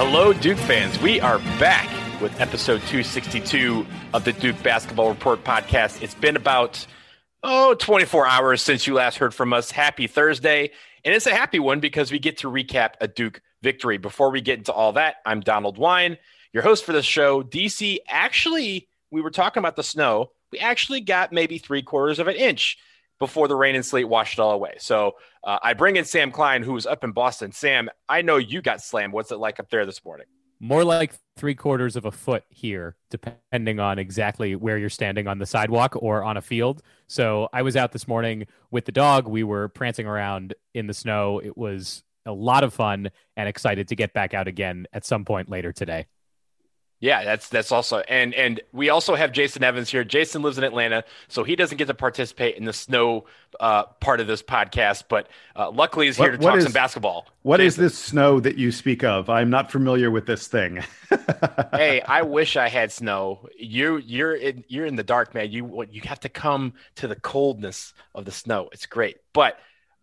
Hello, 0.00 0.32
Duke 0.32 0.58
fans. 0.58 0.96
We 1.00 1.20
are 1.20 1.38
back 1.58 1.88
with 2.22 2.40
episode 2.40 2.82
262 2.82 3.84
of 4.14 4.24
the 4.24 4.32
Duke 4.32 4.62
Basketball 4.62 5.08
Report 5.08 5.42
podcast. 5.42 6.00
It's 6.02 6.14
been 6.14 6.36
about, 6.36 6.86
oh, 7.42 7.74
24 7.74 8.24
hours 8.24 8.62
since 8.62 8.86
you 8.86 8.94
last 8.94 9.16
heard 9.16 9.34
from 9.34 9.52
us. 9.52 9.72
Happy 9.72 10.06
Thursday. 10.06 10.70
And 11.04 11.16
it's 11.16 11.26
a 11.26 11.34
happy 11.34 11.58
one 11.58 11.80
because 11.80 12.12
we 12.12 12.20
get 12.20 12.38
to 12.38 12.48
recap 12.48 12.90
a 13.00 13.08
Duke 13.08 13.42
victory. 13.60 13.98
Before 13.98 14.30
we 14.30 14.40
get 14.40 14.58
into 14.58 14.72
all 14.72 14.92
that, 14.92 15.16
I'm 15.26 15.40
Donald 15.40 15.78
Wine, 15.78 16.16
your 16.52 16.62
host 16.62 16.84
for 16.84 16.92
this 16.92 17.04
show. 17.04 17.42
DC, 17.42 17.98
actually, 18.08 18.86
we 19.10 19.20
were 19.20 19.32
talking 19.32 19.60
about 19.60 19.74
the 19.74 19.82
snow. 19.82 20.30
We 20.52 20.60
actually 20.60 21.00
got 21.00 21.32
maybe 21.32 21.58
three 21.58 21.82
quarters 21.82 22.20
of 22.20 22.28
an 22.28 22.36
inch 22.36 22.78
before 23.18 23.48
the 23.48 23.56
rain 23.56 23.74
and 23.74 23.84
sleet 23.84 24.04
washed 24.04 24.38
it 24.38 24.40
all 24.40 24.52
away. 24.52 24.74
So 24.78 25.16
uh, 25.44 25.58
I 25.62 25.74
bring 25.74 25.96
in 25.96 26.04
Sam 26.04 26.30
Klein, 26.30 26.62
who 26.62 26.72
was 26.72 26.86
up 26.86 27.04
in 27.04 27.12
Boston. 27.12 27.52
Sam, 27.52 27.88
I 28.08 28.22
know 28.22 28.36
you 28.36 28.62
got 28.62 28.80
slammed. 28.80 29.12
What's 29.12 29.32
it 29.32 29.38
like 29.38 29.60
up 29.60 29.70
there 29.70 29.86
this 29.86 30.04
morning? 30.04 30.26
More 30.60 30.82
like 30.82 31.14
three 31.36 31.54
quarters 31.54 31.94
of 31.94 32.04
a 32.04 32.10
foot 32.10 32.42
here, 32.48 32.96
depending 33.10 33.78
on 33.78 33.98
exactly 33.98 34.56
where 34.56 34.76
you're 34.76 34.90
standing 34.90 35.28
on 35.28 35.38
the 35.38 35.46
sidewalk 35.46 35.94
or 35.96 36.24
on 36.24 36.36
a 36.36 36.42
field. 36.42 36.82
So 37.06 37.48
I 37.52 37.62
was 37.62 37.76
out 37.76 37.92
this 37.92 38.08
morning 38.08 38.46
with 38.70 38.84
the 38.84 38.92
dog. 38.92 39.28
We 39.28 39.44
were 39.44 39.68
prancing 39.68 40.06
around 40.06 40.54
in 40.74 40.88
the 40.88 40.94
snow. 40.94 41.38
It 41.38 41.56
was 41.56 42.02
a 42.26 42.32
lot 42.32 42.64
of 42.64 42.74
fun 42.74 43.10
and 43.36 43.48
excited 43.48 43.88
to 43.88 43.96
get 43.96 44.12
back 44.12 44.34
out 44.34 44.48
again 44.48 44.86
at 44.92 45.06
some 45.06 45.24
point 45.24 45.48
later 45.48 45.72
today. 45.72 46.06
Yeah, 47.00 47.22
that's 47.22 47.48
that's 47.48 47.70
also 47.70 47.98
and 48.00 48.34
and 48.34 48.60
we 48.72 48.88
also 48.88 49.14
have 49.14 49.30
Jason 49.30 49.62
Evans 49.62 49.88
here. 49.88 50.02
Jason 50.02 50.42
lives 50.42 50.58
in 50.58 50.64
Atlanta, 50.64 51.04
so 51.28 51.44
he 51.44 51.54
doesn't 51.54 51.78
get 51.78 51.86
to 51.86 51.94
participate 51.94 52.56
in 52.56 52.64
the 52.64 52.72
snow 52.72 53.26
uh, 53.60 53.84
part 54.00 54.18
of 54.18 54.26
this 54.26 54.42
podcast, 54.42 55.04
but 55.08 55.28
uh, 55.54 55.70
luckily 55.70 56.06
he's 56.06 56.16
here 56.16 56.32
what, 56.32 56.40
to 56.40 56.46
talk 56.46 56.56
is, 56.56 56.64
some 56.64 56.72
basketball. 56.72 57.28
What 57.42 57.58
Jason. 57.58 57.84
is 57.84 57.92
this 57.92 57.98
snow 57.98 58.40
that 58.40 58.56
you 58.56 58.72
speak 58.72 59.04
of? 59.04 59.30
I'm 59.30 59.48
not 59.48 59.70
familiar 59.70 60.10
with 60.10 60.26
this 60.26 60.48
thing. 60.48 60.82
hey, 61.72 62.00
I 62.00 62.22
wish 62.22 62.56
I 62.56 62.68
had 62.68 62.90
snow. 62.90 63.48
You 63.56 63.98
you're 63.98 64.34
in, 64.34 64.64
you're 64.66 64.86
in 64.86 64.96
the 64.96 65.04
dark, 65.04 65.34
man. 65.34 65.52
You 65.52 65.86
you 65.88 66.02
have 66.02 66.20
to 66.20 66.28
come 66.28 66.74
to 66.96 67.06
the 67.06 67.16
coldness 67.16 67.94
of 68.12 68.24
the 68.24 68.32
snow. 68.32 68.70
It's 68.72 68.86
great, 68.86 69.18
but 69.32 69.56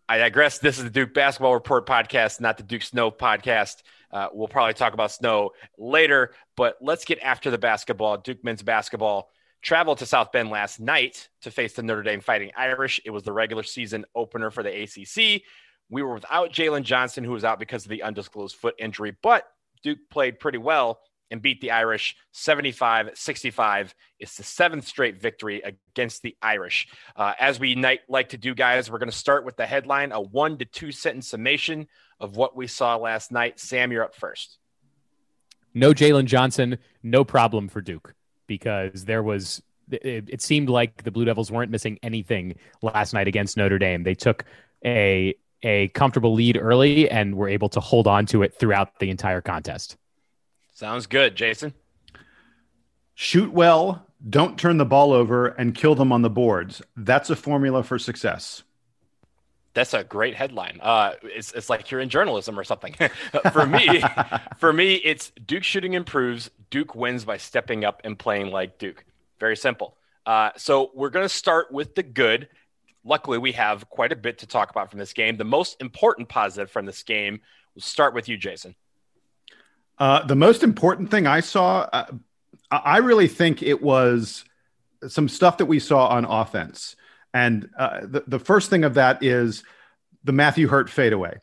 I 0.08 0.16
digress. 0.16 0.60
This 0.60 0.78
is 0.78 0.84
the 0.84 0.90
Duke 0.90 1.12
Basketball 1.12 1.52
Report 1.52 1.84
podcast, 1.84 2.40
not 2.40 2.56
the 2.56 2.62
Duke 2.62 2.82
Snow 2.82 3.10
podcast. 3.10 3.82
Uh, 4.16 4.30
we'll 4.32 4.48
probably 4.48 4.72
talk 4.72 4.94
about 4.94 5.12
snow 5.12 5.50
later, 5.76 6.32
but 6.56 6.78
let's 6.80 7.04
get 7.04 7.18
after 7.20 7.50
the 7.50 7.58
basketball. 7.58 8.16
Duke 8.16 8.42
men's 8.42 8.62
basketball 8.62 9.28
traveled 9.60 9.98
to 9.98 10.06
South 10.06 10.32
Bend 10.32 10.48
last 10.48 10.80
night 10.80 11.28
to 11.42 11.50
face 11.50 11.74
the 11.74 11.82
Notre 11.82 12.02
Dame 12.02 12.22
Fighting 12.22 12.50
Irish. 12.56 12.98
It 13.04 13.10
was 13.10 13.24
the 13.24 13.32
regular 13.34 13.62
season 13.62 14.06
opener 14.14 14.50
for 14.50 14.62
the 14.62 14.84
ACC. 14.84 15.42
We 15.90 16.02
were 16.02 16.14
without 16.14 16.50
Jalen 16.50 16.84
Johnson, 16.84 17.24
who 17.24 17.32
was 17.32 17.44
out 17.44 17.58
because 17.58 17.84
of 17.84 17.90
the 17.90 18.04
undisclosed 18.04 18.56
foot 18.56 18.74
injury, 18.78 19.14
but 19.22 19.44
Duke 19.82 19.98
played 20.10 20.40
pretty 20.40 20.56
well 20.56 20.98
and 21.30 21.42
beat 21.42 21.60
the 21.60 21.72
Irish 21.72 22.16
75 22.32 23.10
65. 23.12 23.94
It's 24.18 24.38
the 24.38 24.44
seventh 24.44 24.86
straight 24.86 25.20
victory 25.20 25.60
against 25.62 26.22
the 26.22 26.36
Irish. 26.40 26.88
Uh, 27.14 27.34
as 27.38 27.60
we 27.60 27.76
like 28.08 28.30
to 28.30 28.38
do, 28.38 28.54
guys, 28.54 28.90
we're 28.90 28.98
going 28.98 29.10
to 29.10 29.16
start 29.16 29.44
with 29.44 29.58
the 29.58 29.66
headline 29.66 30.12
a 30.12 30.20
one 30.22 30.56
to 30.56 30.64
two 30.64 30.90
sentence 30.90 31.28
summation 31.28 31.86
of 32.20 32.36
what 32.36 32.56
we 32.56 32.66
saw 32.66 32.96
last 32.96 33.32
night. 33.32 33.60
Sam, 33.60 33.92
you're 33.92 34.04
up 34.04 34.14
first. 34.14 34.58
No 35.74 35.92
Jalen 35.92 36.24
Johnson, 36.24 36.78
no 37.02 37.24
problem 37.24 37.68
for 37.68 37.80
Duke 37.80 38.14
because 38.46 39.04
there 39.04 39.22
was. 39.22 39.62
It, 39.90 40.28
it 40.28 40.42
seemed 40.42 40.68
like 40.68 41.04
the 41.04 41.12
Blue 41.12 41.24
Devils 41.24 41.52
weren't 41.52 41.70
missing 41.70 41.98
anything 42.02 42.56
last 42.82 43.14
night 43.14 43.28
against 43.28 43.56
Notre 43.56 43.78
Dame. 43.78 44.02
They 44.02 44.14
took 44.14 44.44
a 44.84 45.36
a 45.62 45.88
comfortable 45.88 46.34
lead 46.34 46.58
early 46.60 47.08
and 47.08 47.34
were 47.36 47.48
able 47.48 47.68
to 47.70 47.80
hold 47.80 48.06
on 48.06 48.26
to 48.26 48.42
it 48.42 48.54
throughout 48.54 48.98
the 48.98 49.10
entire 49.10 49.40
contest. 49.40 49.96
Sounds 50.74 51.06
good, 51.06 51.34
Jason. 51.34 51.72
Shoot 53.14 53.52
well, 53.52 54.06
don't 54.28 54.58
turn 54.58 54.76
the 54.76 54.84
ball 54.84 55.12
over, 55.12 55.46
and 55.46 55.74
kill 55.74 55.94
them 55.94 56.12
on 56.12 56.22
the 56.22 56.30
boards. 56.30 56.82
That's 56.96 57.30
a 57.30 57.36
formula 57.36 57.82
for 57.82 57.98
success. 57.98 58.62
That's 59.76 59.92
a 59.92 60.02
great 60.02 60.34
headline. 60.34 60.80
Uh, 60.82 61.12
it's, 61.22 61.52
it's 61.52 61.68
like 61.68 61.90
you're 61.90 62.00
in 62.00 62.08
journalism 62.08 62.58
or 62.58 62.64
something. 62.64 62.94
for 63.52 63.66
me, 63.66 64.02
for 64.56 64.72
me, 64.72 64.94
it's 64.94 65.32
Duke 65.46 65.64
shooting 65.64 65.92
improves. 65.92 66.50
Duke 66.70 66.94
wins 66.94 67.26
by 67.26 67.36
stepping 67.36 67.84
up 67.84 68.00
and 68.02 68.18
playing 68.18 68.50
like 68.50 68.78
Duke. 68.78 69.04
Very 69.38 69.54
simple. 69.54 69.94
Uh, 70.24 70.48
so 70.56 70.90
we're 70.94 71.10
going 71.10 71.26
to 71.26 71.28
start 71.28 71.70
with 71.70 71.94
the 71.94 72.02
good. 72.02 72.48
Luckily, 73.04 73.36
we 73.36 73.52
have 73.52 73.86
quite 73.90 74.12
a 74.12 74.16
bit 74.16 74.38
to 74.38 74.46
talk 74.46 74.70
about 74.70 74.88
from 74.88 74.98
this 74.98 75.12
game. 75.12 75.36
The 75.36 75.44
most 75.44 75.78
important 75.78 76.30
positive 76.30 76.70
from 76.70 76.86
this 76.86 77.02
game. 77.02 77.42
We'll 77.74 77.82
start 77.82 78.14
with 78.14 78.30
you, 78.30 78.38
Jason. 78.38 78.74
Uh, 79.98 80.24
the 80.24 80.36
most 80.36 80.62
important 80.62 81.10
thing 81.10 81.26
I 81.26 81.40
saw, 81.40 81.86
uh, 81.92 82.06
I 82.70 82.96
really 82.96 83.28
think 83.28 83.62
it 83.62 83.82
was 83.82 84.42
some 85.06 85.28
stuff 85.28 85.58
that 85.58 85.66
we 85.66 85.80
saw 85.80 86.06
on 86.06 86.24
offense. 86.24 86.96
And 87.36 87.68
uh, 87.78 88.00
the, 88.00 88.24
the 88.26 88.38
first 88.38 88.70
thing 88.70 88.84
of 88.84 88.94
that 88.94 89.22
is 89.22 89.62
the 90.24 90.32
Matthew 90.32 90.68
Hurt 90.68 90.88
fadeaway. 90.88 91.36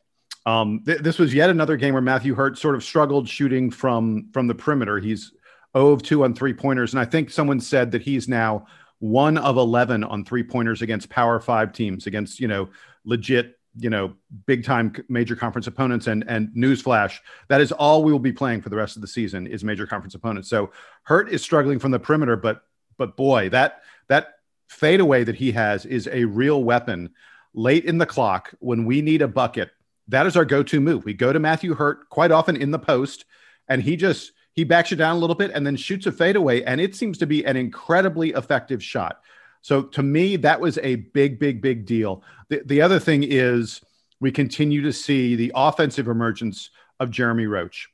Um, 0.43 0.81
th- 0.83 1.01
this 1.01 1.19
was 1.19 1.35
yet 1.35 1.51
another 1.51 1.77
game 1.77 1.93
where 1.93 2.01
Matthew 2.01 2.33
Hurt 2.33 2.57
sort 2.57 2.73
of 2.73 2.83
struggled 2.83 3.29
shooting 3.29 3.69
from 3.69 4.31
from 4.33 4.47
the 4.47 4.55
perimeter. 4.55 4.97
He's 4.97 5.31
0 5.77 5.91
of 5.91 6.01
2 6.01 6.23
on 6.23 6.33
three 6.33 6.53
pointers. 6.53 6.93
And 6.93 6.99
I 6.99 7.05
think 7.05 7.29
someone 7.29 7.59
said 7.59 7.91
that 7.91 8.01
he's 8.01 8.27
now 8.27 8.65
one 8.97 9.37
of 9.37 9.55
11 9.55 10.03
on 10.03 10.25
three 10.25 10.41
pointers 10.41 10.81
against 10.81 11.09
power 11.09 11.39
five 11.39 11.73
teams, 11.73 12.07
against, 12.07 12.39
you 12.39 12.47
know, 12.47 12.69
legit, 13.05 13.59
you 13.77 13.91
know, 13.91 14.15
big 14.47 14.65
time 14.65 14.95
major 15.09 15.35
conference 15.35 15.67
opponents. 15.67 16.07
And, 16.07 16.25
and 16.27 16.49
newsflash, 16.57 17.19
that 17.49 17.61
is 17.61 17.71
all 17.71 18.03
we 18.03 18.11
will 18.11 18.17
be 18.17 18.33
playing 18.33 18.61
for 18.63 18.69
the 18.69 18.77
rest 18.77 18.95
of 18.95 19.03
the 19.03 19.07
season 19.07 19.45
is 19.45 19.63
major 19.63 19.85
conference 19.85 20.15
opponents. 20.15 20.49
So 20.49 20.71
Hurt 21.03 21.29
is 21.29 21.43
struggling 21.43 21.77
from 21.77 21.91
the 21.91 21.99
perimeter, 21.99 22.35
but, 22.35 22.63
but 22.97 23.15
boy, 23.15 23.49
that, 23.49 23.83
that 24.07 24.39
fadeaway 24.73 25.23
that 25.23 25.35
he 25.35 25.51
has 25.51 25.85
is 25.85 26.09
a 26.11 26.25
real 26.25 26.63
weapon 26.63 27.11
late 27.53 27.85
in 27.85 27.97
the 27.97 28.05
clock 28.05 28.53
when 28.59 28.85
we 28.85 29.01
need 29.01 29.21
a 29.21 29.27
bucket. 29.27 29.69
That 30.07 30.25
is 30.25 30.35
our 30.35 30.45
go 30.45 30.63
to 30.63 30.81
move. 30.81 31.05
We 31.05 31.13
go 31.13 31.31
to 31.31 31.39
Matthew 31.39 31.73
Hurt 31.75 32.09
quite 32.09 32.31
often 32.31 32.57
in 32.57 32.71
the 32.71 32.79
post, 32.79 33.25
and 33.67 33.81
he 33.81 33.95
just, 33.95 34.31
he 34.53 34.63
backs 34.63 34.91
you 34.91 34.97
down 34.97 35.15
a 35.15 35.19
little 35.19 35.35
bit 35.35 35.51
and 35.53 35.65
then 35.65 35.75
shoots 35.75 36.05
a 36.07 36.11
fadeaway, 36.11 36.63
and 36.63 36.81
it 36.81 36.95
seems 36.95 37.17
to 37.19 37.27
be 37.27 37.45
an 37.45 37.55
incredibly 37.55 38.31
effective 38.31 38.83
shot. 38.83 39.21
So 39.61 39.83
to 39.83 40.03
me, 40.03 40.35
that 40.37 40.59
was 40.59 40.77
a 40.79 40.95
big, 40.95 41.39
big, 41.39 41.61
big 41.61 41.85
deal. 41.85 42.23
The, 42.49 42.63
the 42.65 42.81
other 42.81 42.99
thing 42.99 43.23
is 43.23 43.79
we 44.19 44.31
continue 44.31 44.81
to 44.81 44.91
see 44.91 45.35
the 45.35 45.53
offensive 45.55 46.07
emergence 46.07 46.69
of 46.99 47.11
Jeremy 47.11 47.45
Roach. 47.45 47.89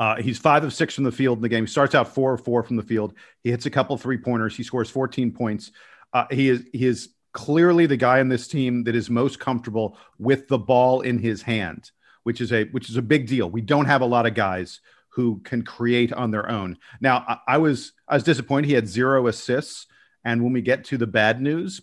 Uh, 0.00 0.16
he's 0.16 0.38
five 0.38 0.64
of 0.64 0.72
six 0.72 0.94
from 0.94 1.04
the 1.04 1.12
field 1.12 1.38
in 1.38 1.42
the 1.42 1.48
game. 1.48 1.64
He 1.64 1.70
starts 1.70 1.94
out 1.94 2.14
four 2.14 2.32
of 2.32 2.42
four 2.42 2.62
from 2.62 2.76
the 2.76 2.82
field. 2.82 3.12
He 3.44 3.50
hits 3.50 3.66
a 3.66 3.70
couple 3.70 3.96
three 3.98 4.16
pointers. 4.16 4.56
He 4.56 4.62
scores 4.62 4.88
14 4.88 5.30
points. 5.30 5.70
Uh, 6.14 6.24
he 6.30 6.48
is 6.48 6.64
he 6.72 6.86
is 6.86 7.10
clearly 7.32 7.86
the 7.86 7.98
guy 7.98 8.18
on 8.18 8.28
this 8.28 8.48
team 8.48 8.82
that 8.84 8.96
is 8.96 9.10
most 9.10 9.38
comfortable 9.38 9.98
with 10.18 10.48
the 10.48 10.58
ball 10.58 11.02
in 11.02 11.18
his 11.18 11.42
hand, 11.42 11.90
which 12.22 12.40
is 12.40 12.50
a 12.50 12.64
which 12.64 12.88
is 12.88 12.96
a 12.96 13.02
big 13.02 13.26
deal. 13.26 13.48
We 13.48 13.60
don't 13.60 13.84
have 13.84 14.00
a 14.00 14.06
lot 14.06 14.26
of 14.26 14.34
guys 14.34 14.80
who 15.10 15.40
can 15.40 15.62
create 15.62 16.12
on 16.12 16.30
their 16.30 16.50
own. 16.50 16.78
Now, 17.00 17.24
I, 17.28 17.54
I 17.54 17.58
was 17.58 17.92
I 18.08 18.14
was 18.14 18.24
disappointed 18.24 18.68
he 18.68 18.74
had 18.74 18.88
zero 18.88 19.26
assists. 19.26 19.86
And 20.24 20.42
when 20.42 20.52
we 20.52 20.62
get 20.62 20.84
to 20.84 20.98
the 20.98 21.06
bad 21.06 21.40
news, 21.40 21.80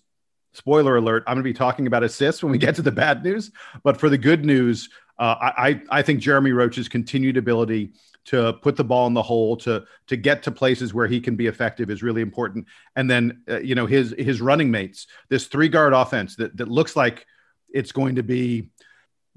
spoiler 0.54 0.98
alert, 0.98 1.24
I'm 1.26 1.36
going 1.36 1.44
to 1.44 1.50
be 1.50 1.54
talking 1.54 1.88
about 1.88 2.04
assists 2.04 2.44
when 2.44 2.52
we 2.52 2.58
get 2.58 2.76
to 2.76 2.82
the 2.82 2.92
bad 2.92 3.24
news. 3.24 3.52
But 3.84 4.00
for 4.00 4.10
the 4.10 4.18
good 4.18 4.46
news, 4.46 4.90
uh, 5.20 5.36
I 5.40 5.82
I 5.90 6.02
think 6.02 6.20
Jeremy 6.20 6.52
Roach's 6.52 6.88
continued 6.88 7.38
ability 7.38 7.94
to 8.26 8.54
put 8.54 8.76
the 8.76 8.84
ball 8.84 9.08
in 9.08 9.14
the 9.14 9.24
hole 9.24 9.56
to 9.58 9.86
to 10.08 10.18
get 10.18 10.44
to 10.44 10.52
places 10.52 10.94
where 10.94 11.08
he 11.08 11.20
can 11.20 11.36
be 11.36 11.48
effective 11.48 11.90
is 11.90 12.04
really 12.04 12.22
important. 12.22 12.68
And 12.96 13.10
then 13.10 13.42
uh, 13.50 13.60
you 13.60 13.76
know 13.76 13.86
his 13.86 14.14
his 14.18 14.42
running 14.42 14.72
mates, 14.72 15.08
this 15.30 15.48
three 15.48 15.70
guard 15.70 15.94
offense 15.94 16.36
that 16.36 16.56
that 16.58 16.68
looks 16.68 16.96
like 16.96 17.26
it's 17.70 17.92
going 17.92 18.16
to 18.16 18.24
be 18.24 18.70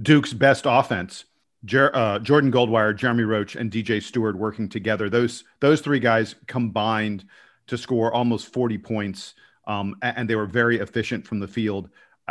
Duke's 0.03 0.33
best 0.33 0.65
offense 0.67 1.25
Jer- 1.65 1.95
uh, 1.95 2.19
Jordan 2.19 2.51
Goldwire, 2.51 2.97
Jeremy 2.97 3.25
Roach, 3.25 3.57
and 3.57 3.71
DJ 3.71 4.03
Steward 4.03 4.39
working 4.39 4.69
together. 4.69 5.11
Those 5.11 5.45
those 5.61 5.81
three 5.81 6.01
guys 6.01 6.35
combined 6.47 7.25
to 7.67 7.77
score 7.77 8.13
almost 8.13 8.53
40 8.53 8.79
points, 8.79 9.35
um, 9.67 9.97
and 10.03 10.29
they 10.29 10.37
were 10.37 10.47
very 10.47 10.79
efficient 10.79 11.27
from 11.27 11.39
the 11.39 11.49
field. 11.49 11.91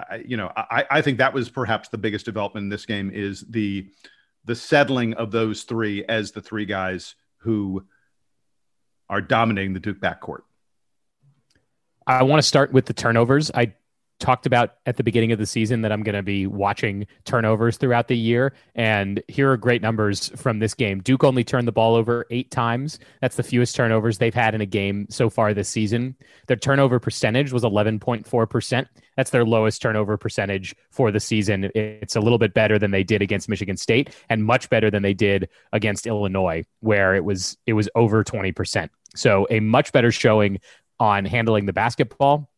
I, 0.09 0.23
you 0.25 0.37
know, 0.37 0.51
I, 0.55 0.85
I 0.89 1.01
think 1.01 1.17
that 1.17 1.33
was 1.33 1.49
perhaps 1.49 1.89
the 1.89 1.97
biggest 1.97 2.25
development 2.25 2.65
in 2.65 2.69
this 2.69 2.85
game 2.85 3.11
is 3.13 3.41
the 3.49 3.89
the 4.45 4.55
settling 4.55 5.13
of 5.15 5.31
those 5.31 5.63
three 5.63 6.03
as 6.05 6.31
the 6.31 6.41
three 6.41 6.65
guys 6.65 7.15
who 7.37 7.85
are 9.09 9.21
dominating 9.21 9.73
the 9.73 9.79
Duke 9.79 9.99
backcourt. 9.99 10.41
I 12.07 12.23
want 12.23 12.41
to 12.41 12.47
start 12.47 12.71
with 12.71 12.85
the 12.85 12.93
turnovers. 12.93 13.51
I 13.53 13.73
talked 14.19 14.45
about 14.45 14.75
at 14.85 14.97
the 14.97 15.03
beginning 15.03 15.31
of 15.31 15.39
the 15.39 15.45
season 15.45 15.81
that 15.81 15.91
I'm 15.91 16.03
going 16.03 16.15
to 16.15 16.23
be 16.23 16.45
watching 16.45 17.07
turnovers 17.25 17.77
throughout 17.77 18.07
the 18.07 18.17
year. 18.17 18.53
And 18.75 19.23
here 19.27 19.51
are 19.51 19.57
great 19.57 19.81
numbers 19.81 20.29
from 20.35 20.59
this 20.59 20.73
game. 20.73 20.99
Duke 20.99 21.23
only 21.23 21.43
turned 21.43 21.67
the 21.67 21.71
ball 21.71 21.95
over 21.95 22.25
eight 22.29 22.51
times. 22.51 22.99
That's 23.21 23.37
the 23.37 23.43
fewest 23.43 23.75
turnovers 23.75 24.17
they've 24.17 24.33
had 24.33 24.53
in 24.53 24.61
a 24.61 24.65
game 24.65 25.07
so 25.09 25.29
far 25.29 25.53
this 25.53 25.69
season. 25.69 26.15
Their 26.47 26.57
turnover 26.57 26.99
percentage 26.99 27.51
was 27.51 27.63
11.4%. 27.63 28.87
That's 29.15 29.31
their 29.31 29.45
lowest 29.45 29.81
turnover 29.81 30.17
percentage 30.17 30.75
for 30.91 31.11
the 31.11 31.19
season. 31.19 31.71
It's 31.75 32.15
a 32.15 32.21
little 32.21 32.37
bit 32.37 32.53
better 32.53 32.77
than 32.77 32.91
they 32.91 33.03
did 33.03 33.21
against 33.21 33.49
Michigan 33.49 33.77
State 33.77 34.15
and 34.29 34.45
much 34.45 34.69
better 34.69 34.91
than 34.91 35.03
they 35.03 35.13
did 35.13 35.49
against 35.73 36.07
Illinois, 36.07 36.63
where 36.81 37.15
it 37.15 37.23
was 37.23 37.57
it 37.65 37.73
was 37.73 37.89
over 37.95 38.23
20%. 38.23 38.89
So 39.15 39.47
a 39.49 39.59
much 39.59 39.91
better 39.91 40.11
showing 40.11 40.59
on 40.99 41.25
handling 41.25 41.65
the 41.65 41.73
basketball 41.73 42.49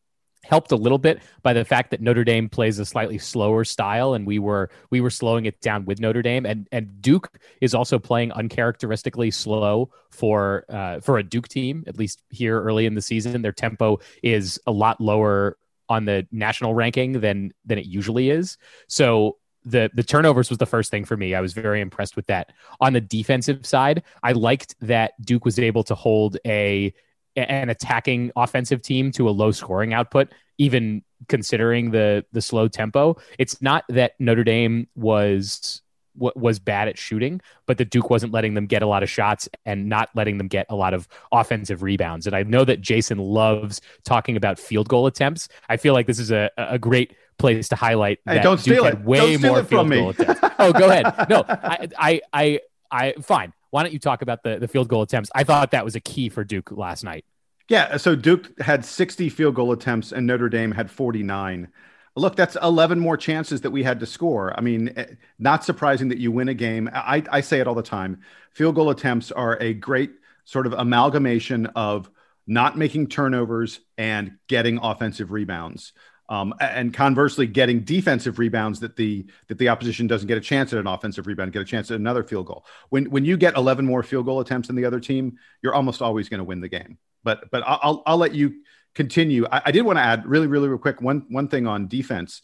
helped 0.43 0.71
a 0.71 0.75
little 0.75 0.97
bit 0.97 1.21
by 1.43 1.53
the 1.53 1.63
fact 1.63 1.91
that 1.91 2.01
Notre 2.01 2.23
Dame 2.23 2.49
plays 2.49 2.79
a 2.79 2.85
slightly 2.85 3.17
slower 3.17 3.63
style 3.63 4.13
and 4.13 4.25
we 4.25 4.39
were 4.39 4.69
we 4.89 5.01
were 5.01 5.09
slowing 5.09 5.45
it 5.45 5.59
down 5.61 5.85
with 5.85 5.99
Notre 5.99 6.21
Dame 6.21 6.45
and 6.45 6.67
and 6.71 7.01
Duke 7.01 7.39
is 7.61 7.73
also 7.73 7.99
playing 7.99 8.31
uncharacteristically 8.31 9.31
slow 9.31 9.89
for 10.09 10.65
uh, 10.69 10.99
for 10.99 11.17
a 11.17 11.23
Duke 11.23 11.47
team 11.47 11.83
at 11.87 11.97
least 11.97 12.23
here 12.29 12.61
early 12.61 12.85
in 12.85 12.95
the 12.95 13.01
season 13.01 13.41
their 13.41 13.51
tempo 13.51 13.99
is 14.23 14.59
a 14.65 14.71
lot 14.71 14.99
lower 14.99 15.57
on 15.89 16.05
the 16.05 16.27
national 16.31 16.73
ranking 16.73 17.19
than 17.19 17.53
than 17.65 17.77
it 17.77 17.85
usually 17.85 18.29
is 18.29 18.57
so 18.87 19.37
the 19.63 19.91
the 19.93 20.03
turnovers 20.03 20.49
was 20.49 20.57
the 20.57 20.65
first 20.65 20.89
thing 20.89 21.05
for 21.05 21.15
me. 21.15 21.35
I 21.35 21.41
was 21.41 21.53
very 21.53 21.81
impressed 21.81 22.15
with 22.15 22.27
that. 22.27 22.51
On 22.79 22.93
the 22.93 23.01
defensive 23.01 23.65
side, 23.65 24.03
I 24.23 24.31
liked 24.31 24.75
that 24.81 25.13
Duke 25.23 25.45
was 25.45 25.59
able 25.59 25.83
to 25.83 25.95
hold 25.95 26.37
a 26.45 26.93
an 27.35 27.69
attacking 27.69 28.31
offensive 28.35 28.81
team 28.81 29.11
to 29.13 29.29
a 29.29 29.31
low 29.31 29.51
scoring 29.51 29.93
output, 29.93 30.31
even 30.57 31.03
considering 31.27 31.91
the 31.91 32.25
the 32.31 32.41
slow 32.41 32.67
tempo. 32.67 33.17
It's 33.39 33.61
not 33.61 33.85
that 33.89 34.13
Notre 34.19 34.43
Dame 34.43 34.87
was 34.95 35.81
was 36.15 36.59
bad 36.59 36.89
at 36.89 36.97
shooting, 36.97 37.39
but 37.65 37.77
the 37.77 37.85
Duke 37.85 38.09
wasn't 38.09 38.33
letting 38.33 38.53
them 38.53 38.65
get 38.65 38.81
a 38.81 38.85
lot 38.85 39.01
of 39.01 39.09
shots 39.09 39.47
and 39.65 39.87
not 39.87 40.09
letting 40.13 40.37
them 40.37 40.49
get 40.49 40.65
a 40.69 40.75
lot 40.75 40.93
of 40.93 41.07
offensive 41.31 41.83
rebounds. 41.83 42.27
And 42.27 42.35
I 42.35 42.43
know 42.43 42.65
that 42.65 42.81
Jason 42.81 43.17
loves 43.17 43.79
talking 44.03 44.35
about 44.35 44.59
field 44.59 44.89
goal 44.89 45.07
attempts. 45.07 45.47
I 45.69 45.77
feel 45.77 45.93
like 45.93 46.07
this 46.07 46.19
is 46.19 46.29
a, 46.29 46.51
a 46.57 46.77
great 46.77 47.15
place 47.37 47.69
to 47.69 47.77
highlight. 47.77 48.19
Hey, 48.25 48.41
don't 48.41 48.61
Duke 48.61 48.75
steal 48.75 48.85
it. 48.87 48.99
Way 49.01 49.37
don't 49.37 49.41
more 49.41 49.63
field 49.63 49.89
goal 49.89 50.09
attempts. 50.09 50.41
Oh, 50.59 50.73
go 50.73 50.89
ahead. 50.89 51.29
No, 51.29 51.45
I, 51.47 51.87
I, 51.97 52.21
I, 52.33 52.59
I, 52.91 53.13
fine. 53.21 53.53
Why 53.71 53.83
don't 53.83 53.93
you 53.93 53.99
talk 53.99 54.21
about 54.21 54.43
the, 54.43 54.59
the 54.59 54.67
field 54.67 54.87
goal 54.87 55.01
attempts? 55.01 55.31
I 55.33 55.43
thought 55.43 55.71
that 55.71 55.83
was 55.83 55.95
a 55.95 55.99
key 55.99 56.29
for 56.29 56.43
Duke 56.43 56.71
last 56.71 57.03
night. 57.03 57.25
Yeah. 57.67 57.97
So 57.97 58.15
Duke 58.15 58.59
had 58.59 58.85
60 58.85 59.29
field 59.29 59.55
goal 59.55 59.71
attempts 59.71 60.11
and 60.11 60.27
Notre 60.27 60.49
Dame 60.49 60.71
had 60.71 60.91
49. 60.91 61.69
Look, 62.17 62.35
that's 62.35 62.57
11 62.61 62.99
more 62.99 63.15
chances 63.15 63.61
that 63.61 63.71
we 63.71 63.83
had 63.83 64.01
to 64.01 64.05
score. 64.05 64.53
I 64.57 64.61
mean, 64.61 64.91
eh, 64.97 65.05
not 65.39 65.63
surprising 65.63 66.09
that 66.09 66.17
you 66.17 66.31
win 66.31 66.49
a 66.49 66.53
game. 66.53 66.89
I, 66.93 67.23
I 67.31 67.39
say 67.39 67.61
it 67.61 67.67
all 67.67 67.75
the 67.75 67.81
time. 67.81 68.21
Field 68.51 68.75
goal 68.75 68.89
attempts 68.89 69.31
are 69.31 69.57
a 69.61 69.73
great 69.73 70.11
sort 70.43 70.67
of 70.67 70.73
amalgamation 70.73 71.67
of 71.67 72.09
not 72.45 72.77
making 72.77 73.07
turnovers 73.07 73.79
and 73.97 74.37
getting 74.47 74.77
offensive 74.79 75.31
rebounds. 75.31 75.93
Um, 76.31 76.53
and 76.61 76.93
conversely, 76.93 77.45
getting 77.45 77.81
defensive 77.81 78.39
rebounds 78.39 78.79
that 78.79 78.95
the 78.95 79.25
that 79.49 79.57
the 79.57 79.67
opposition 79.67 80.07
doesn't 80.07 80.29
get 80.29 80.37
a 80.37 80.41
chance 80.41 80.71
at 80.71 80.79
an 80.79 80.87
offensive 80.87 81.27
rebound, 81.27 81.51
get 81.51 81.61
a 81.61 81.65
chance 81.65 81.91
at 81.91 81.99
another 81.99 82.23
field 82.23 82.45
goal. 82.45 82.65
When 82.87 83.09
when 83.11 83.25
you 83.25 83.35
get 83.35 83.57
11 83.57 83.85
more 83.85 84.01
field 84.01 84.25
goal 84.25 84.39
attempts 84.39 84.67
than 84.67 84.77
the 84.77 84.85
other 84.85 85.01
team, 85.01 85.37
you're 85.61 85.75
almost 85.75 86.01
always 86.01 86.29
going 86.29 86.37
to 86.37 86.45
win 86.45 86.61
the 86.61 86.69
game. 86.69 86.97
But 87.25 87.51
but 87.51 87.63
I'll 87.67 88.01
I'll 88.05 88.15
let 88.15 88.33
you 88.33 88.61
continue. 88.95 89.45
I, 89.51 89.61
I 89.65 89.71
did 89.71 89.81
want 89.81 89.97
to 89.97 90.03
add 90.03 90.25
really 90.25 90.47
really 90.47 90.69
real 90.69 90.77
quick 90.77 91.01
one 91.01 91.25
one 91.27 91.49
thing 91.49 91.67
on 91.67 91.89
defense. 91.89 92.41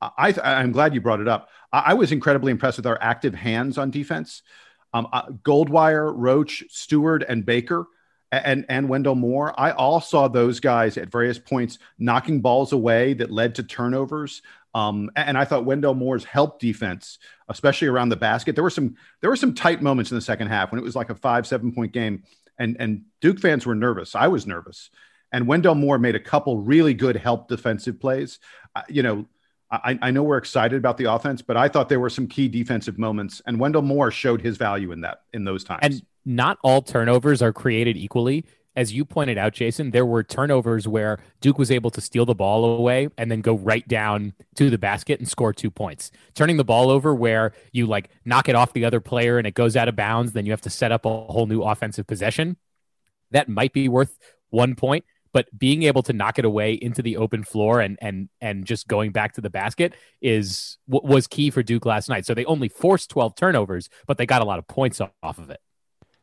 I 0.00 0.34
I'm 0.42 0.72
glad 0.72 0.94
you 0.94 1.02
brought 1.02 1.20
it 1.20 1.28
up. 1.28 1.50
I, 1.70 1.78
I 1.88 1.94
was 1.94 2.12
incredibly 2.12 2.52
impressed 2.52 2.78
with 2.78 2.86
our 2.86 2.98
active 3.02 3.34
hands 3.34 3.76
on 3.76 3.90
defense. 3.90 4.40
Um, 4.94 5.08
uh, 5.12 5.26
Goldwire, 5.26 6.10
Roach, 6.16 6.64
Steward, 6.70 7.22
and 7.22 7.44
Baker 7.44 7.86
and 8.44 8.66
and 8.68 8.88
Wendell 8.88 9.14
Moore. 9.14 9.58
I 9.58 9.70
all 9.72 10.00
saw 10.00 10.28
those 10.28 10.60
guys 10.60 10.96
at 10.96 11.10
various 11.10 11.38
points 11.38 11.78
knocking 11.98 12.40
balls 12.40 12.72
away 12.72 13.14
that 13.14 13.30
led 13.30 13.54
to 13.56 13.62
turnovers. 13.62 14.42
Um, 14.74 15.10
and 15.16 15.38
I 15.38 15.46
thought 15.46 15.64
Wendell 15.64 15.94
Moore's 15.94 16.24
help 16.24 16.60
defense, 16.60 17.18
especially 17.48 17.88
around 17.88 18.10
the 18.10 18.16
basket, 18.16 18.54
there 18.54 18.64
were 18.64 18.70
some 18.70 18.96
there 19.20 19.30
were 19.30 19.36
some 19.36 19.54
tight 19.54 19.80
moments 19.80 20.10
in 20.10 20.16
the 20.16 20.20
second 20.22 20.48
half 20.48 20.70
when 20.70 20.78
it 20.78 20.84
was 20.84 20.94
like 20.94 21.08
a 21.08 21.14
five 21.14 21.46
seven 21.46 21.72
point 21.72 21.92
game, 21.92 22.24
and 22.58 22.76
and 22.78 23.04
Duke 23.20 23.40
fans 23.40 23.64
were 23.64 23.74
nervous. 23.74 24.14
I 24.14 24.28
was 24.28 24.46
nervous, 24.46 24.90
and 25.32 25.46
Wendell 25.46 25.76
Moore 25.76 25.98
made 25.98 26.14
a 26.14 26.20
couple 26.20 26.58
really 26.58 26.92
good 26.92 27.16
help 27.16 27.48
defensive 27.48 28.00
plays. 28.00 28.38
Uh, 28.74 28.82
you 28.88 29.02
know. 29.02 29.26
I, 29.68 29.98
I 30.00 30.10
know 30.12 30.22
we're 30.22 30.36
excited 30.36 30.76
about 30.76 30.96
the 30.96 31.12
offense, 31.12 31.42
but 31.42 31.56
I 31.56 31.66
thought 31.66 31.88
there 31.88 31.98
were 31.98 32.08
some 32.08 32.28
key 32.28 32.46
defensive 32.46 33.00
moments, 33.00 33.42
and 33.46 33.58
Wendell 33.58 33.82
Moore 33.82 34.12
showed 34.12 34.40
his 34.40 34.56
value 34.56 34.92
in 34.92 35.00
that 35.00 35.22
in 35.32 35.42
those 35.42 35.64
times. 35.64 35.80
And 35.82 36.02
not 36.26 36.58
all 36.62 36.82
turnovers 36.82 37.40
are 37.40 37.52
created 37.52 37.96
equally. 37.96 38.44
As 38.74 38.92
you 38.92 39.06
pointed 39.06 39.38
out, 39.38 39.54
Jason, 39.54 39.92
there 39.92 40.04
were 40.04 40.22
turnovers 40.22 40.86
where 40.86 41.18
Duke 41.40 41.56
was 41.56 41.70
able 41.70 41.90
to 41.92 42.00
steal 42.02 42.26
the 42.26 42.34
ball 42.34 42.62
away 42.78 43.08
and 43.16 43.30
then 43.30 43.40
go 43.40 43.54
right 43.54 43.86
down 43.88 44.34
to 44.56 44.68
the 44.68 44.76
basket 44.76 45.18
and 45.18 45.26
score 45.26 45.54
two 45.54 45.70
points. 45.70 46.10
Turning 46.34 46.58
the 46.58 46.64
ball 46.64 46.90
over 46.90 47.14
where 47.14 47.52
you 47.72 47.86
like 47.86 48.10
knock 48.26 48.50
it 48.50 48.54
off 48.54 48.74
the 48.74 48.84
other 48.84 49.00
player 49.00 49.38
and 49.38 49.46
it 49.46 49.54
goes 49.54 49.76
out 49.76 49.88
of 49.88 49.96
bounds, 49.96 50.32
then 50.32 50.44
you 50.44 50.52
have 50.52 50.60
to 50.60 50.68
set 50.70 50.92
up 50.92 51.06
a 51.06 51.08
whole 51.08 51.46
new 51.46 51.62
offensive 51.62 52.06
possession. 52.06 52.58
That 53.30 53.48
might 53.48 53.72
be 53.72 53.88
worth 53.88 54.18
one 54.50 54.74
point, 54.74 55.06
but 55.32 55.46
being 55.56 55.84
able 55.84 56.02
to 56.02 56.12
knock 56.12 56.38
it 56.38 56.44
away 56.44 56.74
into 56.74 57.00
the 57.02 57.16
open 57.16 57.44
floor 57.44 57.80
and 57.80 57.98
and 58.02 58.28
and 58.42 58.66
just 58.66 58.88
going 58.88 59.10
back 59.10 59.32
to 59.34 59.40
the 59.40 59.50
basket 59.50 59.94
is 60.20 60.76
was 60.86 61.26
key 61.26 61.50
for 61.50 61.62
Duke 61.62 61.86
last 61.86 62.10
night. 62.10 62.26
So 62.26 62.34
they 62.34 62.44
only 62.44 62.68
forced 62.68 63.08
12 63.10 63.36
turnovers, 63.36 63.88
but 64.06 64.18
they 64.18 64.26
got 64.26 64.42
a 64.42 64.44
lot 64.44 64.58
of 64.58 64.68
points 64.68 65.00
off 65.00 65.38
of 65.38 65.48
it. 65.48 65.60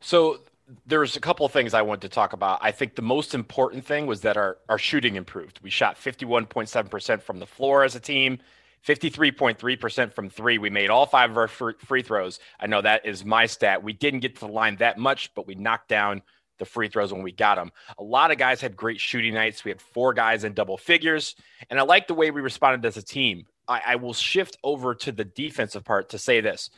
So 0.04 0.42
there's 0.86 1.16
a 1.16 1.22
couple 1.22 1.46
of 1.46 1.52
things 1.54 1.74
I 1.74 1.82
want 1.82 2.02
to 2.02 2.10
talk 2.10 2.34
about. 2.34 2.60
I 2.62 2.72
think 2.72 2.96
the 2.96 3.02
most 3.02 3.34
important 3.34 3.86
thing 3.86 4.06
was 4.06 4.22
that 4.22 4.36
our, 4.36 4.58
our 4.68 4.78
shooting 4.78 5.16
improved. 5.16 5.62
We 5.64 5.70
shot 5.70 5.96
51.7% 5.96 7.22
from 7.22 7.40
the 7.40 7.46
floor 7.46 7.84
as 7.84 7.96
a 7.96 8.02
team, 8.02 8.40
53.3% 8.86 10.14
from 10.14 10.30
three. 10.30 10.58
We 10.58 10.70
made 10.70 10.90
all 10.90 11.06
five 11.06 11.32
of 11.32 11.38
our 11.38 11.48
free 11.48 12.04
throws. 12.04 12.40
I 12.60 12.68
know 12.68 12.82
that 12.82 13.06
is 13.06 13.24
my 13.24 13.46
stat. 13.46 13.82
We 13.82 13.94
didn't 13.94 14.20
get 14.20 14.36
to 14.36 14.42
the 14.42 14.52
line 14.52 14.76
that 14.78 14.98
much, 14.98 15.34
but 15.36 15.48
we 15.48 15.56
knocked 15.56 15.88
down 15.88 16.22
the 16.60 16.66
free 16.66 16.90
throws 16.90 17.14
when 17.14 17.24
we 17.24 17.32
got 17.32 17.56
them. 17.56 17.72
A 17.98 18.04
lot 18.04 18.32
of 18.32 18.38
guys 18.38 18.60
had 18.60 18.76
great 18.76 19.00
shooting 19.00 19.34
nights. 19.34 19.64
We 19.64 19.72
had 19.72 19.82
four 19.82 20.14
guys 20.14 20.44
in 20.44 20.54
double 20.54 20.78
figures, 20.78 21.36
and 21.70 21.80
I 21.80 21.84
like 21.84 22.08
the 22.08 22.14
way 22.14 22.30
we 22.30 22.42
responded 22.42 22.86
as 22.86 22.98
a 22.98 23.02
team. 23.02 23.46
I, 23.70 23.82
I 23.88 23.96
will 23.96 24.14
shift 24.14 24.58
over 24.64 24.94
to 24.96 25.12
the 25.14 25.24
defensive 25.24 25.86
part 25.86 26.10
to 26.10 26.18
say 26.18 26.42
this 26.42 26.70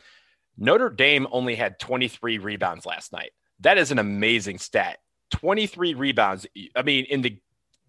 Notre 0.58 0.90
Dame 0.90 1.26
only 1.30 1.54
had 1.54 1.78
23 1.78 2.38
rebounds 2.38 2.86
last 2.86 3.12
night. 3.12 3.30
That 3.60 3.78
is 3.78 3.90
an 3.90 3.98
amazing 3.98 4.58
stat. 4.58 4.98
23 5.32 5.94
rebounds. 5.94 6.46
I 6.74 6.82
mean, 6.82 7.04
in 7.06 7.22
the 7.22 7.38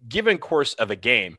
given 0.08 0.38
course 0.38 0.74
of 0.74 0.90
a 0.90 0.96
game, 0.96 1.38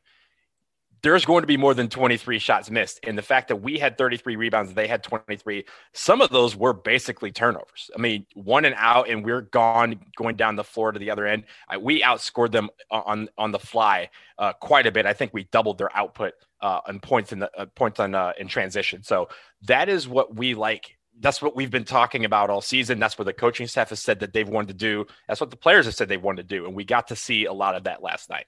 there's 1.02 1.24
going 1.24 1.42
to 1.42 1.46
be 1.46 1.56
more 1.56 1.72
than 1.72 1.88
23 1.88 2.38
shots 2.38 2.70
missed. 2.70 3.00
And 3.04 3.16
the 3.16 3.22
fact 3.22 3.48
that 3.48 3.56
we 3.56 3.78
had 3.78 3.96
33 3.96 4.36
rebounds, 4.36 4.74
they 4.74 4.86
had 4.86 5.02
23, 5.02 5.64
some 5.94 6.20
of 6.20 6.30
those 6.30 6.54
were 6.54 6.74
basically 6.74 7.32
turnovers. 7.32 7.90
I 7.96 8.00
mean, 8.00 8.26
one 8.34 8.64
and 8.64 8.74
out, 8.76 9.08
and 9.08 9.24
we're 9.24 9.42
gone 9.42 9.98
going 10.16 10.36
down 10.36 10.56
the 10.56 10.64
floor 10.64 10.92
to 10.92 10.98
the 10.98 11.10
other 11.10 11.26
end. 11.26 11.44
we 11.80 12.02
outscored 12.02 12.52
them 12.52 12.68
on 12.90 13.28
on 13.38 13.50
the 13.50 13.58
fly 13.58 14.10
uh, 14.38 14.52
quite 14.54 14.86
a 14.86 14.92
bit. 14.92 15.06
I 15.06 15.14
think 15.14 15.32
we 15.32 15.44
doubled 15.44 15.78
their 15.78 15.94
output 15.96 16.34
uh, 16.60 16.80
on 16.86 17.00
points 17.00 17.32
in 17.32 17.38
the 17.38 17.50
uh, 17.58 17.66
points 17.74 17.98
on 17.98 18.14
uh, 18.14 18.32
in 18.38 18.48
transition. 18.48 19.02
So 19.02 19.28
that 19.62 19.88
is 19.88 20.06
what 20.06 20.36
we 20.36 20.54
like 20.54 20.98
that's 21.20 21.42
what 21.42 21.54
we've 21.54 21.70
been 21.70 21.84
talking 21.84 22.24
about 22.24 22.50
all 22.50 22.60
season. 22.60 22.98
That's 22.98 23.18
what 23.18 23.26
the 23.26 23.32
coaching 23.32 23.66
staff 23.66 23.90
has 23.90 24.00
said 24.00 24.20
that 24.20 24.32
they've 24.32 24.48
wanted 24.48 24.68
to 24.68 24.74
do. 24.74 25.06
That's 25.28 25.40
what 25.40 25.50
the 25.50 25.56
players 25.56 25.84
have 25.84 25.94
said 25.94 26.08
they 26.08 26.16
wanted 26.16 26.48
to 26.48 26.56
do. 26.56 26.66
And 26.66 26.74
we 26.74 26.84
got 26.84 27.08
to 27.08 27.16
see 27.16 27.44
a 27.44 27.52
lot 27.52 27.76
of 27.76 27.84
that 27.84 28.02
last 28.02 28.30
night. 28.30 28.46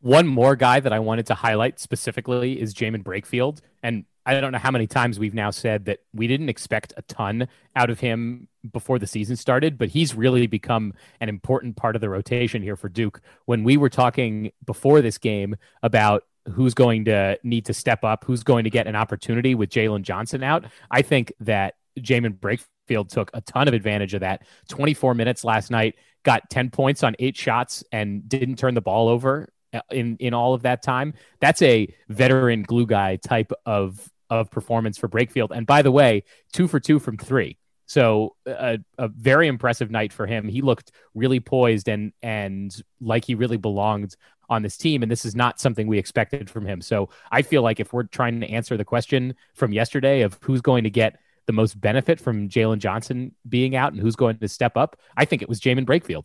One 0.00 0.26
more 0.26 0.54
guy 0.54 0.80
that 0.80 0.92
I 0.92 0.98
wanted 0.98 1.26
to 1.26 1.34
highlight 1.34 1.80
specifically 1.80 2.60
is 2.60 2.74
Jaemyn 2.74 3.02
Brakefield. 3.02 3.60
And 3.82 4.04
I 4.26 4.38
don't 4.40 4.52
know 4.52 4.58
how 4.58 4.70
many 4.70 4.86
times 4.86 5.18
we've 5.18 5.34
now 5.34 5.50
said 5.50 5.84
that 5.84 6.00
we 6.12 6.26
didn't 6.26 6.48
expect 6.48 6.92
a 6.96 7.02
ton 7.02 7.48
out 7.76 7.90
of 7.90 8.00
him 8.00 8.48
before 8.72 8.98
the 8.98 9.06
season 9.06 9.36
started, 9.36 9.78
but 9.78 9.90
he's 9.90 10.14
really 10.14 10.46
become 10.46 10.94
an 11.20 11.28
important 11.28 11.76
part 11.76 11.94
of 11.94 12.00
the 12.00 12.08
rotation 12.08 12.62
here 12.62 12.76
for 12.76 12.88
Duke. 12.88 13.20
When 13.44 13.64
we 13.64 13.76
were 13.76 13.90
talking 13.90 14.50
before 14.64 15.00
this 15.00 15.18
game 15.18 15.56
about 15.82 16.24
who's 16.52 16.74
going 16.74 17.04
to 17.06 17.38
need 17.42 17.66
to 17.66 17.74
step 17.74 18.04
up, 18.04 18.24
who's 18.24 18.42
going 18.42 18.64
to 18.64 18.70
get 18.70 18.86
an 18.86 18.96
opportunity 18.96 19.54
with 19.54 19.70
Jalen 19.70 20.02
Johnson 20.02 20.42
out. 20.42 20.64
I 20.90 21.02
think 21.02 21.32
that 21.40 21.74
Jaemyn 21.98 22.38
Brakefield 22.38 23.08
took 23.08 23.30
a 23.34 23.40
ton 23.40 23.68
of 23.68 23.74
advantage 23.74 24.14
of 24.14 24.20
that. 24.20 24.42
24 24.68 25.14
minutes 25.14 25.44
last 25.44 25.70
night, 25.70 25.96
got 26.22 26.48
10 26.50 26.70
points 26.70 27.02
on 27.02 27.14
eight 27.18 27.36
shots, 27.36 27.84
and 27.92 28.28
didn't 28.28 28.56
turn 28.56 28.74
the 28.74 28.80
ball 28.80 29.08
over 29.08 29.52
uh, 29.72 29.80
in 29.90 30.16
in 30.18 30.34
all 30.34 30.54
of 30.54 30.62
that 30.62 30.82
time. 30.82 31.14
That's 31.40 31.62
a 31.62 31.92
veteran 32.08 32.62
glue 32.62 32.86
guy 32.86 33.16
type 33.16 33.52
of 33.66 34.10
of 34.30 34.50
performance 34.50 34.98
for 34.98 35.08
Brakefield. 35.08 35.50
And 35.50 35.66
by 35.66 35.82
the 35.82 35.92
way, 35.92 36.24
two 36.52 36.66
for 36.68 36.80
two 36.80 36.98
from 36.98 37.16
three. 37.16 37.58
So 37.86 38.34
a, 38.46 38.78
a, 38.98 39.08
very 39.08 39.46
impressive 39.46 39.90
night 39.90 40.12
for 40.12 40.26
him. 40.26 40.48
He 40.48 40.62
looked 40.62 40.90
really 41.14 41.40
poised 41.40 41.88
and 41.88 42.12
and 42.22 42.74
like 43.00 43.26
he 43.26 43.34
really 43.34 43.58
belonged 43.58 44.16
on 44.48 44.62
this 44.62 44.76
team. 44.76 45.02
And 45.02 45.10
this 45.10 45.24
is 45.24 45.34
not 45.34 45.60
something 45.60 45.86
we 45.86 45.98
expected 45.98 46.50
from 46.50 46.66
him. 46.66 46.80
So 46.80 47.08
I 47.30 47.42
feel 47.42 47.62
like 47.62 47.80
if 47.80 47.92
we're 47.92 48.04
trying 48.04 48.40
to 48.40 48.48
answer 48.48 48.76
the 48.76 48.84
question 48.84 49.34
from 49.54 49.72
yesterday 49.72 50.22
of 50.22 50.38
who's 50.42 50.60
going 50.60 50.84
to 50.84 50.90
get 50.90 51.18
the 51.46 51.52
most 51.52 51.80
benefit 51.80 52.20
from 52.20 52.48
Jalen 52.48 52.78
Johnson 52.78 53.32
being 53.48 53.76
out 53.76 53.92
and 53.92 54.00
who's 54.00 54.16
going 54.16 54.38
to 54.38 54.48
step 54.48 54.76
up, 54.76 54.96
I 55.16 55.24
think 55.24 55.42
it 55.42 55.48
was 55.48 55.60
Jaemyn 55.60 55.84
Brakefield. 55.84 56.24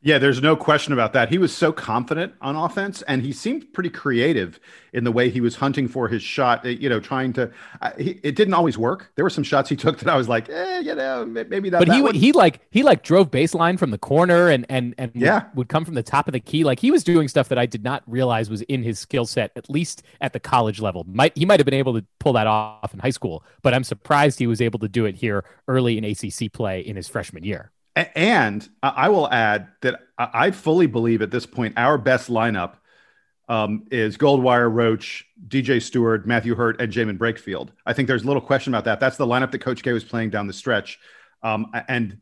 Yeah, 0.00 0.18
there's 0.18 0.40
no 0.40 0.54
question 0.54 0.92
about 0.92 1.12
that. 1.14 1.28
He 1.28 1.38
was 1.38 1.54
so 1.54 1.72
confident 1.72 2.32
on 2.40 2.54
offense, 2.54 3.02
and 3.02 3.20
he 3.20 3.32
seemed 3.32 3.72
pretty 3.72 3.90
creative 3.90 4.60
in 4.92 5.02
the 5.02 5.10
way 5.10 5.28
he 5.28 5.40
was 5.40 5.56
hunting 5.56 5.88
for 5.88 6.06
his 6.06 6.22
shot. 6.22 6.64
Eh, 6.64 6.70
you 6.70 6.88
know, 6.88 7.00
trying 7.00 7.32
to. 7.32 7.50
He, 7.98 8.20
it 8.22 8.36
didn't 8.36 8.54
always 8.54 8.78
work. 8.78 9.10
There 9.16 9.24
were 9.24 9.30
some 9.30 9.42
shots 9.42 9.68
he 9.68 9.74
took 9.74 9.98
that 9.98 10.08
I 10.08 10.16
was 10.16 10.28
like, 10.28 10.48
eh, 10.48 10.80
you 10.80 10.94
know, 10.94 11.26
maybe 11.26 11.68
not. 11.68 11.84
But 11.84 11.92
he 11.92 12.00
one. 12.00 12.14
he 12.14 12.30
like 12.30 12.60
he 12.70 12.84
like 12.84 13.02
drove 13.02 13.30
baseline 13.32 13.76
from 13.76 13.90
the 13.90 13.98
corner 13.98 14.48
and 14.48 14.64
and 14.68 14.94
and 14.98 15.10
yeah. 15.14 15.44
would, 15.48 15.56
would 15.56 15.68
come 15.68 15.84
from 15.84 15.94
the 15.94 16.04
top 16.04 16.28
of 16.28 16.32
the 16.32 16.40
key. 16.40 16.62
Like 16.62 16.78
he 16.78 16.92
was 16.92 17.02
doing 17.02 17.26
stuff 17.26 17.48
that 17.48 17.58
I 17.58 17.66
did 17.66 17.82
not 17.82 18.04
realize 18.06 18.48
was 18.48 18.62
in 18.62 18.84
his 18.84 19.00
skill 19.00 19.26
set, 19.26 19.50
at 19.56 19.68
least 19.68 20.04
at 20.20 20.32
the 20.32 20.40
college 20.40 20.80
level. 20.80 21.04
Might 21.08 21.36
he 21.36 21.44
might 21.44 21.58
have 21.58 21.64
been 21.64 21.74
able 21.74 21.94
to 21.94 22.06
pull 22.20 22.34
that 22.34 22.46
off 22.46 22.94
in 22.94 23.00
high 23.00 23.10
school, 23.10 23.42
but 23.62 23.74
I'm 23.74 23.84
surprised 23.84 24.38
he 24.38 24.46
was 24.46 24.60
able 24.60 24.78
to 24.78 24.88
do 24.88 25.06
it 25.06 25.16
here 25.16 25.44
early 25.66 25.98
in 25.98 26.04
ACC 26.04 26.52
play 26.52 26.80
in 26.80 26.94
his 26.94 27.08
freshman 27.08 27.42
year. 27.42 27.72
And 28.14 28.68
I 28.82 29.08
will 29.08 29.28
add 29.30 29.68
that 29.80 30.00
I 30.16 30.52
fully 30.52 30.86
believe 30.86 31.22
at 31.22 31.30
this 31.30 31.46
point 31.46 31.74
our 31.76 31.98
best 31.98 32.28
lineup 32.28 32.74
um, 33.48 33.86
is 33.90 34.16
Goldwire, 34.16 34.72
Roach, 34.72 35.26
DJ 35.48 35.82
Steward, 35.82 36.26
Matthew 36.26 36.54
Hurt, 36.54 36.80
and 36.80 36.92
Jaemyn 36.92 37.18
Brakefield. 37.18 37.70
I 37.86 37.94
think 37.94 38.06
there's 38.06 38.24
little 38.24 38.42
question 38.42 38.72
about 38.72 38.84
that. 38.84 39.00
That's 39.00 39.16
the 39.16 39.26
lineup 39.26 39.50
that 39.52 39.60
Coach 39.60 39.82
K 39.82 39.92
was 39.92 40.04
playing 40.04 40.30
down 40.30 40.46
the 40.46 40.52
stretch. 40.52 40.98
Um, 41.42 41.72
and 41.88 42.18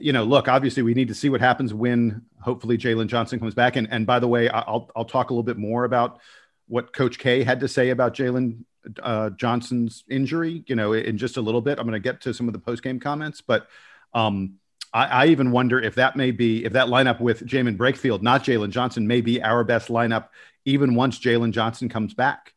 you 0.00 0.12
know, 0.12 0.24
look, 0.24 0.48
obviously 0.48 0.82
we 0.82 0.94
need 0.94 1.08
to 1.08 1.14
see 1.14 1.28
what 1.28 1.40
happens 1.40 1.74
when 1.74 2.22
hopefully 2.40 2.78
Jalen 2.78 3.08
Johnson 3.08 3.38
comes 3.38 3.54
back. 3.54 3.76
And 3.76 3.88
and 3.90 4.06
by 4.06 4.20
the 4.20 4.28
way, 4.28 4.48
I'll 4.48 4.90
I'll 4.96 5.04
talk 5.04 5.30
a 5.30 5.32
little 5.34 5.42
bit 5.42 5.58
more 5.58 5.84
about 5.84 6.20
what 6.66 6.94
Coach 6.94 7.18
K 7.18 7.42
had 7.42 7.60
to 7.60 7.68
say 7.68 7.90
about 7.90 8.14
Jalen 8.14 8.64
uh, 9.02 9.30
Johnson's 9.30 10.04
injury. 10.08 10.64
You 10.66 10.76
know, 10.76 10.92
in 10.94 11.18
just 11.18 11.36
a 11.36 11.42
little 11.42 11.60
bit. 11.60 11.78
I'm 11.78 11.86
going 11.86 12.00
to 12.00 12.00
get 12.00 12.22
to 12.22 12.32
some 12.32 12.48
of 12.48 12.54
the 12.54 12.60
post 12.60 12.82
game 12.82 13.00
comments, 13.00 13.42
but. 13.42 13.66
Um, 14.14 14.60
I, 14.94 15.06
I, 15.06 15.26
even 15.26 15.50
wonder 15.50 15.80
if 15.80 15.96
that 15.96 16.14
may 16.14 16.30
be 16.30 16.64
if 16.64 16.72
that 16.72 16.86
lineup 16.86 17.20
with 17.20 17.44
Jaemyn 17.44 17.76
Brakefield, 17.76 18.22
not 18.22 18.44
Jalen 18.44 18.70
Johnson, 18.70 19.06
may 19.06 19.20
be 19.20 19.42
our 19.42 19.64
best 19.64 19.88
lineup 19.88 20.28
even 20.64 20.94
once 20.94 21.18
Jalen 21.18 21.50
Johnson 21.50 21.88
comes 21.88 22.14
back. 22.14 22.54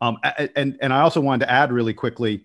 Um, 0.00 0.18
and 0.54 0.76
and 0.82 0.92
I 0.92 1.00
also 1.00 1.20
wanted 1.20 1.46
to 1.46 1.50
add 1.50 1.72
really 1.72 1.94
quickly, 1.94 2.44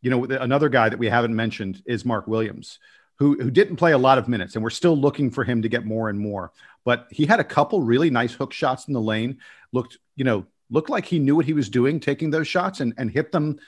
you 0.00 0.10
know, 0.10 0.24
another 0.24 0.68
guy 0.68 0.88
that 0.88 0.98
we 0.98 1.08
haven't 1.08 1.36
mentioned 1.36 1.82
is 1.86 2.04
Mark 2.04 2.26
Williams, 2.26 2.78
who 3.18 3.36
who 3.40 3.50
didn't 3.50 3.76
play 3.76 3.92
a 3.92 3.98
lot 3.98 4.18
of 4.18 4.26
minutes, 4.26 4.54
and 4.56 4.64
we're 4.64 4.70
still 4.70 4.96
looking 4.96 5.30
for 5.30 5.44
him 5.44 5.62
to 5.62 5.68
get 5.68 5.84
more 5.84 6.08
and 6.08 6.18
more. 6.18 6.52
But 6.84 7.06
he 7.10 7.26
had 7.26 7.40
a 7.40 7.44
couple 7.44 7.82
really 7.82 8.10
nice 8.10 8.32
hook 8.32 8.52
shots 8.52 8.88
in 8.88 8.94
the 8.94 9.00
lane. 9.00 9.38
Looked, 9.70 9.98
you 10.16 10.24
know, 10.24 10.46
looked 10.70 10.90
like 10.90 11.04
he 11.04 11.18
knew 11.18 11.36
what 11.36 11.44
he 11.44 11.52
was 11.52 11.68
doing, 11.68 12.00
taking 12.00 12.30
those 12.30 12.48
shots 12.48 12.80
and 12.80 12.94
and 12.96 13.10
hit 13.10 13.30
them 13.32 13.58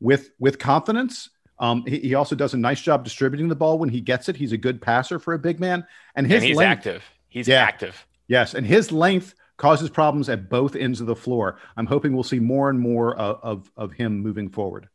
with 0.00 0.30
with 0.38 0.58
confidence. 0.58 1.28
Um, 1.60 1.84
he, 1.86 1.98
he, 1.98 2.14
also 2.14 2.34
does 2.34 2.54
a 2.54 2.56
nice 2.56 2.80
job 2.80 3.04
distributing 3.04 3.48
the 3.48 3.54
ball 3.54 3.78
when 3.78 3.90
he 3.90 4.00
gets 4.00 4.30
it. 4.30 4.36
He's 4.36 4.52
a 4.52 4.56
good 4.56 4.80
passer 4.80 5.18
for 5.18 5.34
a 5.34 5.38
big 5.38 5.60
man, 5.60 5.86
and 6.14 6.26
his 6.26 6.36
and 6.36 6.44
he's 6.44 6.56
length, 6.56 6.70
active. 6.70 7.04
He's 7.28 7.46
yeah, 7.46 7.62
active. 7.62 8.06
Yes, 8.28 8.54
and 8.54 8.66
his 8.66 8.90
length 8.90 9.34
causes 9.58 9.90
problems 9.90 10.30
at 10.30 10.48
both 10.48 10.74
ends 10.74 11.02
of 11.02 11.06
the 11.06 11.14
floor. 11.14 11.58
I'm 11.76 11.84
hoping 11.84 12.14
we'll 12.14 12.24
see 12.24 12.40
more 12.40 12.70
and 12.70 12.80
more 12.80 13.14
of, 13.14 13.40
of, 13.42 13.70
of 13.76 13.92
him 13.92 14.20
moving 14.20 14.48
forward. 14.48 14.88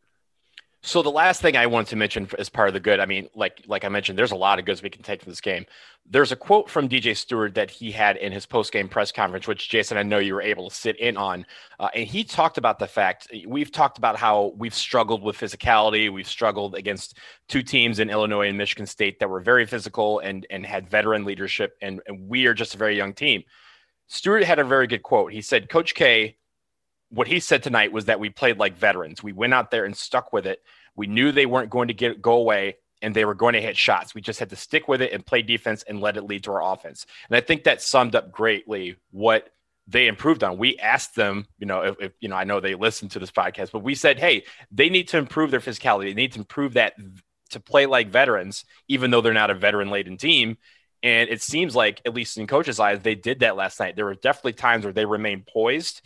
So 0.85 1.01
the 1.01 1.09
last 1.09 1.41
thing 1.41 1.57
I 1.57 1.65
wanted 1.65 1.87
to 1.87 1.95
mention 1.95 2.29
as 2.37 2.47
part 2.47 2.67
of 2.67 2.75
the 2.75 2.79
good, 2.79 2.99
I 2.99 3.07
mean, 3.07 3.27
like 3.33 3.63
like 3.65 3.83
I 3.83 3.89
mentioned, 3.89 4.19
there's 4.19 4.31
a 4.31 4.35
lot 4.35 4.59
of 4.59 4.65
goods 4.65 4.83
we 4.83 4.89
can 4.91 5.01
take 5.01 5.23
from 5.23 5.31
this 5.31 5.41
game. 5.41 5.65
There's 6.05 6.31
a 6.31 6.35
quote 6.35 6.69
from 6.69 6.87
DJ 6.87 7.17
Steward 7.17 7.55
that 7.55 7.71
he 7.71 7.91
had 7.91 8.17
in 8.17 8.31
his 8.31 8.45
post 8.45 8.71
game 8.71 8.87
press 8.87 9.11
conference, 9.11 9.47
which 9.47 9.67
Jason, 9.67 9.97
I 9.97 10.03
know 10.03 10.19
you 10.19 10.35
were 10.35 10.43
able 10.43 10.69
to 10.69 10.75
sit 10.75 10.95
in 10.99 11.17
on, 11.17 11.47
uh, 11.79 11.89
and 11.95 12.05
he 12.07 12.23
talked 12.23 12.59
about 12.59 12.77
the 12.77 12.85
fact 12.85 13.27
we've 13.47 13.71
talked 13.71 13.97
about 13.97 14.15
how 14.15 14.53
we've 14.57 14.75
struggled 14.75 15.23
with 15.23 15.35
physicality, 15.35 16.13
we've 16.13 16.27
struggled 16.27 16.75
against 16.75 17.17
two 17.49 17.63
teams 17.63 17.97
in 17.97 18.11
Illinois 18.11 18.49
and 18.49 18.57
Michigan 18.57 18.85
State 18.85 19.19
that 19.19 19.27
were 19.27 19.39
very 19.39 19.65
physical 19.65 20.19
and 20.19 20.45
and 20.51 20.67
had 20.67 20.87
veteran 20.87 21.25
leadership, 21.25 21.75
and, 21.81 21.99
and 22.05 22.29
we 22.29 22.45
are 22.45 22.53
just 22.53 22.75
a 22.75 22.77
very 22.77 22.95
young 22.95 23.15
team. 23.15 23.43
Steward 24.05 24.43
had 24.43 24.59
a 24.59 24.63
very 24.63 24.85
good 24.85 25.01
quote. 25.01 25.33
He 25.33 25.41
said, 25.41 25.67
"Coach 25.67 25.95
K." 25.95 26.37
What 27.15 27.27
he 27.27 27.39
said 27.39 27.63
tonight 27.63 27.91
was 27.91 28.05
that 28.05 28.19
we 28.19 28.29
played 28.29 28.59
like 28.59 28.77
veterans. 28.77 29.23
We 29.23 29.33
went 29.33 29.53
out 29.53 29.71
there 29.71 29.85
and 29.85 29.97
stuck 29.97 30.31
with 30.31 30.45
it 30.45 30.61
we 30.95 31.07
knew 31.07 31.31
they 31.31 31.45
weren't 31.45 31.69
going 31.69 31.89
to 31.89 31.93
get 31.93 32.21
go 32.21 32.33
away 32.33 32.77
and 33.01 33.15
they 33.15 33.25
were 33.25 33.35
going 33.35 33.53
to 33.53 33.61
hit 33.61 33.77
shots. 33.77 34.15
We 34.15 34.21
just 34.21 34.39
had 34.39 34.49
to 34.49 34.55
stick 34.55 34.87
with 34.87 35.01
it 35.01 35.11
and 35.11 35.25
play 35.25 35.41
defense 35.41 35.83
and 35.83 35.99
let 35.99 36.17
it 36.17 36.23
lead 36.23 36.45
to 36.45 36.51
our 36.53 36.73
offense. 36.73 37.05
And 37.29 37.35
I 37.35 37.41
think 37.41 37.63
that 37.63 37.81
summed 37.81 38.15
up 38.15 38.31
greatly 38.31 38.95
what 39.11 39.49
they 39.87 40.07
improved 40.07 40.43
on. 40.43 40.57
We 40.57 40.77
asked 40.79 41.15
them, 41.15 41.45
you 41.59 41.67
know, 41.67 41.81
if, 41.81 41.95
if, 41.99 42.11
you 42.19 42.29
know, 42.29 42.35
I 42.35 42.45
know 42.45 42.59
they 42.59 42.73
listened 42.73 43.11
to 43.11 43.19
this 43.19 43.31
podcast, 43.31 43.71
but 43.71 43.83
we 43.83 43.93
said, 43.93 44.17
hey, 44.17 44.45
they 44.71 44.89
need 44.89 45.09
to 45.09 45.17
improve 45.17 45.51
their 45.51 45.59
physicality. 45.59 46.05
They 46.05 46.13
need 46.13 46.31
to 46.33 46.39
improve 46.39 46.73
that 46.73 46.95
to 47.51 47.59
play 47.59 47.85
like 47.85 48.09
veterans, 48.09 48.65
even 48.87 49.11
though 49.11 49.21
they're 49.21 49.33
not 49.33 49.51
a 49.51 49.55
veteran 49.55 49.91
laden 49.91 50.17
team. 50.17 50.57
And 51.03 51.29
it 51.29 51.43
seems 51.43 51.75
like, 51.75 52.01
at 52.03 52.15
least 52.15 52.37
in 52.37 52.47
coaches' 52.47 52.79
eyes, 52.79 53.01
they 53.01 53.13
did 53.13 53.41
that 53.41 53.55
last 53.55 53.79
night. 53.79 53.95
There 53.95 54.05
were 54.05 54.15
definitely 54.15 54.53
times 54.53 54.85
where 54.85 54.93
they 54.93 55.05
remained 55.05 55.45
poised 55.45 56.01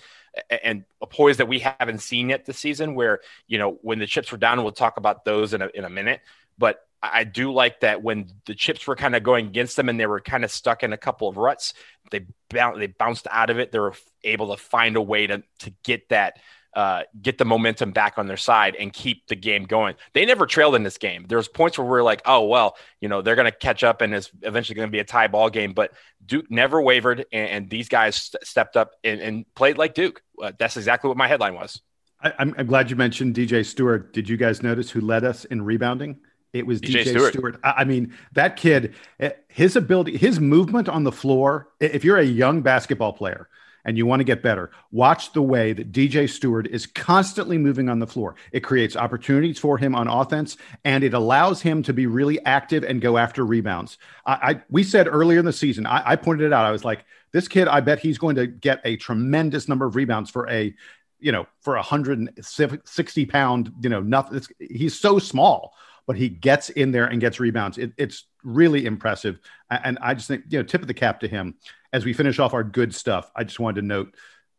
and 0.64 0.84
a 1.02 1.08
poise 1.08 1.38
that 1.38 1.48
we 1.48 1.60
haven't 1.60 2.00
seen 2.00 2.30
yet 2.30 2.46
this 2.46 2.58
season. 2.58 2.96
Where 2.96 3.20
you 3.48 3.58
know 3.58 3.80
when 3.82 4.00
the 4.00 4.08
chips 4.08 4.32
were 4.32 4.38
down, 4.38 4.62
we'll 4.64 4.72
talk 4.72 4.98
about 4.98 5.26
those 5.26 5.54
in 5.54 5.62
a 5.62 5.70
in 5.74 5.86
a 5.86 5.90
minute. 5.90 6.22
But 6.58 6.86
I 7.02 7.24
do 7.24 7.54
like 7.54 7.80
that 7.82 8.04
when 8.04 8.30
the 8.46 8.56
chips 8.56 8.86
were 8.86 8.96
kind 8.96 9.16
of 9.16 9.24
going 9.24 9.48
against 9.48 9.78
them 9.78 9.88
and 9.88 10.00
they 10.00 10.06
were 10.06 10.20
kind 10.20 10.44
of 10.44 10.52
stuck 10.52 10.84
in 10.84 10.92
a 10.92 10.98
couple 10.98 11.30
of 11.30 11.38
ruts, 11.38 11.74
they 12.12 12.26
they 12.50 12.88
bounced 12.88 13.28
out 13.32 13.50
of 13.50 13.60
it. 13.60 13.72
They 13.72 13.80
were 13.80 13.94
able 14.24 14.56
to 14.56 14.62
find 14.62 14.96
a 14.96 15.02
way 15.02 15.28
to 15.28 15.44
to 15.60 15.74
get 15.84 16.10
that 16.10 16.40
uh, 16.80 17.04
get 17.22 17.38
the 17.38 17.44
momentum 17.44 17.92
back 17.92 18.18
on 18.18 18.26
their 18.26 18.38
side 18.38 18.74
and 18.78 18.94
keep 18.94 19.28
the 19.28 19.36
game 19.36 19.66
going. 19.66 19.96
They 20.14 20.26
never 20.26 20.46
trailed 20.46 20.76
in 20.76 20.84
this 20.84 20.98
game. 20.98 21.26
There's 21.28 21.50
points 21.50 21.78
where 21.78 21.86
we're 21.86 22.04
like, 22.04 22.22
oh 22.24 22.46
well, 22.46 22.78
you 23.02 23.10
know, 23.10 23.22
they're 23.22 23.36
going 23.36 23.52
to 23.52 23.58
catch 23.58 23.84
up 23.84 24.00
and 24.00 24.16
it's 24.16 24.32
eventually 24.44 24.78
going 24.78 24.88
to 24.88 24.92
be 24.92 25.00
a 25.00 25.04
tie 25.04 25.28
ball 25.28 25.50
game. 25.50 25.74
But 25.74 25.92
Duke 26.26 26.50
never 26.50 26.82
wavered, 26.82 27.26
and, 27.34 27.50
and 27.50 27.70
these 27.70 27.90
guys 27.90 28.16
st- 28.16 28.48
stepped 28.48 28.78
up 28.78 28.92
and, 29.04 29.20
and, 29.20 29.46
played 29.56 29.78
like 29.78 29.94
Duke. 29.94 30.22
Uh, 30.42 30.54
that's 30.58 30.78
exactly 30.78 31.10
what 31.10 31.18
my 31.18 31.28
headline 31.28 31.54
was. 31.54 31.82
I, 32.22 32.32
am 32.40 32.54
glad 32.66 32.90
you 32.90 32.96
mentioned 32.96 33.36
DJ 33.36 33.66
Steward. 33.66 34.14
Did 34.14 34.30
you 34.30 34.38
guys 34.38 34.64
notice 34.64 34.90
who 34.90 35.02
led 35.02 35.26
us 35.26 35.44
in 35.44 35.62
rebounding? 35.62 36.18
It 36.54 36.66
was 36.66 36.80
DJ, 36.80 37.04
DJ 37.04 37.10
Steward. 37.10 37.34
Steward. 37.34 37.60
I 37.62 37.84
mean, 37.84 38.14
that 38.32 38.56
kid, 38.56 38.96
eh, 39.20 39.32
his 39.50 39.76
ability, 39.76 40.16
his 40.16 40.40
movement 40.40 40.88
on 40.88 41.04
the 41.04 41.12
floor. 41.12 41.68
If 41.82 42.06
you're 42.06 42.20
a 42.20 42.24
young 42.24 42.62
basketball 42.62 43.12
player 43.12 43.50
and 43.90 43.98
you 43.98 44.06
want 44.06 44.20
to 44.20 44.24
get 44.24 44.44
better, 44.44 44.70
watch 44.92 45.34
the 45.34 45.42
way 45.42 45.74
that 45.74 45.92
DJ 45.92 46.30
Steward 46.30 46.68
is 46.68 46.86
constantly 46.86 47.58
moving 47.58 47.90
on 47.90 47.98
the 47.98 48.06
floor. 48.06 48.36
It 48.52 48.60
creates 48.60 48.96
opportunities 48.96 49.58
for 49.58 49.80
him 49.80 49.96
on 49.96 50.08
offense, 50.08 50.58
and 50.86 51.04
it 51.04 51.16
allows 51.16 51.60
him 51.60 51.82
to 51.84 51.92
be 51.92 52.06
really 52.06 52.40
active 52.46 52.84
and 52.84 53.02
go 53.02 53.18
after 53.18 53.44
rebounds. 53.44 53.98
I, 54.28 54.34
I 54.34 54.62
we 54.70 54.84
said 54.84 55.08
earlier 55.08 55.40
in 55.40 55.46
the 55.46 55.52
season, 55.52 55.88
I, 55.88 56.12
I 56.12 56.16
pointed 56.18 56.46
it 56.46 56.54
out. 56.54 56.66
I 56.66 56.72
was 56.72 56.86
like, 56.86 57.04
this 57.32 57.48
kid, 57.48 57.68
I 57.68 57.80
bet 57.80 57.98
he's 57.98 58.20
going 58.20 58.36
to 58.36 58.46
get 58.46 58.80
a 58.86 58.96
tremendous 58.96 59.68
number 59.68 59.88
of 59.88 59.96
rebounds 59.96 60.30
for 60.30 60.48
a, 60.52 60.72
you 61.20 61.32
know, 61.32 61.48
for 61.62 61.78
a 61.78 61.82
hundred 61.82 62.30
sixty 62.46 63.26
pound, 63.26 63.72
you 63.82 63.90
know, 63.90 64.02
nothing. 64.02 64.40
He's 64.60 65.00
so 65.00 65.18
small 65.18 65.74
but 66.10 66.18
he 66.18 66.28
gets 66.28 66.72
in 66.72 66.92
there 66.92 67.06
and 67.06 67.22
gets 67.22 67.40
rebounds. 67.40 67.78
It, 67.78 67.94
it's 67.96 68.26
really 68.44 68.88
impressive. 68.88 69.40
And 69.70 70.00
I 70.02 70.16
just 70.16 70.28
think, 70.28 70.46
you 70.50 70.58
know, 70.58 70.64
tip 70.64 70.82
of 70.82 70.88
the 70.88 70.94
cap 70.96 71.20
to 71.20 71.28
him 71.28 71.54
as 71.94 72.04
we 72.04 72.14
finish 72.14 72.40
off 72.40 72.56
our 72.56 72.64
good 72.64 72.96
stuff. 72.96 73.30
I 73.36 73.44
just 73.44 73.60
wanted 73.60 73.82
to 73.82 73.86
note 73.86 74.16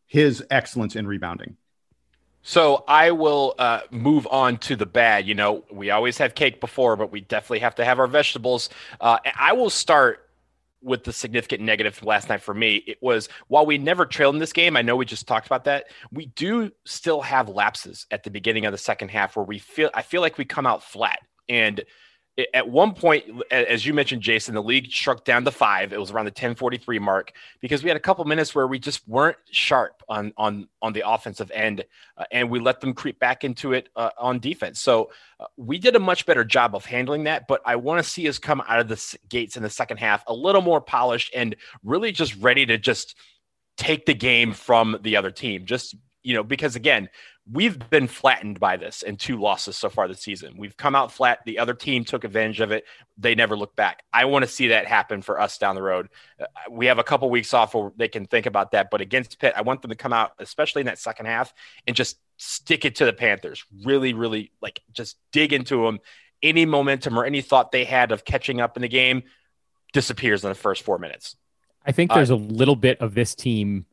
his 0.07 0.41
excellence 0.49 0.95
in 0.95 1.05
rebounding. 1.05 1.57
So 2.41 2.85
I 2.87 3.11
will 3.11 3.55
uh, 3.59 3.81
move 3.91 4.29
on 4.31 4.59
to 4.59 4.77
the 4.77 4.85
bad. 4.85 5.27
You 5.27 5.35
know, 5.35 5.65
we 5.69 5.89
always 5.89 6.17
have 6.19 6.35
cake 6.35 6.61
before, 6.61 6.95
but 6.95 7.11
we 7.11 7.19
definitely 7.19 7.59
have 7.59 7.75
to 7.75 7.83
have 7.83 7.99
our 7.99 8.07
vegetables. 8.07 8.69
Uh, 9.01 9.17
I 9.37 9.51
will 9.51 9.69
start 9.69 10.29
with 10.81 11.03
the 11.03 11.11
significant 11.11 11.63
negative 11.63 12.01
last 12.01 12.29
night 12.29 12.41
for 12.41 12.53
me. 12.53 12.75
It 12.77 12.97
was 13.01 13.27
while 13.49 13.65
we 13.65 13.77
never 13.77 14.05
trailed 14.05 14.35
in 14.35 14.39
this 14.39 14.53
game, 14.53 14.77
I 14.77 14.83
know 14.83 14.95
we 14.95 15.05
just 15.05 15.27
talked 15.27 15.47
about 15.47 15.65
that. 15.65 15.87
We 16.13 16.27
do 16.27 16.71
still 16.85 17.19
have 17.19 17.49
lapses 17.49 18.07
at 18.09 18.23
the 18.23 18.31
beginning 18.31 18.65
of 18.65 18.71
the 18.71 18.77
second 18.77 19.09
half 19.09 19.35
where 19.35 19.45
we 19.45 19.59
feel 19.59 19.89
I 19.93 20.01
feel 20.01 20.21
like 20.21 20.37
we 20.37 20.45
come 20.45 20.65
out 20.65 20.81
flat. 20.81 21.19
And 21.49 21.83
at 22.53 22.69
one 22.69 22.93
point, 22.93 23.25
as 23.51 23.85
you 23.85 23.93
mentioned, 23.93 24.21
Jason, 24.21 24.55
the 24.55 24.63
league 24.63 24.89
struck 24.91 25.25
down 25.25 25.43
to 25.43 25.51
five. 25.51 25.91
It 25.91 25.99
was 25.99 26.11
around 26.11 26.25
the 26.25 26.29
1043 26.29 26.99
mark 26.99 27.33
because 27.59 27.83
we 27.83 27.89
had 27.89 27.97
a 27.97 28.01
couple 28.01 28.23
minutes 28.25 28.55
where 28.55 28.67
we 28.67 28.79
just 28.79 29.05
weren't 29.07 29.37
sharp 29.51 30.01
on 30.07 30.33
on 30.37 30.67
on 30.81 30.93
the 30.93 31.03
offensive 31.05 31.51
end, 31.53 31.83
uh, 32.17 32.23
and 32.31 32.49
we 32.49 32.59
let 32.59 32.79
them 32.79 32.93
creep 32.93 33.19
back 33.19 33.43
into 33.43 33.73
it 33.73 33.89
uh, 33.95 34.11
on 34.17 34.39
defense. 34.39 34.79
So 34.79 35.11
uh, 35.39 35.47
we 35.57 35.77
did 35.77 35.95
a 35.95 35.99
much 35.99 36.25
better 36.25 36.45
job 36.45 36.73
of 36.73 36.85
handling 36.85 37.25
that. 37.25 37.47
But 37.47 37.61
I 37.65 37.75
want 37.75 38.03
to 38.03 38.09
see 38.09 38.27
us 38.29 38.39
come 38.39 38.61
out 38.65 38.79
of 38.79 38.87
the 38.87 39.17
gates 39.29 39.57
in 39.57 39.63
the 39.63 39.69
second 39.69 39.97
half 39.97 40.23
a 40.27 40.33
little 40.33 40.61
more 40.61 40.81
polished 40.81 41.33
and 41.35 41.55
really 41.83 42.11
just 42.11 42.35
ready 42.37 42.65
to 42.65 42.77
just 42.77 43.17
take 43.77 44.05
the 44.05 44.13
game 44.13 44.53
from 44.53 44.97
the 45.01 45.17
other 45.17 45.31
team. 45.31 45.65
Just 45.65 45.95
you 46.23 46.33
know, 46.35 46.43
because 46.43 46.75
again, 46.75 47.09
we've 47.51 47.77
been 47.89 48.07
flattened 48.07 48.59
by 48.59 48.77
this 48.77 49.01
in 49.01 49.17
two 49.17 49.39
losses 49.39 49.75
so 49.75 49.89
far 49.89 50.07
this 50.07 50.21
season. 50.21 50.55
We've 50.57 50.77
come 50.77 50.95
out 50.95 51.11
flat. 51.11 51.39
The 51.45 51.59
other 51.59 51.73
team 51.73 52.03
took 52.05 52.23
advantage 52.23 52.59
of 52.59 52.71
it. 52.71 52.85
They 53.17 53.35
never 53.35 53.57
looked 53.57 53.75
back. 53.75 54.03
I 54.13 54.25
want 54.25 54.43
to 54.43 54.51
see 54.51 54.69
that 54.69 54.85
happen 54.85 55.21
for 55.21 55.39
us 55.39 55.57
down 55.57 55.75
the 55.75 55.81
road. 55.81 56.09
Uh, 56.39 56.45
we 56.69 56.85
have 56.85 56.99
a 56.99 57.03
couple 57.03 57.29
weeks 57.29 57.53
off 57.53 57.73
where 57.73 57.91
they 57.97 58.07
can 58.07 58.25
think 58.25 58.45
about 58.45 58.71
that. 58.71 58.89
But 58.91 59.01
against 59.01 59.39
Pitt, 59.39 59.53
I 59.55 59.61
want 59.61 59.81
them 59.81 59.89
to 59.89 59.95
come 59.95 60.13
out, 60.13 60.33
especially 60.39 60.81
in 60.81 60.85
that 60.87 60.99
second 60.99 61.25
half, 61.25 61.53
and 61.87 61.95
just 61.95 62.17
stick 62.37 62.85
it 62.85 62.95
to 62.95 63.05
the 63.05 63.13
Panthers. 63.13 63.65
Really, 63.83 64.13
really 64.13 64.51
like 64.61 64.81
just 64.91 65.17
dig 65.31 65.53
into 65.53 65.85
them. 65.85 65.99
Any 66.43 66.65
momentum 66.65 67.17
or 67.17 67.25
any 67.25 67.41
thought 67.41 67.71
they 67.71 67.85
had 67.85 68.11
of 68.11 68.25
catching 68.25 68.61
up 68.61 68.75
in 68.75 68.81
the 68.81 68.87
game 68.87 69.23
disappears 69.93 70.43
in 70.43 70.49
the 70.49 70.55
first 70.55 70.83
four 70.83 70.97
minutes. 70.97 71.35
I 71.85 71.91
think 71.91 72.13
there's 72.13 72.31
uh, 72.31 72.35
a 72.35 72.37
little 72.37 72.75
bit 72.75 73.01
of 73.01 73.13
this 73.13 73.35
team 73.35 73.85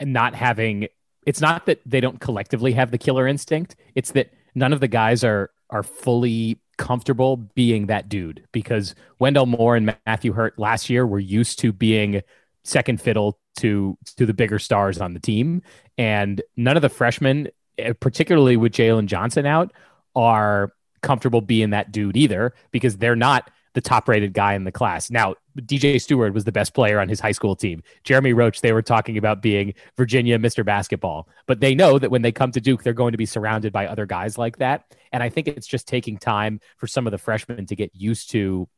not 0.00 0.34
having 0.34 0.88
it's 1.26 1.40
not 1.40 1.66
that 1.66 1.80
they 1.84 2.00
don't 2.00 2.20
collectively 2.20 2.72
have 2.72 2.90
the 2.90 2.98
killer 2.98 3.26
instinct. 3.26 3.76
It's 3.94 4.12
that 4.12 4.30
none 4.54 4.72
of 4.72 4.80
the 4.80 4.88
guys 4.88 5.24
are 5.24 5.50
are 5.70 5.82
fully 5.82 6.58
comfortable 6.78 7.36
being 7.36 7.86
that 7.86 8.08
dude 8.08 8.44
because 8.52 8.94
Wendell 9.18 9.46
Moore 9.46 9.76
and 9.76 9.94
Matthew 10.06 10.32
Hurt 10.32 10.58
last 10.58 10.90
year 10.90 11.06
were 11.06 11.18
used 11.18 11.58
to 11.60 11.72
being 11.72 12.22
second 12.64 13.00
fiddle 13.00 13.38
to 13.56 13.96
to 14.16 14.26
the 14.26 14.34
bigger 14.34 14.58
stars 14.58 15.00
on 15.00 15.14
the 15.14 15.20
team, 15.20 15.62
and 15.98 16.40
none 16.56 16.76
of 16.76 16.82
the 16.82 16.88
freshmen, 16.88 17.48
eh, 17.78 17.92
particularly 18.00 18.56
with 18.56 18.72
Jalen 18.72 19.06
Johnson 19.06 19.46
out, 19.46 19.72
are 20.16 20.72
comfortable 21.02 21.40
being 21.40 21.70
that 21.70 21.92
dude 21.92 22.16
either 22.16 22.54
because 22.70 22.96
they're 22.96 23.16
not 23.16 23.50
the 23.74 23.80
top 23.80 24.08
rated 24.08 24.32
guy 24.32 24.54
in 24.54 24.64
the 24.64 24.72
class. 24.72 25.10
Now, 25.10 25.34
DJ 25.60 26.00
Steward 26.00 26.34
was 26.34 26.44
the 26.44 26.52
best 26.52 26.74
player 26.74 27.00
on 27.00 27.08
his 27.08 27.20
high 27.20 27.32
school 27.32 27.56
team. 27.56 27.82
Jeremy 28.04 28.32
Roach, 28.32 28.60
they 28.60 28.72
were 28.72 28.82
talking 28.82 29.18
about 29.18 29.42
being 29.42 29.74
Virginia 29.96 30.38
Mr. 30.38 30.64
Basketball, 30.64 31.28
but 31.46 31.60
they 31.60 31.74
know 31.74 31.98
that 31.98 32.10
when 32.10 32.22
they 32.22 32.32
come 32.32 32.52
to 32.52 32.60
Duke, 32.60 32.82
they're 32.82 32.92
going 32.92 33.12
to 33.12 33.18
be 33.18 33.26
surrounded 33.26 33.72
by 33.72 33.86
other 33.86 34.06
guys 34.06 34.38
like 34.38 34.58
that. 34.58 34.84
And 35.12 35.22
I 35.22 35.28
think 35.28 35.48
it's 35.48 35.66
just 35.66 35.86
taking 35.88 36.18
time 36.18 36.60
for 36.76 36.86
some 36.86 37.06
of 37.06 37.10
the 37.10 37.18
freshmen 37.18 37.66
to 37.66 37.76
get 37.76 37.94
used 37.94 38.30
to 38.30 38.68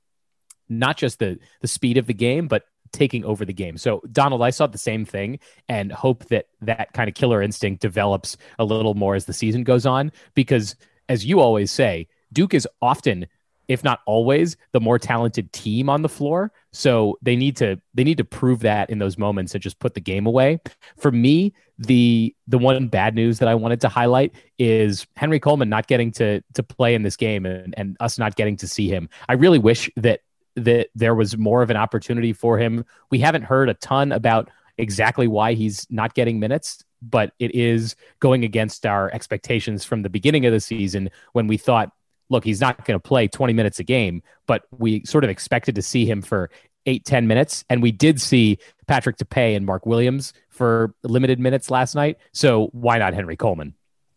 not 0.68 0.96
just 0.96 1.18
the 1.18 1.38
the 1.60 1.68
speed 1.68 1.98
of 1.98 2.06
the 2.06 2.14
game, 2.14 2.48
but 2.48 2.64
taking 2.92 3.24
over 3.24 3.44
the 3.44 3.52
game. 3.52 3.76
So 3.78 4.02
Donald, 4.10 4.42
I 4.42 4.50
saw 4.50 4.66
the 4.66 4.78
same 4.78 5.04
thing 5.04 5.38
and 5.68 5.90
hope 5.90 6.26
that 6.26 6.46
that 6.60 6.92
kind 6.92 7.08
of 7.08 7.14
killer 7.14 7.42
instinct 7.42 7.80
develops 7.80 8.36
a 8.58 8.64
little 8.64 8.94
more 8.94 9.14
as 9.14 9.24
the 9.24 9.32
season 9.32 9.64
goes 9.64 9.86
on 9.86 10.12
because 10.34 10.76
as 11.08 11.24
you 11.24 11.40
always 11.40 11.72
say, 11.72 12.08
Duke 12.32 12.54
is 12.54 12.68
often 12.80 13.26
if 13.68 13.84
not 13.84 14.00
always 14.06 14.56
the 14.72 14.80
more 14.80 14.98
talented 14.98 15.52
team 15.52 15.88
on 15.88 16.02
the 16.02 16.08
floor. 16.08 16.52
So 16.72 17.18
they 17.22 17.36
need 17.36 17.56
to 17.58 17.80
they 17.94 18.04
need 18.04 18.18
to 18.18 18.24
prove 18.24 18.60
that 18.60 18.90
in 18.90 18.98
those 18.98 19.18
moments 19.18 19.54
and 19.54 19.62
just 19.62 19.78
put 19.78 19.94
the 19.94 20.00
game 20.00 20.26
away. 20.26 20.60
For 20.96 21.10
me 21.10 21.54
the 21.78 22.34
the 22.46 22.58
one 22.58 22.86
bad 22.88 23.14
news 23.14 23.38
that 23.38 23.48
i 23.48 23.54
wanted 23.54 23.80
to 23.80 23.88
highlight 23.88 24.32
is 24.58 25.06
henry 25.16 25.40
coleman 25.40 25.68
not 25.68 25.86
getting 25.88 26.12
to 26.12 26.40
to 26.54 26.62
play 26.62 26.94
in 26.94 27.02
this 27.02 27.16
game 27.16 27.44
and, 27.44 27.74
and 27.76 27.96
us 27.98 28.18
not 28.18 28.36
getting 28.36 28.56
to 28.56 28.68
see 28.68 28.88
him. 28.88 29.08
I 29.28 29.34
really 29.34 29.58
wish 29.58 29.90
that 29.96 30.20
that 30.54 30.88
there 30.94 31.14
was 31.14 31.36
more 31.38 31.62
of 31.62 31.70
an 31.70 31.76
opportunity 31.76 32.32
for 32.32 32.58
him. 32.58 32.84
We 33.10 33.18
haven't 33.20 33.42
heard 33.42 33.68
a 33.68 33.74
ton 33.74 34.12
about 34.12 34.50
exactly 34.76 35.26
why 35.26 35.54
he's 35.54 35.86
not 35.90 36.14
getting 36.14 36.38
minutes 36.40 36.84
but 37.02 37.32
it 37.38 37.54
is 37.54 37.96
going 38.20 38.44
against 38.44 38.86
our 38.86 39.10
expectations 39.12 39.84
from 39.84 40.02
the 40.02 40.08
beginning 40.08 40.46
of 40.46 40.52
the 40.52 40.60
season 40.60 41.10
when 41.32 41.46
we 41.46 41.56
thought 41.56 41.92
look, 42.32 42.44
he's 42.44 42.60
not 42.60 42.84
going 42.84 42.98
to 42.98 43.02
play 43.02 43.28
20 43.28 43.52
minutes 43.52 43.78
a 43.78 43.84
game, 43.84 44.22
but 44.46 44.64
we 44.76 45.04
sort 45.04 45.22
of 45.22 45.30
expected 45.30 45.74
to 45.76 45.82
see 45.82 46.04
him 46.04 46.22
for 46.22 46.50
eight, 46.86 47.04
10 47.04 47.28
minutes. 47.28 47.64
And 47.70 47.82
we 47.82 47.92
did 47.92 48.20
see 48.20 48.58
Patrick 48.88 49.16
Tapé 49.16 49.54
and 49.54 49.64
Mark 49.64 49.86
Williams 49.86 50.32
for 50.48 50.94
limited 51.04 51.38
minutes 51.38 51.70
last 51.70 51.94
night. 51.94 52.18
So 52.32 52.68
why 52.72 52.98
not 52.98 53.14
Henry 53.14 53.36
Coleman? 53.36 53.74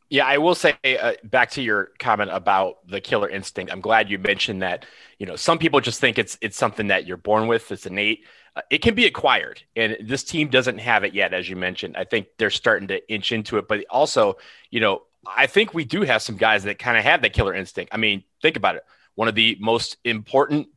Yeah, 0.10 0.26
I 0.26 0.38
will 0.38 0.56
say 0.56 0.76
uh, 0.84 1.14
back 1.24 1.52
to 1.52 1.62
your 1.62 1.90
comment 2.00 2.30
about 2.32 2.88
the 2.88 3.02
killer 3.02 3.28
instinct. 3.28 3.72
I'm 3.72 3.82
glad 3.82 4.10
you 4.10 4.20
mentioned 4.20 4.62
that. 4.62 4.86
You 5.18 5.26
know, 5.26 5.36
some 5.36 5.58
people 5.58 5.80
just 5.80 6.00
think 6.00 6.20
it's 6.20 6.38
it's 6.42 6.58
something 6.58 6.88
that 6.88 7.08
you're 7.08 7.18
born 7.18 7.48
with. 7.48 7.72
It's 7.72 7.88
innate. 7.88 8.24
Uh, 8.56 8.62
it 8.70 8.84
can 8.84 8.94
be 8.94 9.08
acquired, 9.08 9.64
and 9.76 9.98
this 10.02 10.24
team 10.24 10.50
doesn't 10.50 10.78
have 10.78 11.04
it 11.04 11.16
yet, 11.16 11.34
as 11.34 11.50
you 11.50 11.56
mentioned. 11.56 11.98
I 11.98 12.04
think 12.04 12.28
they're 12.38 12.52
starting 12.52 12.88
to 12.90 13.12
inch 13.12 13.32
into 13.32 13.58
it, 13.58 13.68
but 13.68 13.84
also, 13.90 14.38
you 14.70 14.80
know, 14.80 15.02
I 15.28 15.48
think 15.48 15.74
we 15.74 15.86
do 15.86 16.02
have 16.02 16.22
some 16.22 16.38
guys 16.38 16.64
that 16.64 16.80
kind 16.80 16.98
of 16.98 17.04
have 17.04 17.22
that 17.22 17.34
killer 17.34 17.54
instinct. 17.54 17.94
I 17.94 17.98
mean, 17.98 18.24
think 18.42 18.56
about 18.58 18.76
it. 18.76 18.84
One 19.16 19.28
of 19.28 19.36
the 19.36 19.58
most 19.60 19.98
important, 20.04 20.68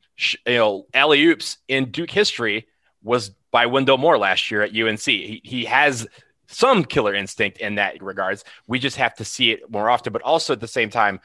you 0.47 0.55
know, 0.55 0.87
alley 0.95 1.25
oops 1.27 1.59
in 1.69 1.91
Duke 1.91 2.11
history 2.11 2.67
was 3.03 3.31
by 3.51 3.67
Wendell 3.67 3.99
Moore 3.99 4.19
last 4.19 4.51
year 4.51 4.63
at 4.63 4.77
UNC. 4.77 5.01
He, 5.01 5.41
he 5.45 5.65
has 5.65 6.07
some 6.47 6.85
killer 6.85 7.15
instinct 7.15 7.59
in 7.59 7.77
that 7.77 8.03
regards. 8.03 8.45
We 8.67 8.79
just 8.79 8.97
have 8.97 9.15
to 9.17 9.25
see 9.25 9.51
it 9.51 9.71
more 9.71 9.91
often, 9.91 10.13
but 10.13 10.23
also 10.23 10.53
at 10.53 10.61
the 10.61 10.69
same 10.69 10.91
time, 10.91 11.21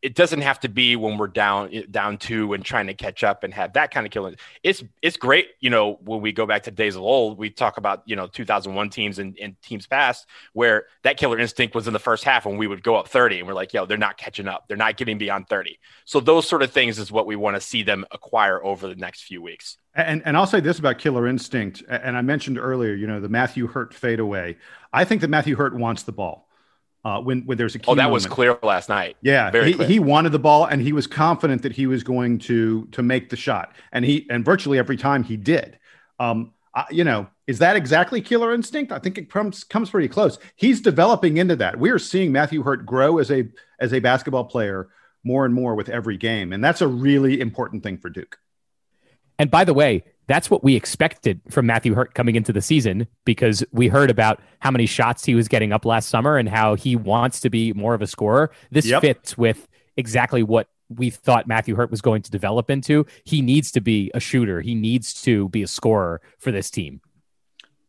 it 0.00 0.14
doesn't 0.14 0.42
have 0.42 0.60
to 0.60 0.68
be 0.68 0.96
when 0.96 1.18
we're 1.18 1.26
down 1.26 1.70
eh, 1.72 1.82
down 1.90 2.18
two 2.18 2.52
and 2.52 2.64
trying 2.64 2.86
to 2.86 2.94
catch 2.94 3.24
up 3.24 3.42
and 3.42 3.52
have 3.52 3.72
that 3.72 3.90
kind 3.90 4.06
of 4.06 4.12
killing. 4.12 4.36
It's 4.62 4.82
it's 5.02 5.16
great, 5.16 5.48
you 5.60 5.70
know, 5.70 5.98
when 6.04 6.20
we 6.20 6.32
go 6.32 6.46
back 6.46 6.64
to 6.64 6.70
days 6.70 6.96
of 6.96 7.02
old, 7.02 7.38
we 7.38 7.50
talk 7.50 7.76
about 7.78 8.02
you 8.06 8.16
know 8.16 8.26
2001 8.26 8.90
teams 8.90 9.18
and, 9.18 9.36
and 9.40 9.60
teams 9.62 9.86
past 9.86 10.26
where 10.52 10.86
that 11.02 11.16
killer 11.16 11.38
instinct 11.38 11.74
was 11.74 11.86
in 11.86 11.92
the 11.92 11.98
first 11.98 12.24
half 12.24 12.46
when 12.46 12.56
we 12.56 12.66
would 12.66 12.82
go 12.82 12.96
up 12.96 13.08
30 13.08 13.40
and 13.40 13.48
we're 13.48 13.54
like, 13.54 13.72
yo, 13.72 13.86
they're 13.86 13.98
not 13.98 14.16
catching 14.16 14.48
up, 14.48 14.64
they're 14.68 14.76
not 14.76 14.96
getting 14.96 15.18
beyond 15.18 15.48
30. 15.48 15.78
So 16.04 16.20
those 16.20 16.48
sort 16.48 16.62
of 16.62 16.70
things 16.70 16.98
is 16.98 17.10
what 17.10 17.26
we 17.26 17.36
want 17.36 17.56
to 17.56 17.60
see 17.60 17.82
them 17.82 18.04
acquire 18.12 18.62
over 18.62 18.86
the 18.86 18.96
next 18.96 19.22
few 19.22 19.42
weeks. 19.42 19.78
And 19.94 20.22
and 20.24 20.36
I'll 20.36 20.46
say 20.46 20.60
this 20.60 20.78
about 20.78 20.98
killer 20.98 21.26
instinct, 21.26 21.82
and 21.88 22.16
I 22.16 22.22
mentioned 22.22 22.58
earlier, 22.58 22.94
you 22.94 23.06
know, 23.06 23.20
the 23.20 23.28
Matthew 23.28 23.66
Hurt 23.66 23.92
fadeaway. 23.92 24.56
I 24.92 25.04
think 25.04 25.20
that 25.22 25.28
Matthew 25.28 25.56
Hurt 25.56 25.74
wants 25.74 26.04
the 26.04 26.12
ball. 26.12 26.47
Uh, 27.04 27.20
when 27.20 27.42
when 27.42 27.56
there's 27.56 27.74
a 27.74 27.78
key 27.78 27.84
oh 27.88 27.94
that 27.94 28.10
was 28.10 28.26
clear 28.26 28.58
last 28.62 28.88
night. 28.88 29.16
Yeah, 29.22 29.50
Very 29.50 29.68
he, 29.68 29.74
clear. 29.74 29.88
he 29.88 29.98
wanted 30.00 30.32
the 30.32 30.38
ball 30.38 30.64
and 30.64 30.82
he 30.82 30.92
was 30.92 31.06
confident 31.06 31.62
that 31.62 31.72
he 31.72 31.86
was 31.86 32.02
going 32.02 32.38
to 32.40 32.86
to 32.86 33.02
make 33.02 33.30
the 33.30 33.36
shot, 33.36 33.72
and 33.92 34.04
he 34.04 34.26
and 34.28 34.44
virtually 34.44 34.78
every 34.78 34.96
time 34.96 35.22
he 35.22 35.36
did. 35.36 35.78
Um, 36.18 36.52
I, 36.74 36.86
you 36.90 37.04
know, 37.04 37.28
is 37.46 37.60
that 37.60 37.76
exactly 37.76 38.20
killer 38.20 38.52
instinct? 38.52 38.92
I 38.92 38.98
think 38.98 39.16
it 39.16 39.30
comes 39.30 39.64
comes 39.64 39.90
pretty 39.90 40.08
close. 40.08 40.38
He's 40.56 40.80
developing 40.80 41.36
into 41.36 41.56
that. 41.56 41.78
We 41.78 41.90
are 41.90 41.98
seeing 41.98 42.32
Matthew 42.32 42.62
Hurt 42.62 42.84
grow 42.84 43.18
as 43.18 43.30
a 43.30 43.48
as 43.78 43.92
a 43.92 44.00
basketball 44.00 44.44
player 44.44 44.88
more 45.24 45.44
and 45.44 45.54
more 45.54 45.74
with 45.74 45.88
every 45.88 46.16
game, 46.16 46.52
and 46.52 46.62
that's 46.62 46.80
a 46.80 46.88
really 46.88 47.40
important 47.40 47.82
thing 47.82 47.98
for 47.98 48.10
Duke. 48.10 48.38
And 49.38 49.50
by 49.50 49.64
the 49.64 49.74
way, 49.74 50.04
that's 50.28 50.50
what 50.50 50.62
we 50.62 50.76
expected 50.76 51.40
from 51.50 51.66
Matthew 51.66 51.94
Hurt 51.94 52.14
coming 52.14 52.36
into 52.36 52.52
the 52.52 52.62
season 52.62 53.08
because 53.24 53.64
we 53.72 53.88
heard 53.88 54.10
about 54.10 54.40
how 54.60 54.70
many 54.70 54.86
shots 54.86 55.24
he 55.24 55.34
was 55.34 55.48
getting 55.48 55.72
up 55.72 55.84
last 55.84 56.08
summer 56.10 56.36
and 56.36 56.48
how 56.48 56.74
he 56.74 56.94
wants 56.94 57.40
to 57.40 57.50
be 57.50 57.72
more 57.72 57.94
of 57.94 58.02
a 58.02 58.06
scorer. 58.06 58.50
This 58.70 58.86
Yep. 58.86 59.00
fits 59.00 59.38
with 59.38 59.66
exactly 59.96 60.42
what 60.42 60.68
we 60.90 61.10
thought 61.10 61.46
Matthew 61.48 61.74
Hurt 61.74 61.90
was 61.90 62.00
going 62.00 62.22
to 62.22 62.30
develop 62.30 62.70
into. 62.70 63.06
He 63.24 63.42
needs 63.42 63.72
to 63.72 63.80
be 63.80 64.10
a 64.14 64.20
shooter. 64.20 64.60
He 64.60 64.74
needs 64.74 65.20
to 65.22 65.48
be 65.48 65.62
a 65.62 65.66
scorer 65.66 66.20
for 66.38 66.52
this 66.52 66.70
team. 66.70 67.00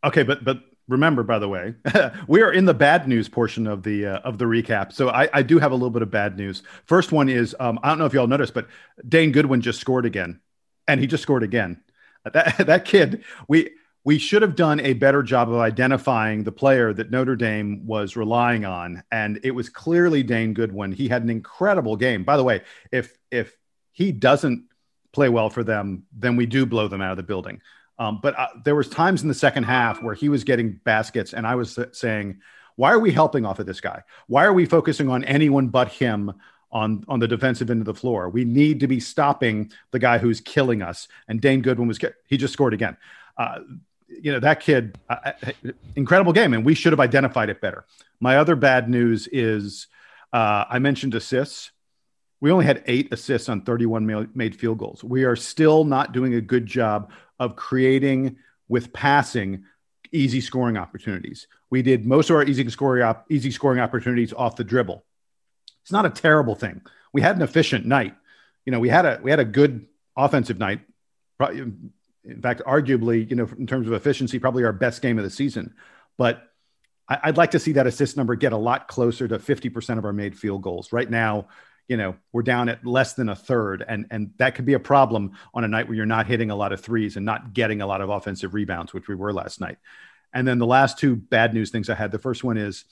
Okay, 0.03 0.23
but 0.23 0.43
but 0.43 0.61
remember, 0.87 1.23
by 1.23 1.39
the 1.39 1.47
way, 1.49 1.75
we 2.27 2.41
are 2.41 2.51
in 2.51 2.65
the 2.65 2.73
bad 2.73 3.05
news 3.05 3.27
portion 3.27 3.67
of 3.67 3.83
the 3.83 4.05
uh, 4.05 4.19
of 4.19 4.37
the 4.37 4.45
recap. 4.45 4.93
So 4.93 5.09
I, 5.09 5.29
I 5.33 5.41
do 5.41 5.59
have 5.59 5.71
a 5.71 5.75
little 5.75 5.89
bit 5.89 6.01
of 6.01 6.09
bad 6.09 6.37
news. 6.37 6.63
First 6.85 7.11
one 7.11 7.27
is 7.27 7.53
um, 7.59 7.79
I 7.83 7.89
don't 7.89 7.99
know 7.99 8.05
if 8.05 8.13
y'all 8.13 8.27
noticed, 8.27 8.53
but 8.53 8.67
Dane 9.07 9.31
Goodwin 9.33 9.59
just 9.61 9.79
scored 9.79 10.05
again, 10.05 10.39
and 10.87 11.01
he 11.01 11.07
just 11.07 11.23
scored 11.23 11.43
again. 11.43 11.81
That 12.33 12.67
that 12.67 12.85
kid, 12.85 13.23
we 13.47 13.71
we 14.03 14.17
should 14.17 14.41
have 14.41 14.55
done 14.55 14.79
a 14.79 14.93
better 14.93 15.21
job 15.21 15.49
of 15.49 15.57
identifying 15.59 16.43
the 16.43 16.51
player 16.51 16.93
that 16.93 17.11
Notre 17.11 17.35
Dame 17.35 17.85
was 17.85 18.15
relying 18.15 18.65
on, 18.65 19.03
and 19.11 19.39
it 19.43 19.51
was 19.51 19.69
clearly 19.69 20.23
Dane 20.23 20.53
Goodwin. 20.53 20.91
He 20.91 21.07
had 21.07 21.23
an 21.23 21.29
incredible 21.29 21.95
game. 21.95 22.23
By 22.23 22.37
the 22.37 22.43
way, 22.43 22.61
if 22.91 23.17
if 23.29 23.55
he 23.91 24.11
doesn't 24.11 24.65
play 25.11 25.29
well 25.29 25.49
for 25.49 25.63
them, 25.63 26.03
then 26.13 26.35
we 26.35 26.45
do 26.45 26.65
blow 26.65 26.87
them 26.87 27.01
out 27.01 27.11
of 27.11 27.17
the 27.17 27.23
building. 27.23 27.61
Um, 27.97 28.19
but 28.21 28.39
uh, 28.39 28.47
there 28.63 28.75
was 28.75 28.87
times 28.87 29.21
in 29.21 29.27
the 29.27 29.33
second 29.33 29.63
half 29.63 30.01
where 30.01 30.15
he 30.15 30.29
was 30.29 30.43
getting 30.43 30.79
baskets, 30.83 31.33
and 31.33 31.45
I 31.45 31.55
was 31.55 31.77
saying, 31.91 32.39
"Why 32.77 32.93
are 32.93 32.99
we 32.99 33.11
helping 33.11 33.45
off 33.45 33.59
of 33.59 33.65
this 33.65 33.81
guy? 33.81 34.03
Why 34.27 34.45
are 34.45 34.53
we 34.53 34.65
focusing 34.65 35.09
on 35.09 35.23
anyone 35.25 35.67
but 35.67 35.89
him 35.89 36.33
on 36.71 37.03
on 37.07 37.19
the 37.19 37.27
defensive 37.27 37.69
end 37.69 37.81
of 37.81 37.85
the 37.85 37.93
floor? 37.93 38.29
We 38.29 38.45
need 38.45 38.79
to 38.81 38.87
be 38.87 38.99
stopping 38.99 39.71
the 39.91 39.99
guy 39.99 40.17
who's 40.17 40.41
killing 40.41 40.81
us." 40.81 41.07
And 41.27 41.41
Dane 41.41 41.61
Goodwin 41.61 41.87
was 41.87 41.99
he 42.27 42.37
just 42.37 42.53
scored 42.53 42.73
again. 42.73 42.97
Uh, 43.37 43.59
you 44.07 44.31
know 44.31 44.39
that 44.39 44.59
kid, 44.59 44.97
uh, 45.09 45.31
uh, 45.43 45.51
incredible 45.95 46.33
game, 46.33 46.53
and 46.53 46.65
we 46.65 46.73
should 46.73 46.93
have 46.93 46.99
identified 46.99 47.49
it 47.49 47.61
better. 47.61 47.85
My 48.19 48.37
other 48.37 48.55
bad 48.55 48.89
news 48.89 49.27
is 49.31 49.87
uh, 50.33 50.65
I 50.69 50.79
mentioned 50.79 51.15
assists. 51.15 51.71
We 52.41 52.51
only 52.51 52.65
had 52.65 52.83
eight 52.87 53.11
assists 53.11 53.49
on 53.49 53.61
31 53.61 54.29
made 54.33 54.55
field 54.55 54.77
goals. 54.77 55.03
We 55.03 55.25
are 55.25 55.35
still 55.35 55.83
not 55.83 56.13
doing 56.13 56.35
a 56.35 56.41
good 56.41 56.65
job 56.65 57.11
of 57.37 57.55
creating 57.55 58.37
with 58.69 58.93
passing 58.93 59.65
easy 60.11 60.41
scoring 60.41 60.77
opportunities. 60.77 61.47
We 61.69 61.81
did 61.81 62.05
most 62.05 62.29
of 62.29 62.37
our 62.37 62.43
easy 62.43 62.67
scoring 62.69 63.03
op- 63.03 63.25
easy 63.29 63.51
scoring 63.51 63.79
opportunities 63.79 64.33
off 64.33 64.55
the 64.55 64.63
dribble. 64.63 65.03
It's 65.89 65.91
not 65.91 66.05
a 66.05 66.11
terrible 66.11 66.53
thing. 66.53 66.83
We 67.11 67.21
had 67.21 67.35
an 67.35 67.41
efficient 67.41 67.83
night. 67.83 68.13
You 68.63 68.71
know, 68.71 68.79
we 68.79 68.89
had 68.89 69.07
a 69.07 69.19
we 69.23 69.31
had 69.31 69.39
a 69.39 69.45
good 69.45 69.87
offensive 70.15 70.59
night. 70.59 70.81
In 71.49 71.91
fact, 72.43 72.61
arguably, 72.67 73.27
you 73.27 73.35
know, 73.35 73.49
in 73.57 73.65
terms 73.65 73.87
of 73.87 73.93
efficiency, 73.93 74.37
probably 74.37 74.63
our 74.65 74.71
best 74.71 75.01
game 75.01 75.17
of 75.17 75.23
the 75.23 75.31
season. 75.31 75.73
But 76.15 76.43
I'd 77.07 77.37
like 77.37 77.51
to 77.51 77.59
see 77.59 77.71
that 77.71 77.87
assist 77.87 78.17
number 78.17 78.35
get 78.35 78.53
a 78.53 78.57
lot 78.57 78.87
closer 78.87 79.27
to 79.27 79.39
50% 79.39 79.97
of 79.97 80.05
our 80.05 80.13
made 80.13 80.37
field 80.37 80.61
goals. 80.61 80.93
Right 80.93 81.09
now, 81.09 81.47
you 81.87 81.97
know, 81.97 82.15
we're 82.31 82.43
down 82.43 82.69
at 82.69 82.85
less 82.85 83.13
than 83.13 83.29
a 83.29 83.35
third, 83.35 83.83
and 83.87 84.05
and 84.11 84.31
that 84.37 84.53
could 84.53 84.65
be 84.65 84.75
a 84.75 84.79
problem 84.79 85.31
on 85.55 85.63
a 85.63 85.67
night 85.67 85.87
where 85.87 85.97
you're 85.97 86.05
not 86.05 86.27
hitting 86.27 86.51
a 86.51 86.55
lot 86.55 86.71
of 86.71 86.81
threes 86.81 87.15
and 87.17 87.25
not 87.25 87.55
getting 87.55 87.81
a 87.81 87.87
lot 87.87 88.01
of 88.01 88.11
offensive 88.11 88.53
rebounds, 88.53 88.93
which 88.93 89.07
we 89.07 89.15
were 89.15 89.33
last 89.33 89.59
night. 89.59 89.79
And 90.31 90.47
then 90.47 90.59
the 90.59 90.67
last 90.67 90.99
two 90.99 91.15
bad 91.15 91.55
news 91.55 91.71
things 91.71 91.89
I 91.89 91.95
had. 91.95 92.11
The 92.11 92.19
first 92.19 92.43
one 92.43 92.57
is 92.57 92.85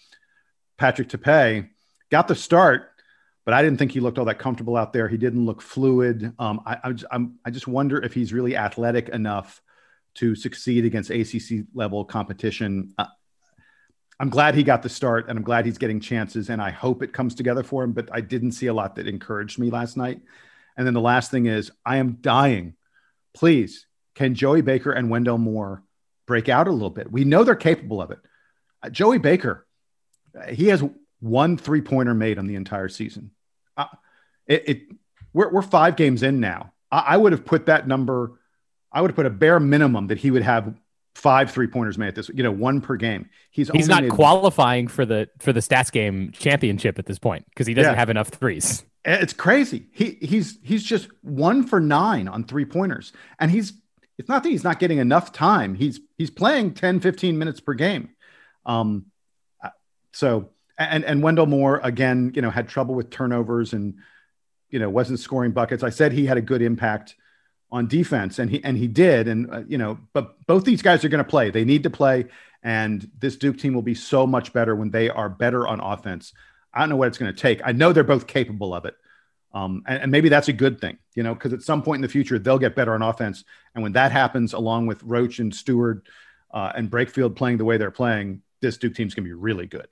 Patrick 0.79 1.09
Tapé 1.09 1.69
got 2.09 2.27
the 2.27 2.35
start, 2.35 2.91
but 3.45 3.53
I 3.53 3.61
didn't 3.61 3.77
think 3.79 3.91
he 3.91 3.99
looked 3.99 4.17
all 4.17 4.25
that 4.25 4.39
comfortable 4.39 4.75
out 4.75 4.93
there. 4.93 5.07
He 5.07 5.17
didn't 5.17 5.45
look 5.45 5.61
fluid. 5.61 6.33
Um, 6.37 6.61
I, 6.65 6.77
I, 6.83 6.91
just, 6.91 7.05
I'm, 7.11 7.39
I 7.45 7.51
just 7.51 7.67
wonder 7.67 8.01
if 8.03 8.13
he's 8.13 8.33
really 8.33 8.55
athletic 8.55 9.09
enough 9.09 9.61
to 10.15 10.35
succeed 10.35 10.85
against 10.85 11.09
ACC 11.09 11.65
level 11.73 12.03
competition. 12.03 12.93
Uh, 12.97 13.05
I'm 14.19 14.29
glad 14.29 14.55
he 14.55 14.63
got 14.63 14.81
the 14.81 14.89
start 14.89 15.29
and 15.29 15.37
I'm 15.37 15.43
glad 15.43 15.65
he's 15.65 15.77
getting 15.77 15.99
chances 15.99 16.49
and 16.49 16.61
I 16.61 16.71
hope 16.71 17.03
it 17.03 17.13
comes 17.13 17.35
together 17.35 17.63
for 17.63 17.83
him, 17.83 17.93
but 17.93 18.09
I 18.11 18.21
didn't 18.21 18.53
see 18.53 18.67
a 18.67 18.73
lot 18.73 18.95
that 18.95 19.07
encouraged 19.07 19.59
me 19.59 19.69
last 19.69 19.95
night. 19.95 20.21
And 20.75 20.85
then 20.85 20.93
the 20.93 21.01
last 21.01 21.29
thing 21.29 21.45
is 21.45 21.71
I 21.85 21.97
am 21.97 22.17
dying. 22.21 22.73
Please, 23.33 23.85
can 24.15 24.33
Joey 24.33 24.61
Baker 24.61 24.91
and 24.91 25.09
Wendell 25.09 25.37
Moore 25.37 25.83
break 26.25 26.49
out 26.49 26.67
a 26.67 26.71
little 26.71 26.89
bit? 26.89 27.11
We 27.11 27.23
know 27.23 27.43
they're 27.43 27.55
capable 27.55 28.01
of 28.01 28.09
it. 28.09 28.19
Uh, 28.81 28.89
Joey 28.89 29.19
Baker, 29.19 29.67
uh, 30.35 30.47
he 30.47 30.67
has 30.67 30.83
one 31.19 31.57
three 31.57 31.81
pointer 31.81 32.13
made 32.13 32.37
on 32.37 32.47
the 32.47 32.55
entire 32.55 32.89
season. 32.89 33.31
Uh, 33.75 33.85
it, 34.45 34.63
it 34.69 34.81
we're, 35.33 35.51
we're 35.51 35.61
five 35.61 35.95
games 35.95 36.23
in 36.23 36.39
now. 36.39 36.73
I, 36.91 36.99
I 36.99 37.17
would 37.17 37.31
have 37.31 37.45
put 37.45 37.65
that 37.67 37.87
number, 37.87 38.39
I 38.91 39.01
would 39.01 39.11
have 39.11 39.15
put 39.15 39.25
a 39.25 39.31
bare 39.31 39.59
minimum 39.59 40.07
that 40.07 40.17
he 40.17 40.31
would 40.31 40.43
have 40.43 40.73
five 41.15 41.49
three 41.51 41.67
pointers 41.67 41.97
made 41.97 42.09
at 42.09 42.15
this, 42.15 42.29
you 42.33 42.43
know, 42.43 42.51
one 42.51 42.79
per 42.79 42.95
game. 42.95 43.29
He's 43.49 43.69
He's 43.69 43.87
not 43.87 44.07
qualifying 44.09 44.87
for 44.87 45.05
the 45.05 45.27
for 45.39 45.51
the 45.51 45.59
stats 45.61 45.91
game 45.91 46.31
championship 46.31 46.99
at 46.99 47.05
this 47.07 47.17
point 47.19 47.45
because 47.49 47.65
he 47.67 47.73
doesn't 47.73 47.93
Yeah. 47.93 47.99
have 47.99 48.09
enough 48.09 48.29
threes. 48.29 48.85
It's 49.03 49.33
crazy. 49.33 49.87
He 49.91 50.17
he's 50.21 50.59
he's 50.63 50.83
just 50.83 51.07
one 51.23 51.65
for 51.65 51.79
nine 51.79 52.27
on 52.27 52.43
three 52.43 52.65
pointers. 52.65 53.13
And 53.39 53.49
he's 53.49 53.73
it's 54.17 54.29
not 54.29 54.43
that 54.43 54.49
he's 54.49 54.63
not 54.63 54.79
getting 54.79 54.97
enough 54.99 55.31
time. 55.31 55.75
He's 55.75 55.99
he's 56.17 56.29
playing 56.29 56.73
10, 56.73 56.99
15 56.99 57.37
minutes 57.37 57.59
per 57.61 57.73
game. 57.73 58.09
Um 58.65 59.05
uh, 59.63 59.69
so 60.13 60.49
and 60.77 61.03
and 61.03 61.21
Wendell 61.23 61.45
Moore 61.45 61.79
again, 61.83 62.31
you 62.35 62.41
know, 62.41 62.49
had 62.49 62.67
trouble 62.69 62.95
with 62.95 63.09
turnovers 63.09 63.73
and 63.73 63.95
you 64.69 64.79
know, 64.79 64.89
wasn't 64.89 65.19
scoring 65.19 65.51
buckets. 65.51 65.83
I 65.83 65.89
said 65.89 66.11
he 66.11 66.25
had 66.25 66.37
a 66.37 66.41
good 66.41 66.61
impact 66.61 67.15
on 67.71 67.87
defense 67.87 68.39
and 68.39 68.49
he 68.49 68.63
and 68.63 68.77
he 68.77 68.87
did 68.87 69.27
and 69.27 69.53
uh, 69.53 69.63
you 69.67 69.77
know, 69.77 69.99
but 70.13 70.45
both 70.45 70.63
these 70.65 70.81
guys 70.81 71.03
are 71.03 71.09
going 71.09 71.23
to 71.23 71.29
play. 71.29 71.49
They 71.51 71.65
need 71.65 71.83
to 71.83 71.89
play 71.89 72.25
and 72.63 73.09
this 73.19 73.37
Duke 73.37 73.57
team 73.57 73.73
will 73.73 73.81
be 73.81 73.95
so 73.95 74.27
much 74.27 74.53
better 74.53 74.75
when 74.75 74.91
they 74.91 75.09
are 75.09 75.29
better 75.29 75.67
on 75.67 75.79
offense. 75.79 76.33
I 76.73 76.79
don't 76.79 76.89
know 76.89 76.95
what 76.95 77.07
it's 77.07 77.17
going 77.17 77.33
to 77.33 77.39
take. 77.39 77.61
I 77.63 77.71
know 77.71 77.93
they're 77.93 78.03
both 78.03 78.27
capable 78.27 78.73
of 78.73 78.85
it. 78.85 78.95
Um, 79.53 79.83
and, 79.87 80.03
and 80.03 80.11
maybe 80.11 80.29
that's 80.29 80.49
a 80.49 80.53
good 80.53 80.79
thing, 80.79 80.97
you 81.15 81.23
know, 81.23 81.33
because 81.33 81.53
at 81.53 81.61
some 81.61 81.81
point 81.81 81.97
in 81.97 82.01
the 82.01 82.09
future, 82.09 82.37
they'll 82.37 82.59
get 82.59 82.75
better 82.75 82.93
on 82.93 83.01
offense. 83.01 83.43
And 83.73 83.81
when 83.81 83.93
that 83.93 84.11
happens, 84.11 84.53
along 84.53 84.87
with 84.87 85.01
Roach 85.03 85.39
and 85.39 85.53
Steward 85.53 86.07
uh, 86.51 86.73
and 86.75 86.91
Brakefield 86.91 87.35
playing 87.35 87.57
the 87.57 87.65
way 87.65 87.77
they're 87.77 87.89
playing, 87.89 88.41
this 88.61 88.77
Duke 88.77 88.95
team's 88.95 89.13
going 89.13 89.23
to 89.23 89.29
be 89.29 89.33
really 89.33 89.65
good. 89.65 89.87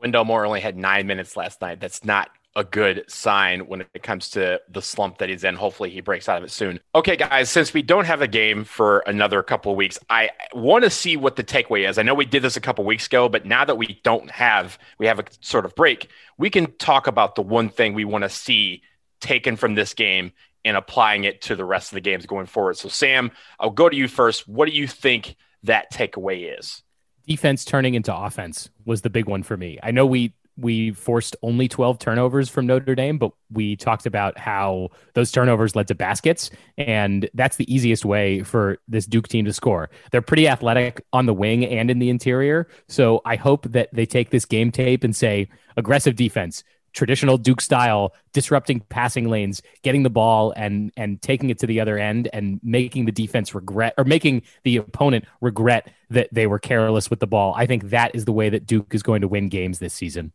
Wendell 0.00 0.24
Moore 0.24 0.46
only 0.46 0.60
had 0.60 0.76
nine 0.76 1.06
minutes 1.06 1.36
last 1.36 1.60
night. 1.60 1.80
That's 1.80 2.04
not 2.04 2.30
a 2.56 2.64
good 2.64 3.04
sign 3.08 3.60
when 3.60 3.82
it 3.94 4.02
comes 4.02 4.30
to 4.30 4.60
the 4.68 4.82
slump 4.82 5.18
that 5.18 5.28
he's 5.28 5.44
in. 5.44 5.54
Hopefully, 5.54 5.90
he 5.90 6.00
breaks 6.00 6.28
out 6.28 6.38
of 6.38 6.44
it 6.44 6.50
soon. 6.50 6.80
Okay, 6.94 7.16
guys, 7.16 7.48
since 7.48 7.72
we 7.72 7.82
don't 7.82 8.06
have 8.06 8.22
a 8.22 8.28
game 8.28 8.64
for 8.64 9.00
another 9.06 9.42
couple 9.42 9.70
of 9.70 9.78
weeks, 9.78 9.98
I 10.08 10.30
want 10.52 10.84
to 10.84 10.90
see 10.90 11.16
what 11.16 11.36
the 11.36 11.44
takeaway 11.44 11.88
is. 11.88 11.98
I 11.98 12.02
know 12.02 12.14
we 12.14 12.24
did 12.24 12.42
this 12.42 12.56
a 12.56 12.60
couple 12.60 12.82
of 12.82 12.86
weeks 12.86 13.06
ago, 13.06 13.28
but 13.28 13.46
now 13.46 13.64
that 13.64 13.78
we 13.78 14.00
don't 14.02 14.30
have, 14.30 14.78
we 14.98 15.06
have 15.06 15.20
a 15.20 15.24
sort 15.40 15.64
of 15.64 15.74
break, 15.74 16.08
we 16.38 16.50
can 16.50 16.72
talk 16.72 17.06
about 17.06 17.36
the 17.36 17.42
one 17.42 17.68
thing 17.68 17.94
we 17.94 18.04
want 18.04 18.24
to 18.24 18.30
see 18.30 18.82
taken 19.20 19.56
from 19.56 19.74
this 19.74 19.94
game 19.94 20.32
and 20.64 20.76
applying 20.76 21.24
it 21.24 21.42
to 21.42 21.56
the 21.56 21.64
rest 21.64 21.92
of 21.92 21.94
the 21.94 22.00
games 22.00 22.26
going 22.26 22.46
forward. 22.46 22.76
So, 22.76 22.88
Sam, 22.88 23.30
I'll 23.58 23.70
go 23.70 23.88
to 23.88 23.96
you 23.96 24.08
first. 24.08 24.48
What 24.48 24.68
do 24.68 24.74
you 24.74 24.86
think 24.86 25.36
that 25.62 25.92
takeaway 25.92 26.58
is? 26.58 26.82
Defense 27.30 27.64
turning 27.64 27.94
into 27.94 28.14
offense 28.14 28.70
was 28.84 29.02
the 29.02 29.10
big 29.10 29.26
one 29.26 29.44
for 29.44 29.56
me. 29.56 29.78
I 29.84 29.92
know 29.92 30.04
we 30.04 30.34
we 30.56 30.90
forced 30.90 31.36
only 31.42 31.68
12 31.68 32.00
turnovers 32.00 32.50
from 32.50 32.66
Notre 32.66 32.96
Dame, 32.96 33.18
but 33.18 33.30
we 33.52 33.76
talked 33.76 34.04
about 34.04 34.36
how 34.36 34.88
those 35.14 35.30
turnovers 35.30 35.76
led 35.76 35.86
to 35.88 35.94
baskets 35.94 36.50
and 36.76 37.30
that's 37.32 37.56
the 37.56 37.72
easiest 37.72 38.04
way 38.04 38.42
for 38.42 38.78
this 38.88 39.06
Duke 39.06 39.28
team 39.28 39.44
to 39.44 39.52
score. 39.52 39.90
They're 40.10 40.22
pretty 40.22 40.48
athletic 40.48 41.02
on 41.12 41.26
the 41.26 41.32
wing 41.32 41.64
and 41.64 41.88
in 41.88 42.00
the 42.00 42.10
interior, 42.10 42.66
so 42.88 43.22
I 43.24 43.36
hope 43.36 43.70
that 43.70 43.90
they 43.92 44.06
take 44.06 44.30
this 44.30 44.44
game 44.44 44.72
tape 44.72 45.04
and 45.04 45.14
say 45.14 45.48
aggressive 45.76 46.16
defense, 46.16 46.64
traditional 46.92 47.38
Duke 47.38 47.60
style, 47.60 48.14
disrupting 48.32 48.80
passing 48.88 49.28
lanes, 49.28 49.62
getting 49.82 50.02
the 50.02 50.10
ball 50.10 50.52
and 50.56 50.92
and 50.96 51.20
taking 51.20 51.50
it 51.50 51.58
to 51.60 51.66
the 51.66 51.80
other 51.80 51.98
end 51.98 52.28
and 52.32 52.60
making 52.62 53.04
the 53.04 53.12
defense 53.12 53.54
regret 53.54 53.94
or 53.98 54.04
making 54.04 54.42
the 54.64 54.78
opponent 54.78 55.24
regret 55.40 55.90
that 56.10 56.28
they 56.32 56.46
were 56.46 56.58
careless 56.58 57.10
with 57.10 57.20
the 57.20 57.26
ball. 57.26 57.54
I 57.56 57.66
think 57.66 57.90
that 57.90 58.14
is 58.14 58.24
the 58.24 58.32
way 58.32 58.48
that 58.50 58.66
Duke 58.66 58.94
is 58.94 59.02
going 59.02 59.20
to 59.20 59.28
win 59.28 59.48
games 59.48 59.78
this 59.78 59.94
season. 59.94 60.32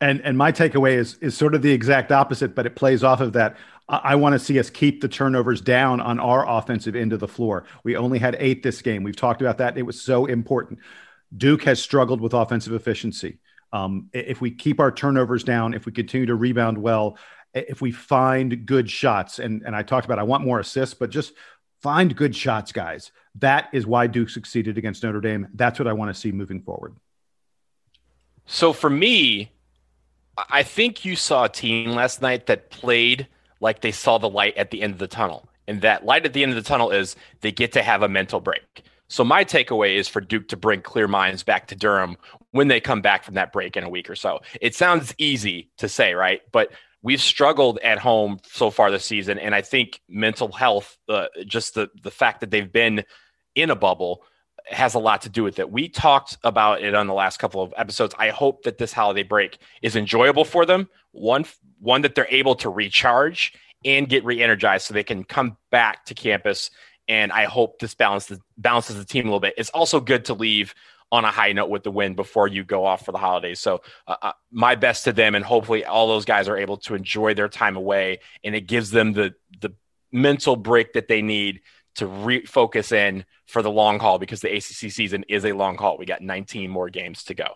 And 0.00 0.20
and 0.22 0.38
my 0.38 0.52
takeaway 0.52 0.92
is 0.92 1.16
is 1.20 1.36
sort 1.36 1.54
of 1.54 1.62
the 1.62 1.72
exact 1.72 2.12
opposite, 2.12 2.54
but 2.54 2.66
it 2.66 2.76
plays 2.76 3.02
off 3.02 3.20
of 3.20 3.32
that. 3.32 3.56
I, 3.88 4.00
I 4.04 4.14
want 4.14 4.34
to 4.34 4.38
see 4.38 4.58
us 4.58 4.70
keep 4.70 5.00
the 5.00 5.08
turnovers 5.08 5.60
down 5.60 6.00
on 6.00 6.20
our 6.20 6.48
offensive 6.48 6.94
end 6.94 7.12
of 7.12 7.20
the 7.20 7.28
floor. 7.28 7.64
We 7.82 7.96
only 7.96 8.18
had 8.18 8.36
eight 8.38 8.62
this 8.62 8.80
game. 8.82 9.02
We've 9.02 9.16
talked 9.16 9.40
about 9.40 9.58
that. 9.58 9.76
It 9.76 9.82
was 9.82 10.00
so 10.00 10.26
important. 10.26 10.78
Duke 11.36 11.64
has 11.64 11.82
struggled 11.82 12.20
with 12.20 12.32
offensive 12.32 12.72
efficiency. 12.72 13.38
Um, 13.72 14.08
if 14.12 14.40
we 14.40 14.50
keep 14.50 14.80
our 14.80 14.90
turnovers 14.90 15.44
down, 15.44 15.74
if 15.74 15.86
we 15.86 15.92
continue 15.92 16.26
to 16.26 16.34
rebound 16.34 16.78
well, 16.78 17.18
if 17.54 17.80
we 17.80 17.92
find 17.92 18.66
good 18.66 18.90
shots, 18.90 19.38
and, 19.38 19.62
and 19.62 19.74
I 19.74 19.82
talked 19.82 20.06
about 20.06 20.18
I 20.18 20.22
want 20.22 20.44
more 20.44 20.60
assists, 20.60 20.94
but 20.94 21.10
just 21.10 21.32
find 21.82 22.14
good 22.14 22.34
shots, 22.34 22.72
guys. 22.72 23.12
That 23.36 23.68
is 23.72 23.86
why 23.86 24.06
Duke 24.06 24.30
succeeded 24.30 24.78
against 24.78 25.02
Notre 25.02 25.20
Dame. 25.20 25.48
That's 25.54 25.78
what 25.78 25.88
I 25.88 25.92
want 25.92 26.14
to 26.14 26.20
see 26.20 26.32
moving 26.32 26.62
forward. 26.62 26.96
So 28.46 28.72
for 28.72 28.90
me, 28.90 29.52
I 30.50 30.62
think 30.62 31.04
you 31.04 31.16
saw 31.16 31.44
a 31.44 31.48
team 31.48 31.92
last 31.92 32.22
night 32.22 32.46
that 32.46 32.70
played 32.70 33.26
like 33.60 33.80
they 33.80 33.92
saw 33.92 34.18
the 34.18 34.28
light 34.28 34.56
at 34.56 34.70
the 34.70 34.82
end 34.82 34.94
of 34.94 34.98
the 34.98 35.08
tunnel. 35.08 35.48
And 35.66 35.82
that 35.82 36.04
light 36.04 36.24
at 36.24 36.32
the 36.32 36.42
end 36.42 36.52
of 36.52 36.56
the 36.56 36.62
tunnel 36.62 36.90
is 36.90 37.16
they 37.40 37.52
get 37.52 37.72
to 37.72 37.82
have 37.82 38.02
a 38.02 38.08
mental 38.08 38.40
break. 38.40 38.82
So 39.08 39.24
my 39.24 39.44
takeaway 39.44 39.96
is 39.96 40.08
for 40.08 40.20
Duke 40.20 40.48
to 40.48 40.56
bring 40.56 40.82
clear 40.82 41.08
minds 41.08 41.42
back 41.42 41.68
to 41.68 41.76
Durham 41.76 42.16
when 42.50 42.68
they 42.68 42.80
come 42.80 43.00
back 43.00 43.24
from 43.24 43.34
that 43.34 43.52
break 43.52 43.76
in 43.76 43.84
a 43.84 43.88
week 43.88 44.10
or 44.10 44.16
so. 44.16 44.40
It 44.60 44.74
sounds 44.74 45.14
easy 45.18 45.70
to 45.78 45.88
say, 45.88 46.14
right? 46.14 46.42
But 46.52 46.70
we've 47.02 47.20
struggled 47.20 47.78
at 47.78 47.98
home 47.98 48.38
so 48.44 48.70
far 48.70 48.90
this 48.90 49.04
season, 49.04 49.38
and 49.38 49.54
I 49.54 49.62
think 49.62 50.00
mental 50.08 50.52
health, 50.52 50.96
uh, 51.08 51.26
just 51.46 51.74
the 51.74 51.90
the 52.02 52.10
fact 52.10 52.40
that 52.40 52.50
they've 52.50 52.70
been 52.70 53.04
in 53.54 53.70
a 53.70 53.76
bubble, 53.76 54.24
has 54.66 54.94
a 54.94 54.98
lot 54.98 55.22
to 55.22 55.28
do 55.28 55.42
with 55.42 55.58
it. 55.58 55.70
We 55.70 55.88
talked 55.88 56.36
about 56.44 56.82
it 56.82 56.94
on 56.94 57.06
the 57.06 57.14
last 57.14 57.38
couple 57.38 57.62
of 57.62 57.72
episodes. 57.76 58.14
I 58.18 58.30
hope 58.30 58.64
that 58.64 58.78
this 58.78 58.92
holiday 58.92 59.22
break 59.22 59.58
is 59.82 59.96
enjoyable 59.96 60.44
for 60.44 60.66
them. 60.66 60.88
One 61.12 61.44
one 61.80 62.02
that 62.02 62.14
they're 62.14 62.26
able 62.30 62.56
to 62.56 62.68
recharge 62.68 63.54
and 63.84 64.08
get 64.08 64.24
re-energized 64.24 64.86
so 64.86 64.94
they 64.94 65.04
can 65.04 65.22
come 65.22 65.56
back 65.70 66.04
to 66.06 66.14
campus 66.14 66.70
and 67.08 67.32
I 67.32 67.44
hope 67.44 67.78
this 67.78 67.94
balances 67.94 68.38
balances 68.56 68.96
the 68.96 69.04
team 69.04 69.24
a 69.24 69.28
little 69.28 69.40
bit. 69.40 69.54
It's 69.56 69.70
also 69.70 70.00
good 70.00 70.26
to 70.26 70.34
leave 70.34 70.74
on 71.10 71.24
a 71.24 71.30
high 71.30 71.52
note 71.52 71.70
with 71.70 71.82
the 71.82 71.90
win 71.90 72.14
before 72.14 72.46
you 72.46 72.64
go 72.64 72.84
off 72.84 73.04
for 73.04 73.12
the 73.12 73.18
holidays. 73.18 73.60
So, 73.60 73.80
uh, 74.06 74.16
uh, 74.20 74.32
my 74.52 74.74
best 74.74 75.04
to 75.04 75.12
them, 75.12 75.34
and 75.34 75.44
hopefully 75.44 75.84
all 75.84 76.06
those 76.06 76.26
guys 76.26 76.48
are 76.48 76.58
able 76.58 76.76
to 76.78 76.94
enjoy 76.94 77.34
their 77.34 77.48
time 77.48 77.76
away, 77.76 78.20
and 78.44 78.54
it 78.54 78.62
gives 78.62 78.90
them 78.90 79.12
the 79.14 79.34
the 79.60 79.72
mental 80.12 80.56
break 80.56 80.92
that 80.94 81.08
they 81.08 81.22
need 81.22 81.60
to 81.96 82.06
refocus 82.06 82.92
in 82.92 83.24
for 83.46 83.62
the 83.62 83.70
long 83.70 83.98
haul 83.98 84.18
because 84.18 84.40
the 84.40 84.54
ACC 84.54 84.92
season 84.92 85.24
is 85.28 85.44
a 85.44 85.52
long 85.52 85.76
haul. 85.76 85.98
We 85.98 86.06
got 86.06 86.22
19 86.22 86.70
more 86.70 86.90
games 86.90 87.24
to 87.24 87.34
go. 87.34 87.46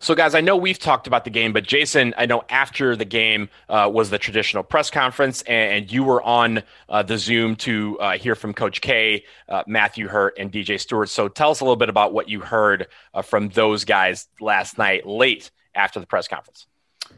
So, 0.00 0.14
guys, 0.14 0.36
I 0.36 0.40
know 0.40 0.56
we've 0.56 0.78
talked 0.78 1.08
about 1.08 1.24
the 1.24 1.30
game, 1.30 1.52
but 1.52 1.64
Jason, 1.64 2.14
I 2.16 2.26
know 2.26 2.44
after 2.48 2.94
the 2.94 3.04
game 3.04 3.48
uh, 3.68 3.90
was 3.92 4.10
the 4.10 4.18
traditional 4.18 4.62
press 4.62 4.90
conference, 4.90 5.42
and, 5.42 5.90
you 5.90 6.04
were 6.04 6.22
on 6.22 6.62
uh, 6.88 7.02
the 7.02 7.18
Zoom 7.18 7.56
to 7.56 7.98
uh, 7.98 8.18
hear 8.18 8.34
from 8.34 8.52
Coach 8.52 8.80
K, 8.80 9.24
uh, 9.48 9.64
Matthew 9.66 10.06
Hurt, 10.06 10.38
and 10.38 10.52
DJ 10.52 10.78
Steward. 10.78 11.08
So, 11.08 11.26
tell 11.28 11.50
us 11.50 11.60
a 11.60 11.64
little 11.64 11.76
bit 11.76 11.88
about 11.88 12.12
what 12.12 12.28
you 12.28 12.40
heard 12.40 12.86
uh, 13.12 13.22
from 13.22 13.48
those 13.48 13.84
guys 13.84 14.28
last 14.40 14.78
night, 14.78 15.04
late 15.04 15.50
after 15.74 15.98
the 15.98 16.06
press 16.06 16.28
conference. 16.28 16.66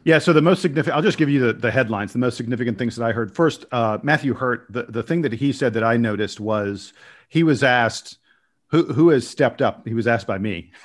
Yeah, 0.03 0.17
so 0.17 0.33
the 0.33 0.41
most 0.41 0.61
significant, 0.61 0.95
I'll 0.95 1.03
just 1.03 1.17
give 1.19 1.29
you 1.29 1.39
the, 1.39 1.53
the 1.53 1.69
headlines, 1.69 2.13
the 2.13 2.19
most 2.19 2.37
significant 2.37 2.79
things 2.79 2.95
that 2.95 3.05
I 3.05 3.11
heard. 3.11 3.35
First, 3.35 3.65
uh, 3.71 3.99
Matthew 4.01 4.33
Hurt, 4.33 4.65
the, 4.69 4.83
the 4.83 5.03
thing 5.03 5.21
that 5.21 5.33
he 5.33 5.53
said 5.53 5.73
that 5.73 5.83
I 5.83 5.97
noticed 5.97 6.39
was 6.39 6.93
he 7.29 7.43
was 7.43 7.63
asked, 7.63 8.17
who 8.71 9.09
has 9.09 9.27
stepped 9.27 9.61
up? 9.61 9.87
He 9.87 9.93
was 9.93 10.07
asked 10.07 10.27
by 10.27 10.37
me, 10.37 10.71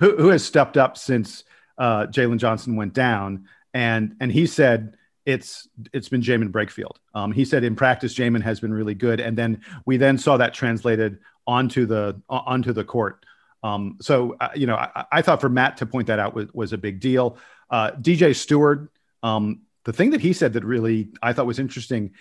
who, 0.00 0.16
who 0.16 0.28
has 0.28 0.44
stepped 0.44 0.76
up 0.76 0.96
since 0.96 1.44
uh, 1.76 2.06
Jalen 2.06 2.38
Johnson 2.38 2.76
went 2.76 2.94
down, 2.94 3.48
and 3.74 4.16
and 4.20 4.30
he 4.30 4.46
said 4.46 4.96
it's 5.26 5.68
it's 5.92 6.08
been 6.08 6.22
Jaemyn 6.22 6.50
Brakefield. 6.50 6.96
Um, 7.14 7.32
he 7.32 7.44
said 7.44 7.64
in 7.64 7.76
practice 7.76 8.14
Jaemyn 8.14 8.42
has 8.42 8.60
been 8.60 8.72
really 8.72 8.94
good, 8.94 9.20
and 9.20 9.36
then 9.36 9.62
we 9.84 9.96
then 9.96 10.16
saw 10.16 10.36
that 10.36 10.54
translated 10.54 11.18
onto 11.46 11.86
the 11.86 12.20
onto 12.28 12.72
the 12.72 12.84
court. 12.84 13.24
Um, 13.62 13.98
so 14.00 14.36
uh, 14.40 14.50
you 14.54 14.66
know, 14.66 14.76
I, 14.76 15.04
I, 15.10 15.22
thought 15.22 15.40
for 15.40 15.48
Matt 15.48 15.78
to 15.78 15.86
point 15.86 16.06
that 16.06 16.20
out 16.20 16.32
was, 16.32 16.46
was 16.54 16.72
a 16.72 16.78
big 16.78 17.00
deal. 17.00 17.38
Uh, 17.68 17.90
DJ 17.90 18.34
Steward, 18.34 18.88
um, 19.24 19.62
the 19.84 19.92
thing 19.92 20.10
that 20.10 20.20
he 20.20 20.32
said 20.32 20.52
that 20.52 20.64
really 20.64 21.08
I 21.20 21.32
thought 21.32 21.46
was 21.46 21.58
interesting. 21.58 22.12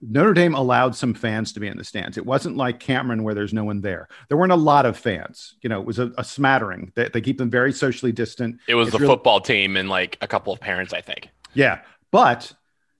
Notre 0.00 0.32
Dame 0.32 0.54
allowed 0.54 0.94
some 0.94 1.12
fans 1.12 1.52
to 1.52 1.60
be 1.60 1.66
in 1.66 1.76
the 1.76 1.84
stands. 1.84 2.16
It 2.16 2.24
wasn't 2.24 2.56
like 2.56 2.78
Cameron 2.78 3.24
where 3.24 3.34
there's 3.34 3.52
no 3.52 3.64
one 3.64 3.80
there. 3.80 4.08
There 4.28 4.36
weren't 4.36 4.52
a 4.52 4.56
lot 4.56 4.86
of 4.86 4.96
fans. 4.96 5.56
You 5.62 5.68
know, 5.68 5.80
it 5.80 5.86
was 5.86 5.98
a, 5.98 6.12
a 6.18 6.24
smattering. 6.24 6.92
They, 6.94 7.08
they, 7.08 7.20
keep 7.20 7.38
them 7.38 7.50
very 7.50 7.72
socially 7.72 8.12
distant. 8.12 8.60
It 8.68 8.76
was 8.76 8.88
it's 8.88 8.96
the 8.96 9.00
really, 9.00 9.12
football 9.12 9.40
team 9.40 9.76
and 9.76 9.88
like 9.88 10.18
a 10.20 10.28
couple 10.28 10.52
of 10.52 10.60
parents, 10.60 10.92
I 10.92 11.00
think. 11.00 11.30
Yeah, 11.54 11.80
but 12.10 12.52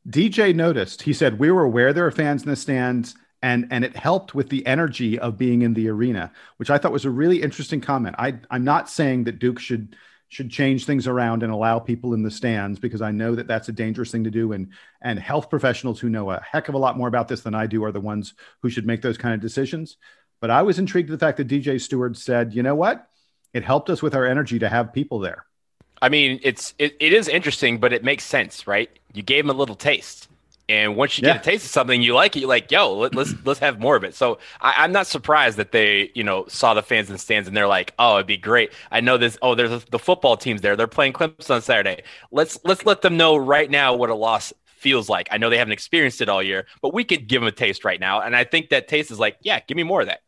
DJ 0.09 0.55
noticed. 0.55 1.03
He 1.03 1.13
said 1.13 1.39
we 1.39 1.51
were 1.51 1.63
aware 1.63 1.93
there 1.93 2.05
were 2.05 2.11
fans 2.11 2.43
in 2.43 2.51
the 2.51 2.57
stands, 2.57 3.15
and 3.43 3.69
and 3.71 3.85
it 3.85 3.97
helped 3.97 4.35
with 4.35 4.49
the 4.49 4.67
energy 4.67 5.19
of 5.19 5.39
being 5.39 5.63
in 5.63 5.75
the 5.75 5.89
arena, 5.89 6.33
which 6.57 6.71
I 6.71 6.79
thought 6.79 6.93
was 6.93 7.05
a 7.05 7.11
really 7.11 7.43
interesting 7.43 7.81
comment. 7.81 8.17
I 8.19 8.39
I'm 8.51 8.65
not 8.65 8.91
saying 8.91 9.25
that 9.25 9.39
Duke 9.39 9.61
should 9.61 9.95
should 10.33 10.51
change 10.51 10.87
things 10.87 11.07
around 11.07 11.43
and 11.43 11.53
allow 11.53 11.79
people 11.79 12.15
in 12.15 12.23
the 12.23 12.31
stands 12.31 12.79
because 12.79 13.03
I 13.03 13.11
know 13.11 13.35
that 13.35 13.47
that's 13.47 13.69
a 13.69 13.73
dangerous 13.73 14.11
thing 14.11 14.25
to 14.25 14.31
do. 14.31 14.53
And 14.53 14.69
and 15.03 15.19
health 15.19 15.51
professionals 15.51 16.01
who 16.01 16.09
know 16.09 16.31
a 16.31 16.41
heck 16.41 16.71
of 16.71 16.75
a 16.75 16.79
lot 16.79 16.97
more 16.97 17.07
about 17.07 17.29
this 17.29 17.43
than 17.43 17.55
I 17.55 17.67
do 17.67 17.85
are 17.85 17.93
the 17.93 18.01
ones 18.01 18.33
who 18.63 18.71
should 18.71 18.87
make 18.87 19.03
those 19.03 19.19
kind 19.19 19.35
of 19.35 19.43
decisions. 19.43 19.99
But 20.41 20.49
I 20.51 20.63
was 20.63 20.79
intrigued 20.79 21.11
with 21.11 21.21
the 21.21 21.27
fact 21.27 21.37
that 21.37 21.49
DJ 21.49 21.79
Steward 21.79 22.17
said, 22.17 22.55
you 22.55 22.63
know 22.63 22.75
what, 22.75 23.11
it 23.53 23.63
helped 23.63 23.91
us 23.91 24.01
with 24.01 24.15
our 24.15 24.25
energy 24.25 24.59
to 24.61 24.71
have 24.71 24.95
people 24.95 25.19
there. 25.19 25.45
I 26.01 26.09
mean, 26.09 26.41
it's 26.43 26.73
it, 26.79 26.97
it 26.99 27.13
is 27.13 27.29
interesting, 27.29 27.77
but 27.77 27.93
it 27.93 28.03
makes 28.03 28.25
sense, 28.25 28.67
right? 28.67 28.89
You 29.13 29.23
gave 29.23 29.45
them 29.45 29.55
a 29.55 29.59
little 29.59 29.77
taste. 29.77 30.29
And 30.73 30.97
once 30.97 31.19
you 31.19 31.27
yeah. 31.27 31.35
get 31.35 31.43
a 31.43 31.51
taste 31.51 31.67
of 31.67 31.71
something, 31.71 32.01
you 32.01 32.15
like 32.15 32.35
it. 32.35 32.41
You're 32.41 32.49
like, 32.49 32.71
yo, 32.71 32.95
let, 32.95 33.15
us 33.15 33.29
let's, 33.29 33.47
let's 33.47 33.61
have 33.61 33.79
more 33.79 33.95
of 33.95 34.05
it. 34.05 34.15
So 34.15 34.39
I, 34.63 34.87
am 34.87 34.91
not 34.91 35.07
surprised 35.07 35.59
that 35.59 35.71
they, 35.71 36.11
you 36.15 36.25
know, 36.25 36.47
saw 36.49 36.73
the 36.73 36.83
fans 36.83 37.11
in 37.11 37.13
the 37.13 37.19
stands 37.19 37.47
and 37.47 37.55
they're 37.55 37.67
like, 37.67 37.93
oh, 37.99 38.15
it'd 38.15 38.27
be 38.27 38.39
great. 38.39 38.73
I 38.91 39.03
know 39.03 39.19
this. 39.19 39.37
Oh, 39.43 39.55
there's 39.55 39.71
a, 39.71 39.83
the 39.91 39.99
football 39.99 40.35
teams 40.39 40.63
there. 40.63 40.75
They're 40.75 40.87
playing 40.87 41.13
Clemson 41.13 41.57
on 41.57 41.61
Saturday. 41.61 42.05
Let's 42.31 42.59
let's 42.65 42.87
let 42.87 43.03
them 43.03 43.19
know 43.19 43.37
right 43.37 43.71
now 43.71 43.95
what 43.95 44.09
a 44.09 44.15
loss 44.15 44.51
feels 44.65 45.11
like. 45.11 45.29
I 45.31 45.37
know 45.37 45.51
they 45.51 45.59
haven't 45.59 45.73
experienced 45.73 46.23
it 46.23 46.31
all 46.31 46.43
year, 46.43 46.65
but 46.81 46.95
we 46.95 47.05
could 47.05 47.29
give 47.29 47.43
them 47.43 47.49
a 47.49 47.53
taste 47.53 47.85
right 47.85 48.01
now. 48.01 48.23
And 48.23 48.35
I 48.35 48.45
think 48.45 48.71
that 48.71 48.89
taste 48.89 49.11
is 49.11 49.21
like, 49.21 49.37
yeah, 49.43 49.61
give 49.61 49.77
me 49.77 49.83
more 49.83 50.01
of 50.01 50.07
that 50.07 50.23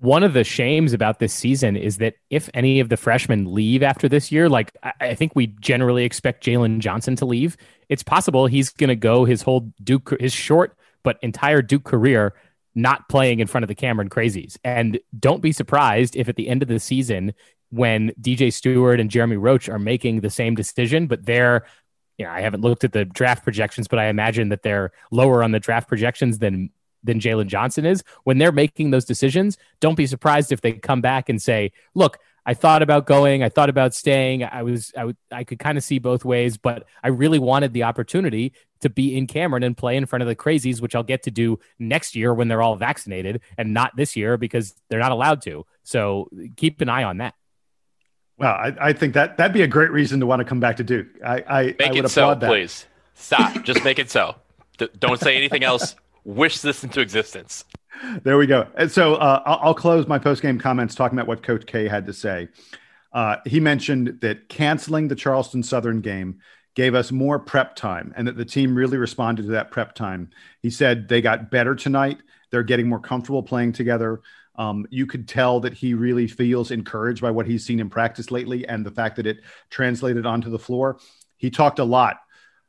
one 0.00 0.22
of 0.22 0.32
the 0.32 0.44
shames 0.44 0.94
about 0.94 1.18
this 1.18 1.32
season 1.32 1.76
is 1.76 1.98
that 1.98 2.14
if 2.30 2.48
any 2.54 2.80
of 2.80 2.88
the 2.88 2.96
freshmen 2.96 3.52
leave 3.52 3.82
after 3.82 4.08
this 4.08 4.32
year, 4.32 4.48
like 4.48 4.74
I 4.98 5.14
think 5.14 5.36
we 5.36 5.48
generally 5.48 6.04
expect 6.04 6.44
Jalen 6.44 6.78
Johnson 6.78 7.16
to 7.16 7.26
leave, 7.26 7.58
it's 7.90 8.02
possible 8.02 8.46
he's 8.46 8.70
going 8.70 8.88
to 8.88 8.96
go 8.96 9.26
his 9.26 9.42
whole 9.42 9.72
Duke, 9.82 10.16
his 10.18 10.32
short 10.32 10.74
but 11.02 11.18
entire 11.22 11.60
Duke 11.60 11.84
career 11.84 12.34
not 12.74 13.08
playing 13.08 13.40
in 13.40 13.46
front 13.46 13.64
of 13.64 13.68
the 13.68 13.74
Cameron 13.74 14.08
Crazies. 14.08 14.56
And 14.64 14.98
don't 15.18 15.42
be 15.42 15.52
surprised 15.52 16.16
if 16.16 16.28
at 16.28 16.36
the 16.36 16.48
end 16.48 16.62
of 16.62 16.68
the 16.68 16.80
season, 16.80 17.34
when 17.70 18.10
DJ 18.20 18.52
Steward 18.52 19.00
and 19.00 19.10
Jeremy 19.10 19.36
Roach 19.36 19.68
are 19.68 19.78
making 19.78 20.20
the 20.20 20.30
same 20.30 20.54
decision, 20.54 21.08
but 21.08 21.26
they're 21.26 21.66
you 22.16 22.26
know, 22.26 22.32
I 22.32 22.42
haven't 22.42 22.60
looked 22.60 22.84
at 22.84 22.92
the 22.92 23.06
draft 23.06 23.44
projections, 23.44 23.88
but 23.88 23.98
I 23.98 24.08
imagine 24.08 24.50
that 24.50 24.62
they're 24.62 24.92
lower 25.10 25.42
on 25.42 25.52
the 25.52 25.60
draft 25.60 25.88
projections 25.88 26.38
than 26.38 26.70
than 27.02 27.20
Jalen 27.20 27.46
Johnson 27.46 27.86
is. 27.86 28.02
When 28.24 28.38
they're 28.38 28.52
making 28.52 28.90
those 28.90 29.04
decisions, 29.04 29.58
don't 29.80 29.94
be 29.94 30.06
surprised 30.06 30.52
if 30.52 30.60
they 30.60 30.72
come 30.72 31.00
back 31.00 31.28
and 31.28 31.40
say, 31.40 31.72
"Look, 31.94 32.18
I 32.46 32.54
thought 32.54 32.82
about 32.82 33.06
going, 33.06 33.42
I 33.42 33.48
thought 33.48 33.68
about 33.68 33.94
staying. 33.94 34.44
I 34.44 34.62
was, 34.62 34.92
I, 34.96 35.14
I 35.30 35.44
could 35.44 35.58
kind 35.58 35.76
of 35.76 35.84
see 35.84 35.98
both 35.98 36.24
ways, 36.24 36.56
but 36.56 36.84
I 37.02 37.08
really 37.08 37.38
wanted 37.38 37.72
the 37.72 37.82
opportunity 37.84 38.54
to 38.80 38.88
be 38.88 39.16
in 39.16 39.26
Cameron 39.26 39.62
and 39.62 39.76
play 39.76 39.96
in 39.96 40.06
front 40.06 40.22
of 40.22 40.28
the 40.28 40.36
crazies, 40.36 40.80
which 40.80 40.94
I'll 40.94 41.02
get 41.02 41.24
to 41.24 41.30
do 41.30 41.58
next 41.78 42.16
year 42.16 42.32
when 42.32 42.48
they're 42.48 42.62
all 42.62 42.76
vaccinated, 42.76 43.40
and 43.58 43.74
not 43.74 43.94
this 43.96 44.16
year 44.16 44.36
because 44.36 44.74
they're 44.88 45.00
not 45.00 45.12
allowed 45.12 45.42
to. 45.42 45.66
So 45.82 46.28
keep 46.56 46.80
an 46.80 46.88
eye 46.88 47.04
on 47.04 47.18
that." 47.18 47.34
Well, 48.38 48.54
I, 48.54 48.74
I 48.80 48.92
think 48.94 49.12
that 49.14 49.36
that'd 49.36 49.52
be 49.52 49.60
a 49.60 49.68
great 49.68 49.90
reason 49.90 50.20
to 50.20 50.26
want 50.26 50.40
to 50.40 50.46
come 50.46 50.60
back 50.60 50.78
to 50.78 50.84
Duke. 50.84 51.08
I, 51.24 51.44
I 51.46 51.62
make 51.78 51.82
I 51.82 51.90
would 51.92 52.04
it 52.06 52.08
so, 52.08 52.34
that. 52.34 52.48
please. 52.48 52.86
Stop. 53.12 53.64
Just 53.64 53.84
make 53.84 53.98
it 53.98 54.10
so. 54.10 54.36
don't 54.98 55.20
say 55.20 55.36
anything 55.36 55.62
else 55.62 55.94
wish 56.24 56.60
this 56.60 56.84
into 56.84 57.00
existence. 57.00 57.64
There 58.22 58.38
we 58.38 58.46
go. 58.46 58.66
And 58.76 58.90
so 58.90 59.16
uh, 59.16 59.42
I'll, 59.44 59.58
I'll, 59.62 59.74
close 59.74 60.06
my 60.06 60.18
post 60.18 60.42
game 60.42 60.58
comments 60.58 60.94
talking 60.94 61.18
about 61.18 61.28
what 61.28 61.42
Coach 61.42 61.66
K 61.66 61.86
had 61.88 62.06
to 62.06 62.12
say. 62.12 62.48
Uh, 63.12 63.36
he 63.44 63.60
mentioned 63.60 64.18
that 64.20 64.48
canceling 64.48 65.08
the 65.08 65.16
Charleston 65.16 65.62
Southern 65.62 66.00
game 66.00 66.40
gave 66.74 66.94
us 66.94 67.10
more 67.10 67.38
prep 67.38 67.74
time 67.74 68.14
and 68.16 68.26
that 68.28 68.36
the 68.36 68.44
team 68.44 68.74
really 68.74 68.96
responded 68.96 69.42
to 69.42 69.52
that 69.52 69.70
prep 69.70 69.94
time. 69.94 70.30
He 70.62 70.70
said 70.70 71.08
they 71.08 71.20
got 71.20 71.50
better 71.50 71.74
tonight. 71.74 72.18
They're 72.50 72.62
getting 72.62 72.88
more 72.88 73.00
comfortable 73.00 73.42
playing 73.42 73.72
together. 73.72 74.20
Um, 74.56 74.86
you 74.90 75.06
could 75.06 75.26
tell 75.26 75.60
that 75.60 75.72
he 75.72 75.94
really 75.94 76.26
feels 76.26 76.70
encouraged 76.70 77.22
by 77.22 77.30
what 77.30 77.46
he's 77.46 77.64
seen 77.64 77.80
in 77.80 77.90
practice 77.90 78.30
lately 78.30 78.66
and 78.66 78.84
the 78.84 78.90
fact 78.90 79.16
that 79.16 79.26
it 79.26 79.38
translated 79.70 80.26
onto 80.26 80.50
the 80.50 80.58
floor. 80.58 80.98
He 81.36 81.50
talked 81.50 81.78
a 81.78 81.84
lot 81.84 82.18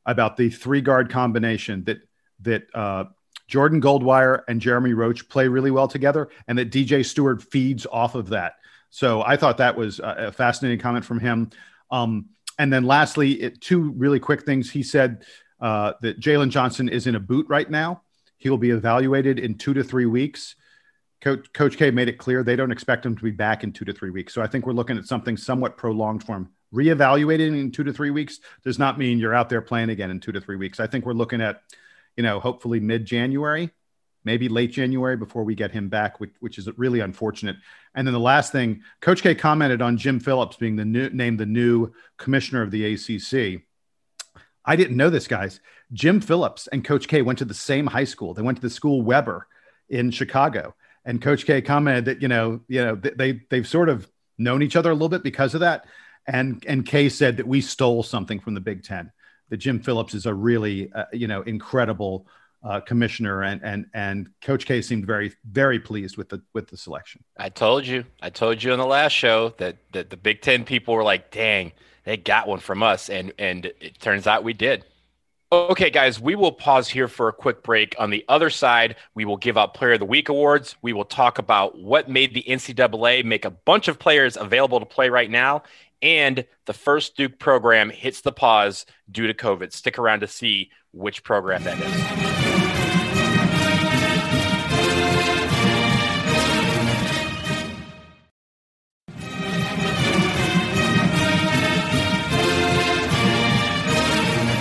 about 0.06 0.38
the 0.38 0.50
three 0.50 0.82
guard 0.82 1.10
combination 1.10 1.84
that 1.84 2.00
that 2.42 2.64
uh, 2.74 3.06
Jordan 3.52 3.82
Goldwire 3.82 4.44
and 4.48 4.62
Jeremy 4.62 4.94
Roach 4.94 5.28
play 5.28 5.50
really 5.50 5.72
well 5.72 5.90
together, 5.90 6.30
and 6.48 6.58
that 6.58 6.72
DJ 6.72 7.06
Steward 7.06 7.44
feeds 7.44 7.86
off 7.86 8.16
of 8.16 8.30
that. 8.30 8.54
So 8.92 9.22
I 9.22 9.36
thought 9.36 9.58
that 9.58 9.76
was 9.76 10.00
a 10.02 10.32
fascinating 10.32 10.80
comment 10.80 11.04
from 11.04 11.20
him. 11.20 11.50
Um, 11.92 12.30
and 12.58 12.72
then 12.72 12.86
lastly, 12.86 13.34
it, 13.42 13.60
two 13.60 13.92
really 13.92 14.22
quick 14.22 14.46
things. 14.46 14.72
He 14.72 14.84
said 14.84 15.26
uh, 15.60 15.94
that 16.02 16.18
Jalen 16.20 16.50
Johnson 16.50 16.88
is 16.88 17.08
in 17.08 17.16
a 17.16 17.20
boot 17.20 17.46
right 17.50 17.70
now. 17.70 18.04
He 18.38 18.50
will 18.50 18.58
be 18.58 18.70
evaluated 18.70 19.38
in 19.38 19.58
two 19.58 19.74
to 19.74 19.84
three 19.84 20.06
weeks. 20.06 20.56
Coach, 21.20 21.52
Coach 21.52 21.78
K 21.78 21.92
made 21.92 22.08
it 22.08 22.18
clear 22.18 22.44
they 22.44 22.56
don't 22.56 22.72
expect 22.72 23.06
him 23.06 23.18
to 23.18 23.24
be 23.24 23.32
back 23.32 23.66
in 23.66 23.74
two 23.74 23.84
to 23.84 23.92
three 23.92 24.12
weeks. 24.12 24.34
So 24.34 24.42
I 24.42 24.48
think 24.48 24.66
we're 24.66 24.74
looking 24.74 24.98
at 24.98 25.06
something 25.06 25.36
somewhat 25.36 25.76
prolonged 25.76 26.24
for 26.24 26.38
him. 26.38 26.50
reevaluating 26.74 27.60
in 27.60 27.70
two 27.72 27.84
to 27.84 27.92
three 27.92 28.12
weeks 28.12 28.40
does 28.64 28.80
not 28.80 28.98
mean 28.98 29.20
you're 29.20 29.36
out 29.36 29.50
there 29.50 29.62
playing 29.62 29.90
again 29.90 30.10
in 30.10 30.22
two 30.22 30.32
to 30.32 30.40
three 30.40 30.56
weeks. 30.56 30.80
I 30.80 30.88
think 30.88 31.06
we're 31.06 31.14
looking 31.14 31.42
at, 31.42 31.64
you 32.16 32.24
know, 32.24 32.40
hopefully 32.40 32.80
mid 32.80 33.06
January, 33.06 33.72
maybe 34.24 34.50
late 34.50 34.72
January 34.72 35.18
before 35.18 35.44
we 35.44 35.56
get 35.56 35.72
him 35.72 35.90
back, 35.90 36.20
which, 36.20 36.34
which, 36.40 36.58
is 36.58 36.68
really 36.78 37.00
unfortunate. 37.00 37.56
And 37.96 38.08
then 38.08 38.14
the 38.14 38.20
last 38.20 38.52
thing, 38.52 38.82
Coach 39.00 39.22
K 39.22 39.36
commented 39.36 39.82
on 39.82 39.98
Jim 39.98 40.20
Phillips 40.20 40.58
being 40.58 40.76
the 40.76 40.86
new 40.86 41.10
named 41.10 41.40
the 41.40 41.46
new 41.46 41.92
commissioner 42.18 42.62
of 42.62 42.72
the 42.72 42.94
ACC. 42.94 43.64
I 44.64 44.76
didn't 44.76 44.98
know 44.98 45.10
this, 45.10 45.28
guys. 45.28 45.60
Jim 45.94 46.22
Phillips 46.22 46.68
and 46.68 46.86
Coach 46.86 47.08
K 47.08 47.22
went 47.22 47.40
to 47.40 47.46
the 47.46 47.54
same 47.54 47.88
high 47.88 48.04
school. 48.04 48.34
They 48.34 48.42
went 48.42 48.58
to 48.58 48.62
the 48.62 48.70
school 48.70 49.02
Weber 49.02 49.48
in 49.90 50.12
Chicago. 50.12 50.76
And 51.04 51.22
Coach 51.22 51.46
K 51.46 51.62
commented 51.62 52.06
that 52.06 52.22
you 52.22 52.28
know, 52.28 52.62
you 52.68 52.84
know, 52.84 52.96
they 52.96 53.42
they've 53.50 53.68
sort 53.68 53.90
of 53.90 54.08
known 54.38 54.62
each 54.62 54.76
other 54.76 54.92
a 54.92 54.94
little 54.94 55.10
bit 55.10 55.24
because 55.24 55.54
of 55.54 55.62
that. 55.62 55.86
And 56.28 56.64
and 56.68 56.86
K 56.86 57.10
said 57.10 57.38
that 57.38 57.48
we 57.48 57.62
stole 57.62 58.04
something 58.04 58.40
from 58.40 58.54
the 58.54 58.62
Big 58.62 58.84
Ten. 58.84 59.12
That 59.52 59.58
Jim 59.58 59.80
Phillips 59.80 60.16
is 60.16 60.26
a 60.26 60.34
really 60.34 60.92
uh, 60.94 61.06
you 61.14 61.28
know 61.28 61.44
incredible 61.44 62.26
uh, 62.64 62.80
commissioner, 62.80 63.44
and 63.44 63.62
and 63.64 63.86
and 63.94 64.30
Coach 64.42 64.66
K 64.66 64.82
seemed 64.82 65.06
very 65.06 65.34
very 65.50 65.80
pleased 65.80 66.18
with 66.18 66.30
the 66.30 66.42
with 66.54 66.68
the 66.68 66.78
selection. 66.78 67.24
I 67.38 67.50
told 67.50 67.86
you, 67.86 68.06
I 68.22 68.30
told 68.30 68.64
you 68.64 68.72
on 68.72 68.80
the 68.80 68.86
last 68.86 69.12
show 69.12 69.50
that 69.58 69.78
that 69.94 70.10
the 70.10 70.18
Big 70.18 70.42
Ten 70.42 70.64
people 70.64 70.94
were 70.94 71.04
like, 71.04 71.32
"Dang, 71.32 71.74
they 72.06 72.18
got 72.18 72.48
one 72.48 72.60
from 72.60 72.82
us," 72.82 73.10
and 73.10 73.34
and 73.38 73.66
it 73.66 74.00
turns 74.00 74.26
out 74.26 74.44
we 74.44 74.54
did. 74.54 74.86
Okay, 75.54 75.90
guys, 75.90 76.18
we 76.18 76.36
will 76.36 76.54
pause 76.54 76.88
here 76.88 77.10
for 77.10 77.28
a 77.28 77.34
quick 77.34 77.62
break. 77.62 77.94
On 78.00 78.10
the 78.10 78.24
other 78.30 78.50
side, 78.50 78.96
we 79.16 79.26
will 79.26 79.36
give 79.36 79.58
out 79.58 79.74
Player 79.74 79.94
of 79.94 80.00
the 80.00 80.06
Week 80.06 80.30
awards. 80.30 80.78
We 80.82 80.94
will 80.94 81.04
talk 81.04 81.40
about 81.40 81.78
what 81.78 82.10
made 82.10 82.34
the 82.34 82.46
NCAA 82.48 83.26
make 83.26 83.44
a 83.44 83.50
bunch 83.50 83.90
of 83.90 84.00
players 84.00 84.38
available 84.38 84.80
to 84.80 84.86
play 84.86 85.10
right 85.10 85.30
now. 85.30 85.64
And 86.02 86.46
the 86.66 86.74
first 86.74 87.16
Duke 87.16 87.38
program 87.38 87.90
hits 87.90 88.22
the 88.22 88.32
pause 88.32 88.86
due 89.10 89.28
to 89.28 89.34
COVID. 89.34 89.72
Stick 89.72 90.00
around 90.00 90.22
to 90.22 90.28
see 90.28 90.72
which 90.92 91.24
program 91.24 91.64
that 91.64 91.80
is. 91.80 92.32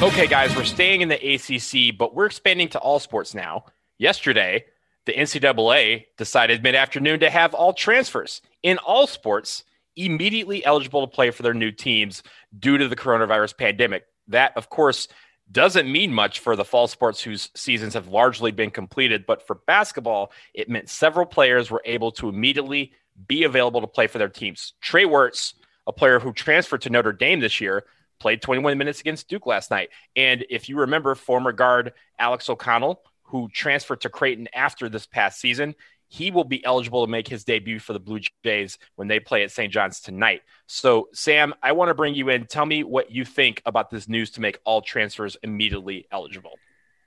Okay, 0.02 0.26
guys, 0.26 0.56
we're 0.56 0.64
staying 0.64 1.02
in 1.02 1.08
the 1.10 1.34
ACC, 1.34 1.96
but 1.96 2.14
we're 2.14 2.24
expanding 2.24 2.68
to 2.70 2.78
all 2.78 2.98
sports 2.98 3.34
now. 3.34 3.66
Yesterday, 3.98 4.64
the 5.04 5.12
NCAA 5.12 6.06
decided 6.16 6.62
mid 6.62 6.74
afternoon 6.74 7.20
to 7.20 7.28
have 7.28 7.52
all 7.52 7.74
transfers 7.74 8.40
in 8.62 8.78
all 8.78 9.06
sports 9.06 9.64
immediately 9.96 10.64
eligible 10.64 11.06
to 11.06 11.14
play 11.14 11.30
for 11.30 11.42
their 11.42 11.54
new 11.54 11.70
teams 11.70 12.22
due 12.58 12.78
to 12.78 12.88
the 12.88 12.96
coronavirus 12.96 13.56
pandemic. 13.56 14.04
That, 14.28 14.56
of 14.56 14.70
course, 14.70 15.08
doesn't 15.50 15.90
mean 15.90 16.12
much 16.12 16.38
for 16.38 16.54
the 16.54 16.64
fall 16.64 16.86
sports 16.86 17.20
whose 17.22 17.50
seasons 17.54 17.94
have 17.94 18.08
largely 18.08 18.52
been 18.52 18.70
completed, 18.70 19.26
but 19.26 19.46
for 19.46 19.56
basketball, 19.66 20.30
it 20.54 20.68
meant 20.68 20.88
several 20.88 21.26
players 21.26 21.70
were 21.70 21.82
able 21.84 22.12
to 22.12 22.28
immediately 22.28 22.92
be 23.26 23.44
available 23.44 23.80
to 23.80 23.86
play 23.86 24.06
for 24.06 24.18
their 24.18 24.28
teams. 24.28 24.74
Trey 24.80 25.04
Wertz, 25.04 25.54
a 25.86 25.92
player 25.92 26.20
who 26.20 26.32
transferred 26.32 26.82
to 26.82 26.90
Notre 26.90 27.12
Dame 27.12 27.40
this 27.40 27.60
year, 27.60 27.84
played 28.20 28.42
21 28.42 28.78
minutes 28.78 29.00
against 29.00 29.28
Duke 29.28 29.46
last 29.46 29.70
night. 29.70 29.90
And 30.14 30.44
if 30.50 30.68
you 30.68 30.78
remember, 30.78 31.14
former 31.14 31.52
guard 31.52 31.94
Alex 32.18 32.48
O'Connell, 32.48 33.02
who 33.24 33.48
transferred 33.48 34.02
to 34.02 34.08
Creighton 34.08 34.48
after 34.54 34.88
this 34.88 35.06
past 35.06 35.40
season, 35.40 35.74
he 36.10 36.30
will 36.30 36.44
be 36.44 36.62
eligible 36.64 37.06
to 37.06 37.10
make 37.10 37.26
his 37.26 37.44
debut 37.44 37.78
for 37.78 37.94
the 37.94 37.98
Blue 37.98 38.20
Jays 38.44 38.76
when 38.96 39.08
they 39.08 39.18
play 39.18 39.42
at 39.42 39.50
St. 39.50 39.72
John's 39.72 40.00
tonight. 40.00 40.42
So, 40.66 41.08
Sam, 41.14 41.54
I 41.62 41.72
want 41.72 41.88
to 41.88 41.94
bring 41.94 42.14
you 42.14 42.28
in. 42.28 42.44
Tell 42.44 42.66
me 42.66 42.84
what 42.84 43.10
you 43.10 43.24
think 43.24 43.62
about 43.64 43.90
this 43.90 44.08
news 44.08 44.30
to 44.32 44.42
make 44.42 44.58
all 44.64 44.82
transfers 44.82 45.36
immediately 45.42 46.06
eligible 46.12 46.58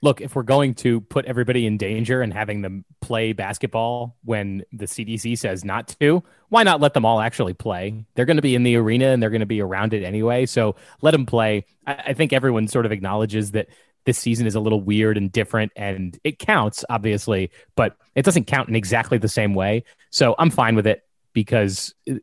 look, 0.04 0.20
if 0.20 0.36
we're 0.36 0.44
going 0.44 0.76
to 0.76 1.00
put 1.00 1.26
everybody 1.26 1.66
in 1.66 1.78
danger 1.78 2.22
and 2.22 2.34
having 2.34 2.62
them 2.62 2.84
play 3.00 3.32
basketball 3.32 4.18
when 4.26 4.64
the 4.74 4.86
CDC 4.86 5.38
says 5.40 5.64
not 5.64 5.96
to, 6.00 6.22
why 6.50 6.62
not 6.64 6.82
let 6.82 6.94
them 6.94 7.06
all 7.06 7.22
actually 7.22 7.54
play? 7.54 8.06
They're 8.14 8.26
going 8.26 8.38
to 8.38 8.44
be 8.44 8.54
in 8.54 8.64
the 8.64 8.76
arena 8.76 9.08
and 9.08 9.24
they're 9.24 9.30
going 9.30 9.40
to 9.40 9.46
be 9.46 9.62
around 9.62 9.94
it 9.94 10.04
anyway. 10.04 10.46
So 10.46 10.76
let 11.02 11.12
them 11.12 11.26
play. 11.26 11.66
I, 11.88 12.14
think 12.14 12.34
everyone 12.34 12.68
sort 12.68 12.86
of 12.86 12.92
acknowledges 12.92 13.52
that 13.52 13.70
this 14.06 14.18
season 14.18 14.48
is 14.48 14.56
a 14.56 14.60
little 14.60 14.82
weird 14.82 15.18
and 15.18 15.32
different 15.32 15.72
and 15.76 16.20
it 16.24 16.40
counts, 16.40 16.84
obviously, 16.90 17.52
but 17.76 17.96
it 18.16 18.24
doesn't 18.26 18.46
count 18.46 18.70
in 18.70 18.76
exactly 18.76 19.18
the 19.18 19.28
same 19.28 19.54
way. 19.54 19.84
So 20.10 20.36
I'm 20.38 20.50
fine 20.50 20.76
with 20.76 20.88
it 20.88 21.04
because 21.34 21.94
uh, 22.10 22.16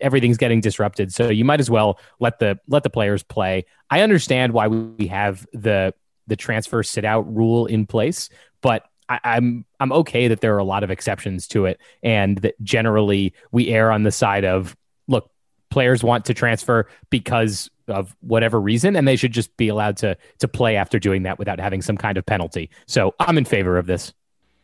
everything's 0.00 0.36
getting 0.36 0.60
disrupted. 0.60 1.12
So 1.12 1.28
you 1.28 1.44
might 1.44 1.60
as 1.60 1.70
well 1.70 1.98
let 2.20 2.38
the 2.38 2.58
let 2.68 2.82
the 2.82 2.90
players 2.90 3.22
play. 3.22 3.64
I 3.90 4.02
understand 4.02 4.52
why 4.52 4.68
we 4.68 5.06
have 5.08 5.46
the 5.52 5.94
the 6.26 6.36
transfer 6.36 6.82
sit 6.82 7.04
out 7.04 7.32
rule 7.34 7.66
in 7.66 7.86
place, 7.86 8.28
but 8.60 8.84
I, 9.08 9.20
I'm 9.24 9.64
I'm 9.80 9.92
okay 9.92 10.28
that 10.28 10.40
there 10.40 10.54
are 10.54 10.58
a 10.58 10.64
lot 10.64 10.84
of 10.84 10.90
exceptions 10.90 11.46
to 11.48 11.66
it, 11.66 11.80
and 12.02 12.38
that 12.38 12.54
generally 12.62 13.34
we 13.50 13.68
err 13.68 13.90
on 13.90 14.02
the 14.02 14.12
side 14.12 14.44
of 14.44 14.76
players 15.72 16.04
want 16.04 16.24
to 16.26 16.34
transfer 16.34 16.86
because 17.10 17.70
of 17.88 18.14
whatever 18.20 18.60
reason, 18.60 18.94
and 18.94 19.08
they 19.08 19.16
should 19.16 19.32
just 19.32 19.56
be 19.56 19.68
allowed 19.68 19.96
to 19.98 20.16
to 20.38 20.46
play 20.48 20.76
after 20.76 20.98
doing 20.98 21.24
that 21.24 21.38
without 21.38 21.58
having 21.58 21.82
some 21.82 21.96
kind 21.96 22.16
of 22.16 22.24
penalty. 22.24 22.70
So 22.86 23.14
I'm 23.18 23.36
in 23.36 23.44
favor 23.44 23.76
of 23.78 23.86
this. 23.86 24.12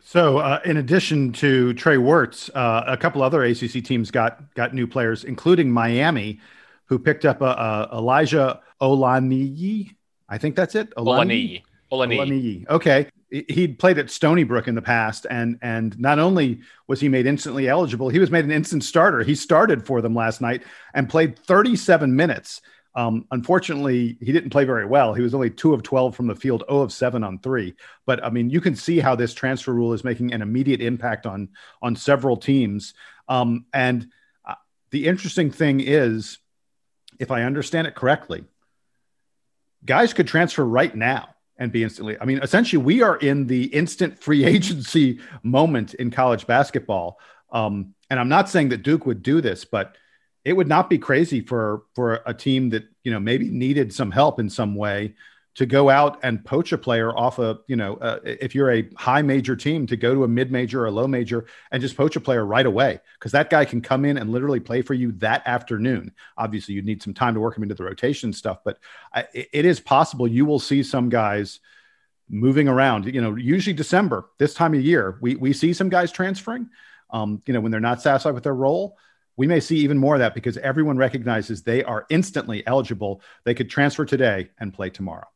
So, 0.01 0.39
uh, 0.39 0.61
in 0.65 0.79
addition 0.79 1.33
to 1.35 1.75
Trey 1.75 1.99
Wertz, 1.99 2.49
uh, 2.55 2.85
a 2.87 2.97
couple 2.97 3.23
other 3.23 3.43
ACC 3.43 3.85
teams 3.85 4.11
got 4.11 4.55
got 4.55 4.73
new 4.73 4.87
players, 4.87 5.25
including 5.25 5.71
Miami, 5.71 6.41
who 6.87 6.99
picked 6.99 7.25
up 7.25 7.43
uh, 7.43 7.89
Elijah 7.93 8.61
Olaniyi 8.81 9.97
I 10.29 10.39
think 10.39 10.57
that's 10.57 10.75
it. 10.75 10.95
Olani. 10.97 11.63
Olani. 11.91 12.19
Olani. 12.19 12.69
Okay. 12.69 13.09
He'd 13.31 13.79
played 13.79 13.99
at 13.99 14.11
Stony 14.11 14.45
Brook 14.45 14.69
in 14.69 14.75
the 14.75 14.83
past, 14.83 15.27
and 15.29 15.59
and 15.61 15.99
not 15.99 16.19
only 16.19 16.61
was 16.87 17.01
he 17.01 17.09
made 17.11 17.27
instantly 17.27 17.69
eligible, 17.69 18.09
he 18.09 18.19
was 18.19 18.31
made 18.31 18.45
an 18.45 18.51
instant 18.51 18.85
starter. 18.85 19.23
He 19.23 19.35
started 19.35 19.87
for 19.87 20.01
them 20.01 20.15
last 20.15 20.41
night 20.41 20.63
and 20.95 21.11
played 21.11 21.39
37 21.39 22.17
minutes. 22.17 22.63
Um, 22.95 23.27
unfortunately, 23.31 24.17
he 24.21 24.33
didn't 24.33 24.51
play 24.51 24.65
very 24.65 24.87
well. 24.87 25.13
He 25.13 25.23
was 25.23 25.35
only 25.35 25.51
two 25.51 25.75
of 25.75 25.83
12 25.83 26.17
from 26.17 26.27
the 26.27 26.35
field, 26.35 26.65
0 26.69 26.81
of 26.81 26.93
7 26.93 27.23
on 27.23 27.39
three. 27.39 27.75
But 28.07 28.25
I 28.25 28.31
mean, 28.31 28.49
you 28.51 28.61
can 28.61 28.75
see 28.75 28.99
how 28.99 29.15
this 29.15 29.35
transfer 29.35 29.75
rule 29.75 29.93
is 29.93 30.05
making 30.05 30.33
an 30.33 30.41
immediate 30.43 30.81
impact 30.81 31.27
on 31.27 31.51
on 31.83 31.97
several 31.97 32.37
teams. 32.37 32.95
Um, 33.29 33.67
and 33.75 34.09
uh, 34.45 34.55
the 34.91 35.07
interesting 35.07 35.51
thing 35.51 35.81
is, 35.81 36.39
if 37.19 37.31
I 37.31 37.43
understand 37.43 37.87
it 37.87 37.95
correctly, 37.95 38.45
guys 39.85 40.15
could 40.15 40.27
transfer 40.27 40.65
right 40.65 40.95
now 40.95 41.35
and 41.59 41.73
be 41.73 41.83
instantly. 41.83 42.17
I 42.21 42.25
mean, 42.25 42.39
essentially, 42.43 42.83
we 42.83 43.03
are 43.03 43.17
in 43.17 43.47
the 43.47 43.65
instant 43.65 44.19
free 44.19 44.45
agency 44.55 45.21
moment 45.43 45.95
in 45.95 46.11
college 46.11 46.47
basketball. 46.47 47.19
Um, 47.51 47.95
and 48.11 48.21
I'm 48.21 48.29
not 48.29 48.49
saying 48.49 48.71
that 48.71 48.83
Duke 48.83 49.07
would 49.07 49.23
do 49.23 49.41
this, 49.41 49.65
but 49.65 49.97
it 50.45 50.53
would 50.53 50.69
not 50.69 50.89
be 50.89 50.99
crazy 50.99 51.41
for 51.41 51.83
for 51.95 52.21
a 52.25 52.33
team 52.33 52.71
that 52.71 52.85
you 53.05 53.13
know 53.13 53.21
maybe 53.21 53.51
needed 53.51 53.93
some 53.93 54.11
help 54.11 54.41
in 54.41 54.49
some 54.49 54.75
way 54.75 55.15
to 55.59 55.67
go 55.67 55.91
out 55.91 56.21
and 56.23 56.45
poach 56.45 56.71
a 56.71 56.79
player 56.79 57.11
off 57.19 57.41
a, 57.41 57.59
you 57.67 57.75
know, 57.75 57.97
uh, 57.97 58.21
if 58.23 58.55
you're 58.55 58.71
a 58.71 58.89
high 58.95 59.23
major 59.23 59.57
team 59.57 59.89
to 59.89 59.97
go 59.97 60.15
to 60.15 60.23
a 60.23 60.29
mid 60.29 60.53
major 60.53 60.83
or 60.83 60.87
a 60.87 60.91
low 60.93 61.09
major 61.09 61.47
and 61.73 61.83
just 61.83 61.97
poach 61.97 62.15
a 62.15 62.21
player 62.21 62.47
right 62.47 62.65
away 62.65 63.01
because 63.19 63.33
that 63.33 63.51
guy 63.51 63.65
can 63.65 63.81
come 63.81 64.05
in 64.05 64.19
and 64.19 64.31
literally 64.31 64.61
play 64.61 64.83
for 64.83 64.95
you 64.95 65.11
that 65.11 65.43
afternoon. 65.47 66.13
Obviously, 66.37 66.77
you 66.77 66.83
need 66.83 67.03
some 67.03 67.13
time 67.13 67.35
to 67.35 67.41
work 67.41 67.57
him 67.57 67.65
into 67.65 67.75
the 67.75 67.83
rotation 67.83 68.33
stuff, 68.33 68.59
but 68.65 68.79
I, 69.13 69.27
it 69.35 69.65
is 69.65 69.81
possible 69.81 70.29
you 70.29 70.47
will 70.47 70.61
see 70.61 70.85
some 70.85 71.09
guys 71.09 71.59
moving 72.29 72.69
around. 72.69 73.13
You 73.13 73.21
know, 73.21 73.35
usually 73.35 73.75
December, 73.75 74.27
this 74.39 74.55
time 74.55 74.75
of 74.75 74.81
year, 74.81 75.19
we, 75.21 75.35
we 75.35 75.53
see 75.53 75.73
some 75.73 75.89
guys 75.89 76.13
transferring, 76.13 76.71
um, 77.11 77.43
you 77.47 77.53
know, 77.53 77.59
when 77.59 77.73
they're 77.73 77.81
not 77.81 78.01
satisfied 78.01 78.35
with 78.35 78.45
their 78.45 78.55
role 78.55 78.97
we 79.37 79.47
may 79.47 79.61
see 79.61 79.77
even 79.77 79.99
more 79.99 80.17
of 80.17 80.19
that 80.19 80.35
because 80.35 80.59
everyone 80.59 80.97
recognizes 80.97 81.63
they 81.63 81.85
are 81.85 82.07
instantly 82.11 82.67
eligible. 82.67 83.23
They 83.45 83.55
could 83.55 83.71
transfer 83.71 84.05
today 84.05 84.51
and 84.59 84.75
play 84.75 84.91
tomorrow. 84.91 85.29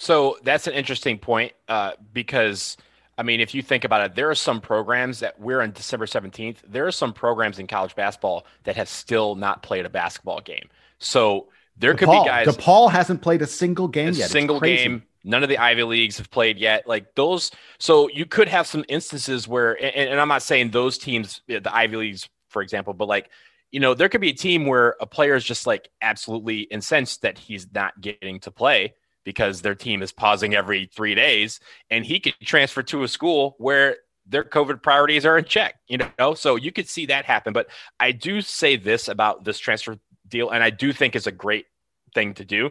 So 0.00 0.38
that's 0.42 0.66
an 0.66 0.72
interesting 0.72 1.18
point 1.18 1.52
uh, 1.68 1.92
because, 2.14 2.78
I 3.18 3.22
mean, 3.22 3.38
if 3.40 3.54
you 3.54 3.60
think 3.60 3.84
about 3.84 4.00
it, 4.00 4.14
there 4.14 4.30
are 4.30 4.34
some 4.34 4.62
programs 4.62 5.20
that 5.20 5.38
we're 5.38 5.60
on 5.60 5.72
December 5.72 6.06
17th. 6.06 6.56
There 6.66 6.86
are 6.86 6.90
some 6.90 7.12
programs 7.12 7.58
in 7.58 7.66
college 7.66 7.94
basketball 7.94 8.46
that 8.64 8.76
have 8.76 8.88
still 8.88 9.34
not 9.34 9.62
played 9.62 9.84
a 9.84 9.90
basketball 9.90 10.40
game. 10.40 10.70
So 11.00 11.48
there 11.76 11.92
DePaul, 11.92 11.98
could 11.98 12.06
be 12.06 12.24
guys. 12.24 12.46
DePaul 12.46 12.90
hasn't 12.90 13.20
played 13.20 13.42
a 13.42 13.46
single 13.46 13.88
game 13.88 14.08
a 14.08 14.12
yet. 14.12 14.30
Single 14.30 14.58
game. 14.58 15.02
None 15.22 15.42
of 15.42 15.50
the 15.50 15.58
Ivy 15.58 15.82
leagues 15.82 16.16
have 16.16 16.30
played 16.30 16.56
yet. 16.56 16.88
Like 16.88 17.14
those. 17.14 17.50
So 17.78 18.08
you 18.08 18.24
could 18.24 18.48
have 18.48 18.66
some 18.66 18.86
instances 18.88 19.46
where, 19.46 19.74
and, 19.74 20.08
and 20.08 20.18
I'm 20.18 20.28
not 20.28 20.40
saying 20.40 20.70
those 20.70 20.96
teams, 20.96 21.42
the 21.46 21.60
Ivy 21.70 21.96
leagues, 21.96 22.26
for 22.48 22.62
example, 22.62 22.94
but 22.94 23.06
like 23.06 23.28
you 23.70 23.80
know, 23.80 23.92
there 23.92 24.08
could 24.08 24.22
be 24.22 24.30
a 24.30 24.34
team 24.34 24.64
where 24.64 24.96
a 24.98 25.06
player 25.06 25.34
is 25.34 25.44
just 25.44 25.66
like 25.66 25.90
absolutely 26.00 26.60
incensed 26.62 27.20
that 27.20 27.36
he's 27.36 27.66
not 27.72 28.00
getting 28.00 28.40
to 28.40 28.50
play 28.50 28.94
because 29.24 29.62
their 29.62 29.74
team 29.74 30.02
is 30.02 30.12
pausing 30.12 30.54
every 30.54 30.86
three 30.86 31.14
days, 31.14 31.60
and 31.90 32.04
he 32.04 32.20
could 32.20 32.34
transfer 32.42 32.82
to 32.84 33.02
a 33.02 33.08
school 33.08 33.54
where 33.58 33.96
their 34.26 34.44
COVID 34.44 34.82
priorities 34.82 35.26
are 35.26 35.36
in 35.36 35.44
check, 35.44 35.76
you 35.88 35.98
know? 36.18 36.34
So 36.34 36.56
you 36.56 36.72
could 36.72 36.88
see 36.88 37.06
that 37.06 37.24
happen. 37.24 37.52
But 37.52 37.68
I 37.98 38.12
do 38.12 38.40
say 38.40 38.76
this 38.76 39.08
about 39.08 39.44
this 39.44 39.58
transfer 39.58 39.98
deal, 40.28 40.50
and 40.50 40.62
I 40.62 40.70
do 40.70 40.92
think 40.92 41.16
it's 41.16 41.26
a 41.26 41.32
great 41.32 41.66
thing 42.14 42.34
to 42.34 42.44
do. 42.44 42.70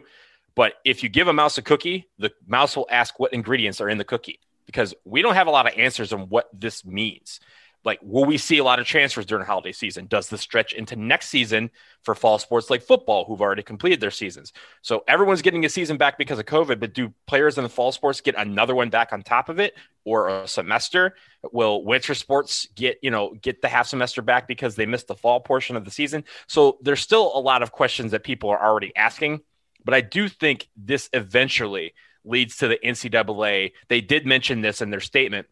But 0.54 0.74
if 0.84 1.02
you 1.02 1.08
give 1.08 1.28
a 1.28 1.32
mouse 1.32 1.58
a 1.58 1.62
cookie, 1.62 2.08
the 2.18 2.32
mouse 2.46 2.76
will 2.76 2.88
ask 2.90 3.18
what 3.20 3.32
ingredients 3.32 3.80
are 3.80 3.88
in 3.88 3.98
the 3.98 4.04
cookie 4.04 4.40
because 4.66 4.94
we 5.04 5.22
don't 5.22 5.34
have 5.34 5.46
a 5.46 5.50
lot 5.50 5.66
of 5.66 5.78
answers 5.78 6.12
on 6.12 6.28
what 6.28 6.48
this 6.52 6.84
means. 6.84 7.40
Like, 7.84 7.98
will 8.02 8.26
we 8.26 8.36
see 8.36 8.58
a 8.58 8.64
lot 8.64 8.78
of 8.78 8.86
transfers 8.86 9.24
during 9.24 9.40
the 9.40 9.46
holiday 9.46 9.72
season? 9.72 10.06
Does 10.06 10.28
this 10.28 10.42
stretch 10.42 10.72
into 10.74 10.96
next 10.96 11.28
season 11.28 11.70
for 12.02 12.14
fall 12.14 12.38
sports 12.38 12.68
like 12.68 12.82
football 12.82 13.24
who've 13.24 13.40
already 13.40 13.62
completed 13.62 14.00
their 14.00 14.10
seasons? 14.10 14.52
So 14.82 15.02
everyone's 15.08 15.40
getting 15.40 15.64
a 15.64 15.68
season 15.68 15.96
back 15.96 16.18
because 16.18 16.38
of 16.38 16.44
COVID, 16.44 16.78
but 16.78 16.92
do 16.92 17.12
players 17.26 17.56
in 17.56 17.62
the 17.64 17.70
fall 17.70 17.92
sports 17.92 18.20
get 18.20 18.34
another 18.36 18.74
one 18.74 18.90
back 18.90 19.12
on 19.12 19.22
top 19.22 19.48
of 19.48 19.58
it 19.58 19.74
or 20.04 20.28
a 20.28 20.48
semester? 20.48 21.14
Will 21.52 21.82
winter 21.82 22.14
sports 22.14 22.68
get, 22.74 22.98
you 23.02 23.10
know, 23.10 23.34
get 23.40 23.62
the 23.62 23.68
half 23.68 23.86
semester 23.86 24.20
back 24.20 24.46
because 24.46 24.76
they 24.76 24.86
missed 24.86 25.08
the 25.08 25.16
fall 25.16 25.40
portion 25.40 25.74
of 25.76 25.84
the 25.86 25.90
season? 25.90 26.24
So 26.48 26.78
there's 26.82 27.00
still 27.00 27.32
a 27.34 27.40
lot 27.40 27.62
of 27.62 27.72
questions 27.72 28.10
that 28.10 28.24
people 28.24 28.50
are 28.50 28.62
already 28.62 28.94
asking, 28.94 29.40
but 29.84 29.94
I 29.94 30.02
do 30.02 30.28
think 30.28 30.68
this 30.76 31.08
eventually 31.14 31.94
leads 32.24 32.56
to 32.58 32.68
the 32.68 32.78
NCAA. 32.84 33.72
They 33.88 34.02
did 34.02 34.26
mention 34.26 34.60
this 34.60 34.82
in 34.82 34.90
their 34.90 35.00
statement 35.00 35.46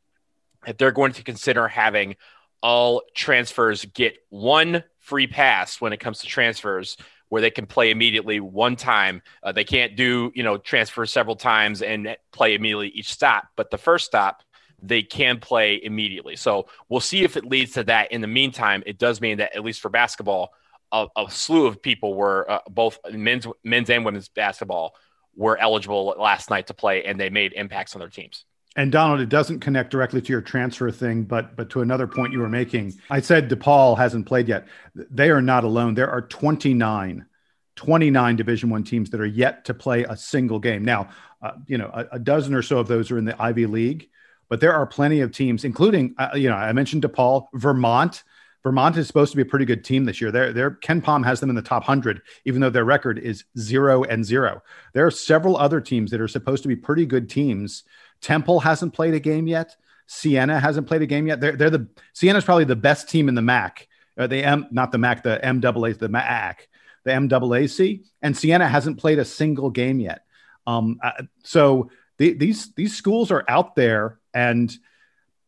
that 0.67 0.79
they're 0.79 0.93
going 0.93 1.13
to 1.13 1.23
consider 1.23 1.69
having 1.69 2.17
all 2.63 3.03
transfers 3.15 3.85
get 3.87 4.19
one 4.31 4.83
free 4.99 5.27
pass 5.27 5.81
when 5.81 5.93
it 5.93 6.01
comes 6.01 6.21
to 6.21 6.27
transfers 6.27 6.97
where 7.29 7.43
they 7.43 7.51
can 7.51 7.67
play 7.67 7.91
immediately 7.91 8.41
one 8.41 8.77
time. 8.77 9.23
Uh, 9.43 9.53
they 9.53 9.65
can't 9.65 9.97
do, 9.97 10.33
you 10.35 10.43
know, 10.43 10.57
transfer 10.57 11.05
several 11.07 11.37
times 11.37 11.83
and 11.83 12.17
play 12.33 12.55
immediately 12.55 12.89
each 12.89 13.13
stop, 13.13 13.49
but 13.57 13.71
the 13.71 13.79
first 13.79 14.07
stop 14.07 14.43
they 14.81 15.03
can 15.03 15.41
play 15.41 15.81
immediately. 15.83 16.37
So 16.37 16.69
we'll 16.89 17.01
see 17.01 17.25
if 17.25 17.37
it 17.37 17.45
leads 17.45 17.73
to 17.73 17.85
that. 17.85 18.13
In 18.13 18.21
the 18.21 18.29
meantime, 18.29 18.83
it 18.87 18.99
does 18.99 19.21
mean 19.21 19.39
that 19.39 19.55
at 19.57 19.65
least 19.65 19.81
for 19.81 19.89
basketball, 19.89 20.51
a, 20.93 21.07
a 21.17 21.31
slew 21.31 21.67
of 21.67 21.83
people 21.83 22.15
were 22.15 22.51
uh, 22.51 22.61
both 22.71 22.99
men's 23.13 23.47
men's 23.65 23.91
and 23.91 24.05
women's 24.05 24.29
basketball 24.29 24.95
were 25.35 25.59
eligible 25.59 26.15
last 26.19 26.51
night 26.51 26.69
to 26.69 26.75
play, 26.75 27.05
and 27.05 27.19
they 27.19 27.29
made 27.31 27.53
impacts 27.53 27.95
on 27.95 28.01
their 28.01 28.09
teams. 28.09 28.45
And 28.79 28.93
Donald, 28.93 29.19
it 29.19 29.29
doesn't 29.29 29.59
connect 29.59 29.91
directly 29.91 30.23
to 30.23 30.33
your 30.33 30.41
transfer 30.41 30.89
thing, 30.93 31.25
but 31.25 31.57
but 31.57 31.69
to 31.71 31.81
another 31.81 32.07
point 32.07 32.33
you 32.33 32.39
were 32.39 32.49
making. 32.49 32.95
I 33.11 33.21
said 33.21 33.51
DePaul 33.51 33.99
hasn't 33.99 34.27
played 34.27 34.47
yet. 34.47 34.69
They 34.95 35.31
are 35.31 35.43
not 35.43 35.65
alone. 35.65 35.95
There 35.95 36.09
are 36.09 36.23
29, 36.23 37.27
29 37.75 38.37
Division 38.37 38.71
One 38.71 38.85
teams 38.85 39.11
that 39.11 39.21
are 39.21 39.27
yet 39.27 39.65
to 39.65 39.75
play 39.75 40.05
a 40.05 40.17
single 40.17 40.61
game. 40.61 40.85
Now, 40.85 41.09
uh, 41.43 41.55
you 41.67 41.77
know, 41.77 41.91
a, 41.93 42.07
a, 42.13 42.19
dozen 42.21 42.55
or 42.55 42.63
so 42.63 42.79
of 42.79 42.87
those 42.87 43.11
are 43.11 43.19
in 43.19 43.25
the 43.25 43.35
Ivy 43.43 43.67
League, 43.67 44.11
but 44.49 44.61
there 44.61 44.75
are 44.75 44.87
plenty 44.87 45.23
of 45.23 45.33
teams, 45.33 45.65
including 45.65 46.15
uh, 46.17 46.31
you 46.35 46.49
know, 46.49 46.55
I 46.55 46.73
mentioned 46.73 47.03
DePaul, 47.03 47.49
Vermont. 47.55 48.23
Vermont 48.63 48.97
is 48.97 49.09
supposed 49.09 49.33
to 49.33 49.37
be 49.37 49.43
a 49.43 49.47
pretty 49.47 49.65
good 49.65 49.85
team 49.85 50.05
this 50.05 50.21
year. 50.21 50.31
They're, 50.31 50.53
they're, 50.53 50.71
KenPom 50.73 51.25
has 51.25 51.41
them 51.41 51.49
in 51.49 51.57
the 51.57 51.63
top 51.63 51.83
100, 51.83 52.23
even 52.45 52.61
though 52.61 52.71
their 52.71 52.85
record 52.85 53.19
is 53.19 53.45
zero 53.59 54.05
and 54.05 54.25
zero. 54.25 54.63
There 54.95 55.07
are 55.07 55.13
several 55.13 55.57
other 55.57 55.81
teams 55.81 56.11
that 56.11 56.21
are 56.21 56.29
supposed 56.29 56.63
to 56.63 56.69
be 56.69 56.77
pretty 56.77 57.07
good 57.07 57.31
teams 57.31 57.85
Temple 58.21 58.61
hasn't 58.61 58.95
played 58.95 59.15
a 59.15 59.21
game 59.21 59.47
yet. 59.47 59.77
Siena 60.07 60.59
hasn't 60.59 60.87
played 60.87 61.03
a 61.03 61.07
game 61.07 61.27
yet. 61.27 61.41
They're, 61.41 61.57
they're 61.57 61.71
the 61.71 61.89
Siena's 62.15 62.45
probably 62.45 62.65
the 62.65 62.77
best 62.77 63.09
team 63.09 63.29
in 63.29 63.35
the 63.35 63.43
MAC. 63.43 63.89
Uh, 64.17 64.27
the 64.27 64.43
M, 64.43 64.67
not 64.71 64.91
the 64.91 64.99
MAC, 64.99 65.23
the 65.23 65.39
MAA, 65.43 65.93
the 65.93 66.09
MAC, 66.09 66.69
the 67.05 67.11
MAAC, 67.11 68.05
and 68.23 68.37
Siena 68.37 68.67
hasn't 68.67 68.99
played 68.99 69.19
a 69.19 69.25
single 69.25 69.71
game 69.71 70.01
yet. 70.01 70.25
Um, 70.67 70.99
uh, 71.03 71.23
so 71.45 71.91
the, 72.19 72.35
these 72.35 72.75
these 72.75 72.97
schools 72.97 73.31
are 73.31 73.45
out 73.49 73.77
there, 73.77 74.19
and 74.35 74.75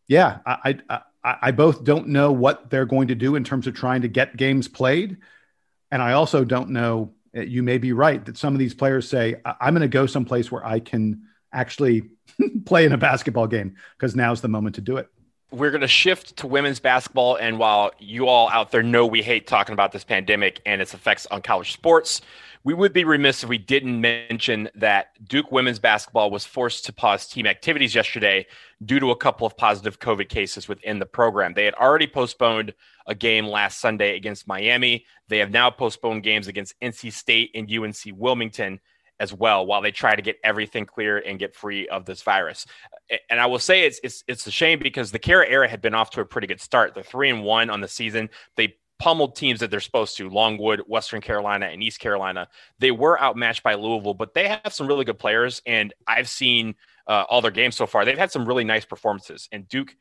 yeah, 0.07 0.39
I, 0.47 0.79
I 0.89 1.01
I 1.23 1.51
both 1.51 1.85
don't 1.85 2.09
know 2.09 2.33
what 2.33 2.71
they're 2.71 2.87
going 2.87 3.09
to 3.09 3.14
do 3.14 3.35
in 3.37 3.45
terms 3.45 3.66
of 3.66 3.75
trying 3.75 4.03
to 4.03 4.09
get 4.09 4.37
games 4.37 4.68
played, 4.68 5.18
and 5.91 6.01
I 6.01 6.12
also 6.12 6.45
don't 6.45 6.71
know. 6.71 7.12
Uh, 7.37 7.43
you 7.43 7.62
may 7.62 7.79
be 7.79 7.93
right 7.93 8.25
that 8.25 8.39
some 8.39 8.55
of 8.55 8.59
these 8.59 8.75
players 8.75 9.09
say, 9.09 9.37
"I'm 9.45 9.75
going 9.75 9.83
to 9.83 9.89
go 9.89 10.07
someplace 10.07 10.51
where 10.51 10.64
I 10.64 10.81
can." 10.81 11.23
Actually 11.53 12.11
play 12.64 12.84
in 12.84 12.92
a 12.92 12.98
basketball 12.98 13.46
game 13.46 13.76
because 13.96 14.16
now's 14.16 14.40
the 14.40 14.48
moment 14.48 14.74
to 14.76 14.80
do 14.80 14.96
it. 14.96 15.09
We're 15.53 15.70
going 15.70 15.80
to 15.80 15.88
shift 15.88 16.36
to 16.38 16.46
women's 16.46 16.78
basketball. 16.78 17.36
And 17.36 17.59
while 17.59 17.90
you 17.98 18.28
all 18.28 18.48
out 18.51 18.70
there 18.70 18.84
know 18.84 19.05
we 19.05 19.20
hate 19.20 19.48
talking 19.48 19.72
about 19.72 19.90
this 19.90 20.05
pandemic 20.05 20.61
and 20.64 20.80
its 20.80 20.94
effects 20.94 21.26
on 21.26 21.42
college 21.42 21.72
sports, 21.72 22.20
we 22.62 22.74
would 22.74 22.92
be 22.92 23.05
remiss 23.05 23.42
if 23.42 23.48
we 23.48 23.59
didn't 23.59 24.01
mention 24.01 24.68
that 24.74 25.09
Duke 25.26 25.51
women's 25.51 25.78
basketball 25.78 26.30
was 26.30 26.44
forced 26.44 26.84
to 26.86 26.92
pause 26.92 27.26
team 27.26 27.46
activities 27.46 27.94
yesterday 27.94 28.46
due 28.84 29.01
to 29.01 29.11
a 29.11 29.16
couple 29.16 29.46
of 29.46 29.57
positive 29.57 29.98
COVID 29.98 30.28
cases 30.28 30.68
within 30.68 30.98
the 30.98 31.07
program. 31.07 31.55
They 31.55 31.64
had 31.64 31.74
already 31.74 32.07
postponed 32.07 32.74
a 33.07 33.14
game 33.14 33.46
last 33.46 33.80
Sunday 33.80 34.14
against 34.14 34.46
Miami. 34.46 35.07
They 35.28 35.38
have 35.38 35.51
now 35.51 35.70
postponed 35.70 36.22
games 36.22 36.48
against 36.48 36.78
NC 36.80 37.12
State 37.12 37.51
and 37.55 37.70
UNC 37.70 37.96
Wilmington 38.14 38.78
as 39.21 39.33
well 39.33 39.64
while 39.66 39.83
they 39.83 39.93
try 39.93 40.16
to 40.16 40.23
get 40.23 40.39
everything 40.43 40.87
clear 40.87 41.18
and 41.18 41.39
get 41.39 41.55
free 41.55 41.87
of 41.89 42.07
this 42.07 42.23
virus. 42.23 42.66
And 43.29 43.39
I 43.39 43.47
will 43.47 43.59
say 43.59 43.83
it's 43.83 44.01
it's 44.03 44.25
it's 44.27 44.47
a 44.47 44.51
shame 44.51 44.81
because 44.81 45.12
the 45.12 45.18
Kara 45.18 45.47
era 45.47 45.68
had 45.68 45.81
been 45.81 45.95
off 45.95 46.11
to 46.11 46.21
a 46.21 46.25
pretty 46.25 46.47
good 46.47 46.61
start. 46.61 46.95
The 46.95 47.05
three 47.05 47.31
and 47.31 47.45
one 47.45 47.71
on 47.71 47.81
the 47.81 47.89
season. 47.89 48.31
They 48.57 48.77
pummeled 48.99 49.35
teams 49.35 49.61
that 49.61 49.71
they're 49.71 49.81
supposed 49.81 50.16
to 50.18 50.29
Longwood, 50.29 50.81
Western 50.87 51.21
Carolina, 51.21 51.66
and 51.66 51.83
East 51.83 52.01
Carolina. 52.01 52.49
They 52.79 52.91
were 52.91 53.21
outmatched 53.21 53.62
by 53.62 53.75
Louisville, 53.75 54.14
but 54.14 54.35
they 54.35 54.49
have 54.49 54.73
some 54.73 54.87
really 54.87 55.05
good 55.05 55.18
players. 55.18 55.62
And 55.66 55.95
I've 56.07 56.29
seen 56.29 56.75
uh, 57.07 57.25
all 57.29 57.41
their 57.41 57.51
games 57.51 57.77
so 57.77 57.87
far. 57.87 58.05
They've 58.05 58.18
had 58.18 58.31
some 58.31 58.47
really 58.47 58.64
nice 58.64 58.85
performances. 58.85 59.49
And 59.53 59.66
Duke, 59.68 59.97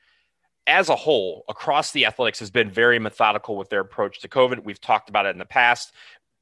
as 0.68 0.90
a 0.90 0.96
whole, 0.96 1.46
across 1.48 1.92
the 1.92 2.06
athletics, 2.06 2.40
has 2.40 2.52
been 2.52 2.70
very 2.70 3.00
methodical 3.00 3.58
with 3.58 3.70
their 3.70 3.80
approach 3.80 4.20
to 4.20 4.28
COVID. 4.28 4.64
We've 4.64 4.82
talked 4.82 5.10
about 5.10 5.26
it 5.26 5.30
in 5.30 5.40
the 5.40 5.46
past 5.46 5.94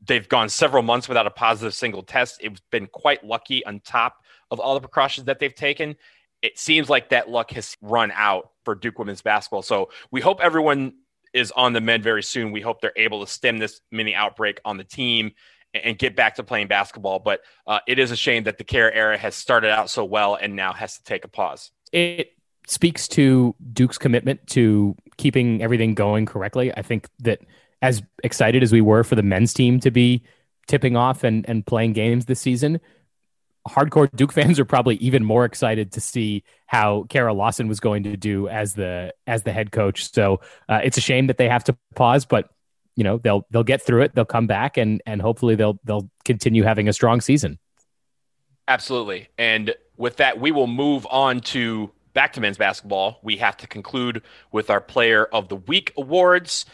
they've 0.05 0.27
gone 0.27 0.49
several 0.49 0.83
months 0.83 1.07
without 1.07 1.27
a 1.27 1.31
positive 1.31 1.73
single 1.73 2.03
test. 2.03 2.39
It's 2.41 2.61
been 2.71 2.87
quite 2.87 3.23
lucky 3.23 3.65
on 3.65 3.79
top 3.79 4.23
of 4.51 4.59
all 4.59 4.73
the 4.73 4.81
precautions 4.81 5.25
that 5.25 5.39
they've 5.39 5.53
taken. 5.53 5.95
It 6.41 6.59
seems 6.59 6.89
like 6.89 7.09
that 7.09 7.29
luck 7.29 7.51
has 7.51 7.75
run 7.81 8.11
out 8.13 8.51
for 8.63 8.75
Duke 8.75 8.99
women's 8.99 9.21
basketball. 9.21 9.63
So 9.63 9.89
we 10.11 10.21
hope 10.21 10.39
everyone 10.41 10.93
is 11.33 11.51
on 11.51 11.73
the 11.73 11.81
mend 11.81 12.03
very 12.03 12.23
soon. 12.23 12.51
We 12.51 12.61
hope 12.61 12.81
they're 12.81 12.91
able 12.95 13.25
to 13.25 13.31
stem 13.31 13.57
this 13.57 13.81
mini 13.91 14.13
outbreak 14.13 14.59
on 14.63 14.77
the 14.77 14.83
team 14.83 15.31
and 15.73 15.97
get 15.97 16.15
back 16.15 16.35
to 16.35 16.43
playing 16.43 16.67
basketball. 16.67 17.19
But 17.19 17.41
uh, 17.65 17.79
it 17.87 17.99
is 17.99 18.11
a 18.11 18.15
shame 18.15 18.43
that 18.43 18.57
the 18.57 18.63
Kara 18.63 18.93
era 18.93 19.17
has 19.17 19.35
started 19.35 19.71
out 19.71 19.89
so 19.89 20.05
well 20.05 20.35
and 20.35 20.55
now 20.55 20.73
has 20.73 20.97
to 20.97 21.03
take 21.03 21.25
a 21.25 21.27
pause. 21.27 21.71
It 21.91 22.31
speaks 22.67 23.07
to 23.09 23.55
Duke's 23.73 23.97
commitment 23.97 24.45
to 24.47 24.95
keeping 25.17 25.61
everything 25.61 25.95
going 25.95 26.25
correctly. 26.25 26.71
I 26.75 26.81
think 26.81 27.07
that 27.19 27.39
as 27.81 28.01
excited 28.23 28.63
as 28.63 28.71
we 28.71 28.81
were 28.81 29.03
for 29.03 29.15
the 29.15 29.23
men's 29.23 29.53
team 29.53 29.79
to 29.81 29.91
be 29.91 30.23
tipping 30.67 30.95
off 30.95 31.23
and, 31.23 31.47
and 31.47 31.65
playing 31.65 31.93
games 31.93 32.25
this 32.25 32.39
season, 32.39 32.79
hardcore 33.67 34.09
Duke 34.15 34.31
fans 34.31 34.59
are 34.59 34.65
probably 34.65 34.95
even 34.95 35.23
more 35.23 35.45
excited 35.45 35.91
to 35.93 36.01
see 36.01 36.43
how 36.65 37.05
Kara 37.09 37.33
Lawson 37.33 37.67
was 37.67 37.79
going 37.79 38.03
to 38.03 38.17
do 38.17 38.47
as 38.47 38.73
the 38.73 39.13
as 39.25 39.43
the 39.43 39.51
head 39.51 39.71
coach. 39.71 40.11
So 40.11 40.41
uh, 40.69 40.81
it's 40.83 40.97
a 40.97 41.01
shame 41.01 41.27
that 41.27 41.37
they 41.37 41.49
have 41.49 41.63
to 41.65 41.77
pause, 41.95 42.25
but 42.25 42.49
you 42.95 43.03
know 43.03 43.17
they'll 43.17 43.45
they'll 43.51 43.63
get 43.63 43.81
through 43.81 44.03
it. 44.03 44.15
They'll 44.15 44.25
come 44.25 44.47
back 44.47 44.77
and 44.77 45.01
and 45.05 45.21
hopefully 45.21 45.55
they'll 45.55 45.79
they'll 45.83 46.09
continue 46.25 46.63
having 46.63 46.87
a 46.87 46.93
strong 46.93 47.21
season. 47.21 47.59
Absolutely, 48.67 49.29
and 49.37 49.75
with 49.95 50.17
that, 50.17 50.39
we 50.39 50.51
will 50.51 50.67
move 50.67 51.07
on 51.09 51.39
to 51.39 51.91
back 52.13 52.33
to 52.33 52.41
men's 52.41 52.57
basketball. 52.57 53.19
We 53.21 53.37
have 53.37 53.55
to 53.57 53.67
conclude 53.67 54.23
with 54.51 54.69
our 54.69 54.81
Player 54.81 55.25
of 55.25 55.49
the 55.49 55.55
Week 55.55 55.93
awards 55.95 56.65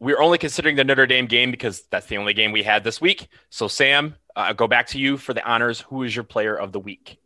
we're 0.00 0.20
only 0.20 0.38
considering 0.38 0.76
the 0.76 0.84
Notre 0.84 1.06
Dame 1.06 1.26
game 1.26 1.50
because 1.50 1.82
that's 1.90 2.06
the 2.06 2.16
only 2.16 2.34
game 2.34 2.52
we 2.52 2.62
had 2.62 2.82
this 2.82 3.00
week. 3.00 3.28
So, 3.50 3.68
Sam, 3.68 4.16
uh, 4.34 4.52
go 4.54 4.66
back 4.66 4.88
to 4.88 4.98
you 4.98 5.16
for 5.18 5.34
the 5.34 5.46
honors. 5.46 5.80
Who 5.82 6.02
is 6.02 6.16
your 6.16 6.24
player 6.24 6.56
of 6.56 6.72
the 6.72 6.80
week? 6.80 7.18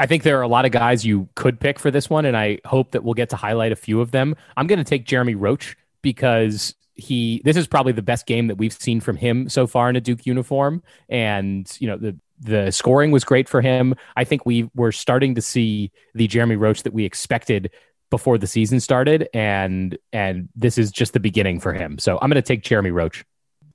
I 0.00 0.06
think 0.06 0.22
there 0.22 0.38
are 0.38 0.42
a 0.42 0.48
lot 0.48 0.64
of 0.64 0.72
guys 0.72 1.04
you 1.04 1.28
could 1.34 1.60
pick 1.60 1.78
for 1.78 1.90
this 1.90 2.08
one, 2.08 2.24
and 2.24 2.36
I 2.36 2.58
hope 2.64 2.92
that 2.92 3.04
we'll 3.04 3.14
get 3.14 3.30
to 3.30 3.36
highlight 3.36 3.72
a 3.72 3.76
few 3.76 4.00
of 4.00 4.12
them. 4.12 4.34
I'm 4.56 4.66
going 4.66 4.78
to 4.78 4.84
take 4.84 5.06
Jeremy 5.06 5.34
Roach 5.34 5.76
because 6.02 6.74
he 6.94 7.42
this 7.44 7.56
is 7.56 7.66
probably 7.66 7.92
the 7.92 8.02
best 8.02 8.26
game 8.26 8.46
that 8.46 8.56
we've 8.56 8.72
seen 8.72 9.00
from 9.00 9.16
him 9.16 9.48
so 9.48 9.66
far 9.66 9.90
in 9.90 9.96
a 9.96 10.00
Duke 10.00 10.26
uniform, 10.26 10.82
and 11.08 11.70
you 11.80 11.88
know 11.88 11.96
the 11.96 12.16
the 12.40 12.70
scoring 12.70 13.10
was 13.10 13.24
great 13.24 13.48
for 13.48 13.60
him. 13.60 13.94
I 14.16 14.24
think 14.24 14.44
we 14.44 14.70
were 14.74 14.92
starting 14.92 15.34
to 15.36 15.42
see 15.42 15.90
the 16.14 16.26
Jeremy 16.26 16.56
Roach 16.56 16.82
that 16.82 16.92
we 16.92 17.04
expected 17.04 17.70
before 18.10 18.38
the 18.38 18.46
season 18.46 18.80
started, 18.80 19.28
and 19.34 19.98
and 20.12 20.48
this 20.54 20.78
is 20.78 20.90
just 20.90 21.12
the 21.12 21.20
beginning 21.20 21.60
for 21.60 21.72
him. 21.72 21.98
So 21.98 22.18
I'm 22.20 22.30
going 22.30 22.42
to 22.42 22.42
take 22.42 22.62
Jeremy 22.62 22.90
Roach. 22.90 23.24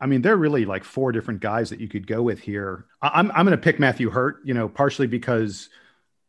I 0.02 0.06
mean, 0.06 0.22
there 0.22 0.34
are 0.34 0.38
really 0.38 0.66
like 0.66 0.84
four 0.84 1.12
different 1.12 1.42
guys 1.42 1.70
that 1.72 1.80
you 1.80 1.88
could 1.88 2.08
go 2.08 2.22
with 2.22 2.40
here. 2.40 2.86
I'm 3.02 3.32
I'm 3.32 3.46
going 3.46 3.58
to 3.58 3.62
pick 3.62 3.80
Matthew 3.80 4.10
Hurt, 4.10 4.38
you 4.44 4.54
know, 4.54 4.70
partially 4.70 5.08
because 5.08 5.70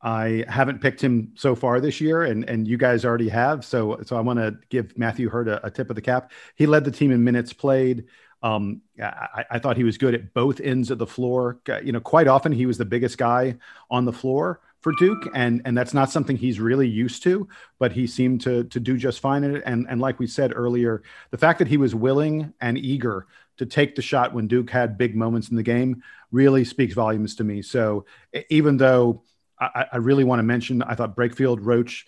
I 0.03 0.45
haven't 0.49 0.81
picked 0.81 1.01
him 1.01 1.33
so 1.37 1.55
far 1.55 1.81
this 1.81 2.01
year, 2.01 2.23
and 2.23 2.49
and 2.49 2.67
you 2.67 2.77
guys 2.77 3.05
already 3.05 3.29
have. 3.29 3.65
So 3.65 4.01
so 4.05 4.17
I 4.17 4.21
want 4.21 4.39
to 4.39 4.57
give 4.71 4.97
Matthew 4.99 5.29
Hurt 5.29 5.49
a, 5.49 5.67
a, 5.67 5.71
tip 5.71 5.91
of 5.91 5.97
the 5.97 6.03
cap. 6.03 6.33
He 6.57 6.67
led 6.67 6.85
the 6.85 6.91
team 6.91 7.13
in 7.13 7.23
minutes 7.23 7.53
played. 7.53 8.07
Um, 8.43 8.81
I, 9.01 9.45
I, 9.51 9.59
thought 9.59 9.77
he 9.77 9.85
was 9.85 9.99
good 9.99 10.15
at 10.15 10.33
both 10.33 10.61
ends 10.61 10.91
of 10.91 10.97
the 10.97 11.07
floor. 11.07 11.61
You 11.85 11.93
know, 11.93 12.01
quite 12.01 12.27
often 12.27 12.53
he 12.53 12.65
was 12.65 12.79
the 12.79 12.87
biggest 12.87 13.19
guy 13.19 13.57
on 13.91 14.07
the 14.07 14.15
floor 14.15 14.63
for 14.81 14.93
Duke, 14.93 15.29
and 15.35 15.63
and 15.65 15.77
that's 15.77 15.95
not 15.95 16.11
something 16.11 16.37
he's 16.37 16.61
really 16.61 16.89
used 16.89 17.23
to. 17.25 17.49
But 17.79 17.93
he 17.93 18.07
seemed 18.07 18.41
to 18.43 18.65
to 18.65 18.81
do 18.81 18.97
just 18.97 19.21
fine 19.21 19.45
in 19.45 19.57
it. 19.57 19.63
And 19.67 19.87
and 19.89 20.01
like 20.01 20.19
we 20.19 20.27
said 20.27 20.53
earlier, 20.55 21.03
the 21.31 21.39
fact 21.39 21.59
that 21.59 21.69
he 21.69 21.77
was 21.77 21.95
willing 21.95 22.53
and 22.61 22.79
eager 22.79 23.27
to 23.59 23.67
take 23.67 23.95
the 23.95 24.03
shot 24.03 24.33
when 24.33 24.49
Duke 24.49 24.71
had 24.71 24.99
big 24.99 25.15
moments 25.15 25.51
in 25.51 25.57
the 25.57 25.63
game 25.63 26.03
really 26.31 26.65
speaks 26.65 26.95
volumes 26.95 27.37
to 27.37 27.45
me. 27.45 27.61
So 27.61 28.07
even 28.49 28.79
though 28.79 29.23
I, 29.59 29.87
I 29.93 29.97
really 29.99 30.25
want 30.25 30.39
to 30.39 30.45
mention, 30.45 30.83
I 30.83 30.95
thought 30.95 31.17
Brakefield, 31.17 31.59
Roach, 31.61 32.07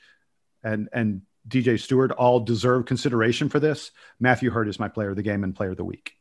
and 0.62 0.88
and 0.92 1.22
DJ 1.46 1.78
Steward 1.78 2.12
all 2.12 2.40
deserve 2.40 2.86
consideration 2.86 3.48
for 3.48 3.60
this. 3.60 3.90
Matthew 4.18 4.50
Hurt 4.50 4.68
is 4.68 4.78
my 4.78 4.88
player 4.88 5.10
of 5.10 5.16
the 5.16 5.22
game 5.22 5.44
and 5.44 5.54
player 5.54 5.70
of 5.70 5.76
the 5.76 5.84
week 5.84 6.16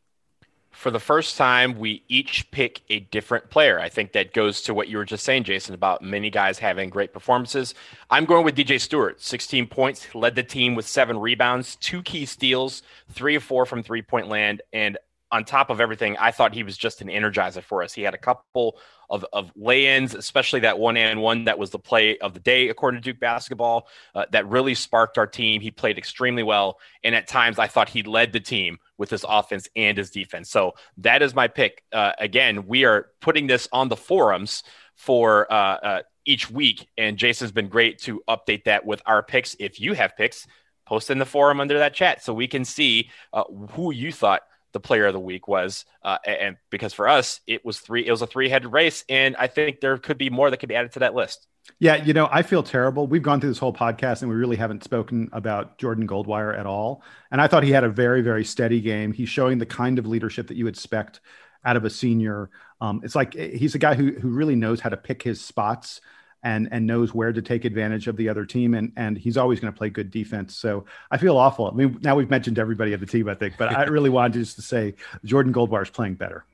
for 0.71 0.89
the 0.89 0.99
first 0.99 1.37
time, 1.37 1.77
we 1.77 2.03
each 2.07 2.49
pick 2.51 2.81
a 2.89 3.01
different 3.01 3.49
player. 3.49 3.79
I 3.79 3.89
think 3.89 4.13
that 4.13 4.33
goes 4.33 4.61
to 4.63 4.73
what 4.73 4.87
you 4.87 4.97
were 4.97 5.05
just 5.05 5.23
saying, 5.23 5.43
Jason, 5.43 5.75
about 5.75 6.01
many 6.01 6.29
guys 6.29 6.59
having 6.59 6.89
great 6.89 7.13
performances. 7.13 7.75
I'm 8.09 8.25
going 8.25 8.45
with 8.45 8.55
DJ 8.55 8.79
Steward, 8.79 9.19
16 9.19 9.67
points, 9.67 10.15
led 10.15 10.35
the 10.35 10.43
team 10.43 10.75
with 10.75 10.87
seven 10.87 11.19
rebounds, 11.19 11.75
two 11.75 12.01
key 12.01 12.25
steals, 12.25 12.83
three 13.09 13.35
or 13.35 13.41
four 13.41 13.65
from 13.65 13.83
three 13.83 14.01
point 14.01 14.29
land. 14.29 14.61
And 14.71 14.97
on 15.31 15.45
top 15.45 15.69
of 15.69 15.79
everything, 15.79 16.17
I 16.17 16.31
thought 16.31 16.53
he 16.53 16.63
was 16.63 16.77
just 16.77 17.01
an 17.01 17.07
energizer 17.07 17.63
for 17.63 17.83
us. 17.83 17.93
He 17.93 18.01
had 18.01 18.13
a 18.13 18.17
couple 18.17 18.77
of, 19.09 19.25
of 19.31 19.51
lay-ins, 19.55 20.13
especially 20.13 20.61
that 20.61 20.77
one 20.77 20.97
and 20.97 21.21
one 21.21 21.45
that 21.45 21.57
was 21.57 21.69
the 21.69 21.79
play 21.79 22.17
of 22.19 22.33
the 22.33 22.39
day, 22.39 22.69
according 22.69 23.01
to 23.01 23.11
Duke 23.11 23.19
basketball, 23.19 23.87
uh, 24.13 24.25
that 24.31 24.47
really 24.47 24.75
sparked 24.75 25.17
our 25.17 25.27
team. 25.27 25.61
He 25.61 25.71
played 25.71 25.97
extremely 25.97 26.43
well, 26.43 26.79
and 27.03 27.15
at 27.15 27.27
times 27.27 27.59
I 27.59 27.67
thought 27.67 27.89
he 27.89 28.03
led 28.03 28.33
the 28.33 28.39
team 28.39 28.79
with 29.01 29.09
his 29.09 29.25
offense 29.27 29.67
and 29.75 29.97
his 29.97 30.11
defense. 30.11 30.51
So 30.51 30.75
that 30.97 31.23
is 31.23 31.33
my 31.33 31.47
pick. 31.47 31.83
Uh, 31.91 32.11
again, 32.19 32.67
we 32.67 32.85
are 32.85 33.07
putting 33.19 33.47
this 33.47 33.67
on 33.73 33.89
the 33.89 33.97
forums 33.97 34.63
for 34.95 35.51
uh, 35.51 35.55
uh 35.55 36.01
each 36.23 36.51
week, 36.51 36.87
and 36.99 37.17
Jason's 37.17 37.51
been 37.51 37.67
great 37.67 37.97
to 38.01 38.21
update 38.29 38.65
that 38.65 38.85
with 38.85 39.01
our 39.07 39.23
picks. 39.23 39.55
If 39.59 39.79
you 39.79 39.93
have 39.93 40.15
picks, 40.15 40.45
post 40.85 41.09
in 41.09 41.17
the 41.17 41.25
forum 41.25 41.59
under 41.59 41.79
that 41.79 41.93
chat 41.93 42.23
so 42.23 42.33
we 42.33 42.47
can 42.47 42.63
see 42.63 43.09
uh, 43.33 43.43
who 43.71 43.91
you 43.91 44.11
thought 44.11 44.41
the 44.73 44.79
player 44.79 45.05
of 45.05 45.13
the 45.13 45.19
week 45.19 45.47
was. 45.47 45.85
Uh, 46.03 46.17
and 46.25 46.57
because 46.69 46.93
for 46.93 47.07
us, 47.07 47.41
it 47.47 47.65
was 47.65 47.79
three, 47.79 48.05
it 48.05 48.11
was 48.11 48.21
a 48.21 48.27
three 48.27 48.49
headed 48.49 48.71
race. 48.71 49.03
And 49.09 49.35
I 49.37 49.47
think 49.47 49.79
there 49.79 49.97
could 49.97 50.17
be 50.17 50.29
more 50.29 50.49
that 50.49 50.57
could 50.57 50.69
be 50.69 50.75
added 50.75 50.93
to 50.93 50.99
that 50.99 51.13
list. 51.13 51.47
Yeah, 51.79 51.95
you 51.95 52.13
know, 52.13 52.27
I 52.31 52.41
feel 52.41 52.63
terrible. 52.63 53.07
We've 53.07 53.21
gone 53.21 53.39
through 53.39 53.51
this 53.51 53.59
whole 53.59 53.73
podcast 53.73 54.21
and 54.21 54.29
we 54.29 54.35
really 54.35 54.55
haven't 54.55 54.83
spoken 54.83 55.29
about 55.31 55.77
Jordan 55.77 56.07
Goldwire 56.07 56.57
at 56.57 56.65
all. 56.65 57.03
And 57.31 57.39
I 57.39 57.47
thought 57.47 57.63
he 57.63 57.71
had 57.71 57.83
a 57.83 57.89
very, 57.89 58.21
very 58.21 58.43
steady 58.43 58.81
game. 58.81 59.13
He's 59.13 59.29
showing 59.29 59.57
the 59.57 59.65
kind 59.65 59.99
of 59.99 60.07
leadership 60.07 60.47
that 60.47 60.57
you 60.57 60.67
expect 60.67 61.21
out 61.63 61.77
of 61.77 61.85
a 61.85 61.89
senior. 61.89 62.49
Um, 62.79 63.01
it's 63.03 63.15
like 63.15 63.35
he's 63.35 63.75
a 63.75 63.79
guy 63.79 63.93
who 63.93 64.11
who 64.13 64.29
really 64.29 64.55
knows 64.55 64.79
how 64.79 64.89
to 64.89 64.97
pick 64.97 65.21
his 65.21 65.39
spots 65.39 66.01
and 66.43 66.67
and 66.71 66.85
knows 66.85 67.13
where 67.13 67.31
to 67.31 67.41
take 67.41 67.65
advantage 67.65 68.07
of 68.07 68.17
the 68.17 68.29
other 68.29 68.45
team 68.45 68.73
and 68.73 68.91
and 68.95 69.17
he's 69.17 69.37
always 69.37 69.59
going 69.59 69.71
to 69.71 69.77
play 69.77 69.89
good 69.89 70.11
defense. 70.11 70.55
So 70.55 70.85
i 71.09 71.17
feel 71.17 71.37
awful. 71.37 71.67
I 71.67 71.71
mean 71.71 71.99
now 72.01 72.15
we've 72.15 72.29
mentioned 72.29 72.59
everybody 72.59 72.93
of 72.93 72.99
the 72.99 73.05
team 73.05 73.29
i 73.29 73.35
think 73.35 73.55
but 73.57 73.75
i 73.75 73.83
really 73.87 74.09
wanted 74.09 74.33
to 74.33 74.39
just 74.39 74.55
to 74.55 74.61
say 74.61 74.95
jordan 75.25 75.53
Goldwire 75.53 75.83
is 75.83 75.89
playing 75.89 76.15
better. 76.15 76.45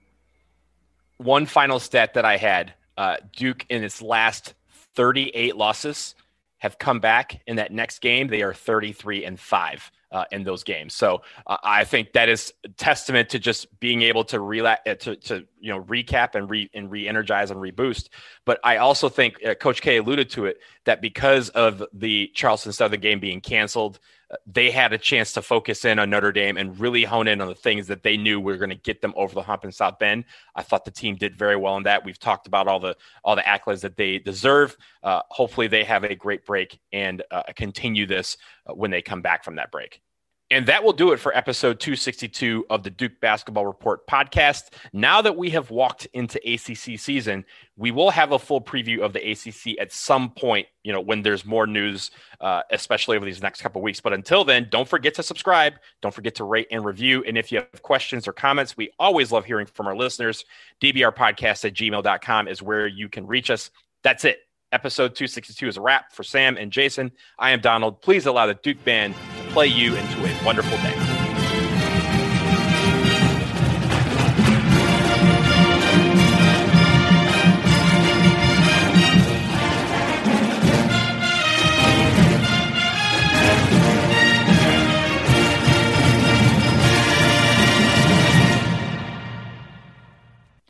One 1.17 1.45
final 1.45 1.79
stat 1.79 2.13
that 2.13 2.25
i 2.25 2.37
had 2.37 2.73
uh, 2.97 3.17
duke 3.35 3.65
in 3.69 3.83
its 3.83 4.01
last 4.01 4.53
38 4.95 5.55
losses 5.55 6.15
have 6.57 6.79
come 6.79 6.99
back 6.99 7.41
in 7.45 7.57
that 7.57 7.71
next 7.71 7.99
game. 7.99 8.27
They 8.27 8.41
are 8.41 8.53
33 8.53 9.25
and 9.25 9.39
5 9.39 9.91
uh, 10.11 10.25
in 10.31 10.43
those 10.43 10.63
games. 10.63 10.93
So 10.93 11.21
uh, 11.45 11.57
I 11.63 11.83
think 11.83 12.13
that 12.13 12.29
is 12.29 12.53
testament 12.77 13.29
to 13.29 13.39
just 13.39 13.79
being 13.79 14.01
able 14.01 14.23
to 14.25 14.37
rela- 14.37 14.77
uh, 14.85 14.95
to, 14.95 15.15
to 15.15 15.45
you 15.59 15.73
know 15.73 15.83
recap 15.83 16.35
and 16.35 16.49
re 16.49 16.69
and 16.73 16.89
re-energize 16.89 17.51
and 17.51 17.59
reboost. 17.59 18.09
But 18.45 18.59
I 18.63 18.77
also 18.77 19.09
think 19.09 19.43
uh, 19.45 19.55
Coach 19.55 19.81
K 19.81 19.97
alluded 19.97 20.29
to 20.31 20.45
it 20.45 20.59
that 20.85 21.01
because 21.01 21.49
of 21.49 21.83
the 21.93 22.31
Charleston 22.33 22.71
Southern 22.71 22.99
game 22.99 23.19
being 23.19 23.41
canceled, 23.41 23.99
they 24.45 24.71
had 24.71 24.91
a 24.91 24.97
chance 24.97 25.31
to 25.33 25.41
focus 25.41 25.85
in 25.85 25.99
on 25.99 26.09
Notre 26.09 26.31
Dame 26.31 26.57
and 26.57 26.77
really 26.79 27.03
hone 27.03 27.27
in 27.27 27.39
on 27.39 27.47
the 27.47 27.55
things 27.55 27.87
that 27.87 28.03
they 28.03 28.17
knew 28.17 28.39
were 28.39 28.57
going 28.57 28.69
to 28.69 28.75
get 28.75 29.01
them 29.01 29.13
over 29.15 29.33
the 29.33 29.41
hump 29.41 29.63
in 29.63 29.71
South 29.71 29.99
Bend. 29.99 30.25
I 30.55 30.63
thought 30.63 30.85
the 30.85 30.91
team 30.91 31.15
did 31.15 31.37
very 31.37 31.55
well 31.55 31.77
in 31.77 31.83
that. 31.83 32.03
We've 32.03 32.19
talked 32.19 32.47
about 32.47 32.67
all 32.67 32.79
the 32.79 32.95
all 33.23 33.35
the 33.35 33.41
accolades 33.43 33.81
that 33.81 33.95
they 33.95 34.19
deserve. 34.19 34.75
Uh, 35.01 35.21
hopefully, 35.29 35.67
they 35.67 35.83
have 35.83 36.03
a 36.03 36.15
great 36.15 36.45
break 36.45 36.79
and 36.91 37.23
uh, 37.31 37.43
continue 37.55 38.05
this 38.05 38.37
uh, 38.65 38.73
when 38.73 38.91
they 38.91 39.01
come 39.01 39.21
back 39.21 39.43
from 39.43 39.55
that 39.55 39.71
break. 39.71 40.01
And 40.49 40.65
that 40.67 40.81
will 40.81 40.93
do 40.93 41.11
it 41.11 41.19
for 41.19 41.35
episode 41.35 41.81
262 41.81 42.67
of 42.69 42.83
the 42.83 42.89
Duke 42.89 43.19
Basketball 43.19 43.65
Report 43.65 44.07
podcast. 44.07 44.69
Now 44.93 45.21
that 45.21 45.35
we 45.35 45.49
have 45.49 45.71
walked 45.71 46.07
into 46.13 46.39
ACC 46.39 46.97
season, 46.97 47.43
we 47.75 47.91
will 47.91 48.11
have 48.11 48.31
a 48.31 48.39
full 48.39 48.61
preview 48.61 49.01
of 49.01 49.11
the 49.11 49.31
ACC 49.31 49.77
at 49.77 49.91
some 49.91 50.29
point, 50.31 50.65
you 50.83 50.93
know, 50.93 51.01
when 51.01 51.21
there's 51.21 51.43
more 51.45 51.67
news, 51.67 52.11
uh, 52.39 52.61
especially 52.71 53.17
over 53.17 53.25
these 53.25 53.41
next 53.41 53.61
couple 53.61 53.81
weeks. 53.81 53.99
But 53.99 54.13
until 54.13 54.45
then, 54.45 54.67
don't 54.71 54.87
forget 54.87 55.13
to 55.15 55.23
subscribe. 55.23 55.73
Don't 56.01 56.13
forget 56.13 56.35
to 56.35 56.45
rate 56.45 56.67
and 56.71 56.85
review. 56.85 57.25
And 57.27 57.37
if 57.37 57.51
you 57.51 57.57
have 57.57 57.81
questions 57.81 58.25
or 58.25 58.31
comments, 58.31 58.77
we 58.77 58.89
always 58.99 59.33
love 59.33 59.43
hearing 59.43 59.65
from 59.65 59.85
our 59.85 59.97
listeners. 59.97 60.45
DBRpodcast 60.81 61.65
at 61.65 61.73
gmail.com 61.73 62.47
is 62.47 62.61
where 62.61 62.87
you 62.87 63.09
can 63.09 63.27
reach 63.27 63.49
us. 63.49 63.69
That's 64.01 64.23
it. 64.23 64.39
Episode 64.71 65.15
262 65.15 65.67
is 65.67 65.77
a 65.77 65.81
wrap 65.81 66.13
for 66.13 66.23
Sam 66.23 66.55
and 66.55 66.71
Jason. 66.71 67.11
I 67.37 67.51
am 67.51 67.59
Donald. 67.59 68.01
Please 68.01 68.25
allow 68.25 68.45
the 68.47 68.53
Duke 68.53 68.81
Band 68.85 69.13
play 69.57 69.65
you 69.65 69.95
into 69.95 70.23
a 70.23 70.45
wonderful 70.45 70.77
day. 70.77 70.93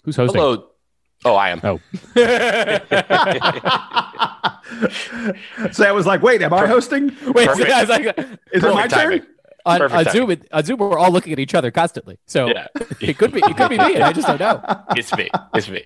Who's 0.05 0.15
hosting? 0.15 0.39
Hello. 0.39 0.69
Oh, 1.25 1.35
I 1.35 1.49
am. 1.49 1.59
Oh. 1.61 1.81
so 5.71 5.85
I 5.85 5.91
was 5.91 6.05
like, 6.05 6.21
wait, 6.21 6.41
am 6.41 6.53
I 6.53 6.67
hosting? 6.67 7.15
Wait, 7.27 7.47
Perfect. 7.47 7.71
I 7.71 7.81
was 7.81 7.89
like, 7.89 8.17
Is 8.53 8.63
it 8.63 8.73
my 8.73 8.87
timing. 8.87 9.19
turn? 9.19 9.27
on, 9.65 9.79
Perfect 9.79 10.07
on 10.07 10.13
Zoom, 10.13 10.31
it- 10.31 10.47
on 10.51 10.63
Zoom, 10.63 10.77
we're 10.79 10.97
all 10.97 11.11
looking 11.11 11.33
at 11.33 11.39
each 11.39 11.53
other 11.55 11.71
constantly. 11.71 12.17
So 12.25 12.47
Yeah. 12.47 12.67
it 13.01 13.17
could 13.17 13.31
be, 13.33 13.39
it 13.39 13.57
could 13.57 13.69
be 13.69 13.77
me, 13.77 14.01
I 14.01 14.13
just 14.13 14.27
don't 14.27 14.39
know. 14.39 14.61
It's 14.95 15.15
me. 15.15 15.29
It's 15.53 15.69
me. 15.69 15.85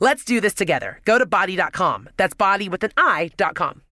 Let's 0.00 0.24
do 0.24 0.40
this 0.40 0.54
together. 0.54 1.00
Go 1.04 1.18
to 1.18 1.26
bodi.com. 1.26 2.10
That's 2.16 2.34
body 2.34 2.68
with 2.68 2.84
an 2.84 2.92
I.com. 2.96 3.82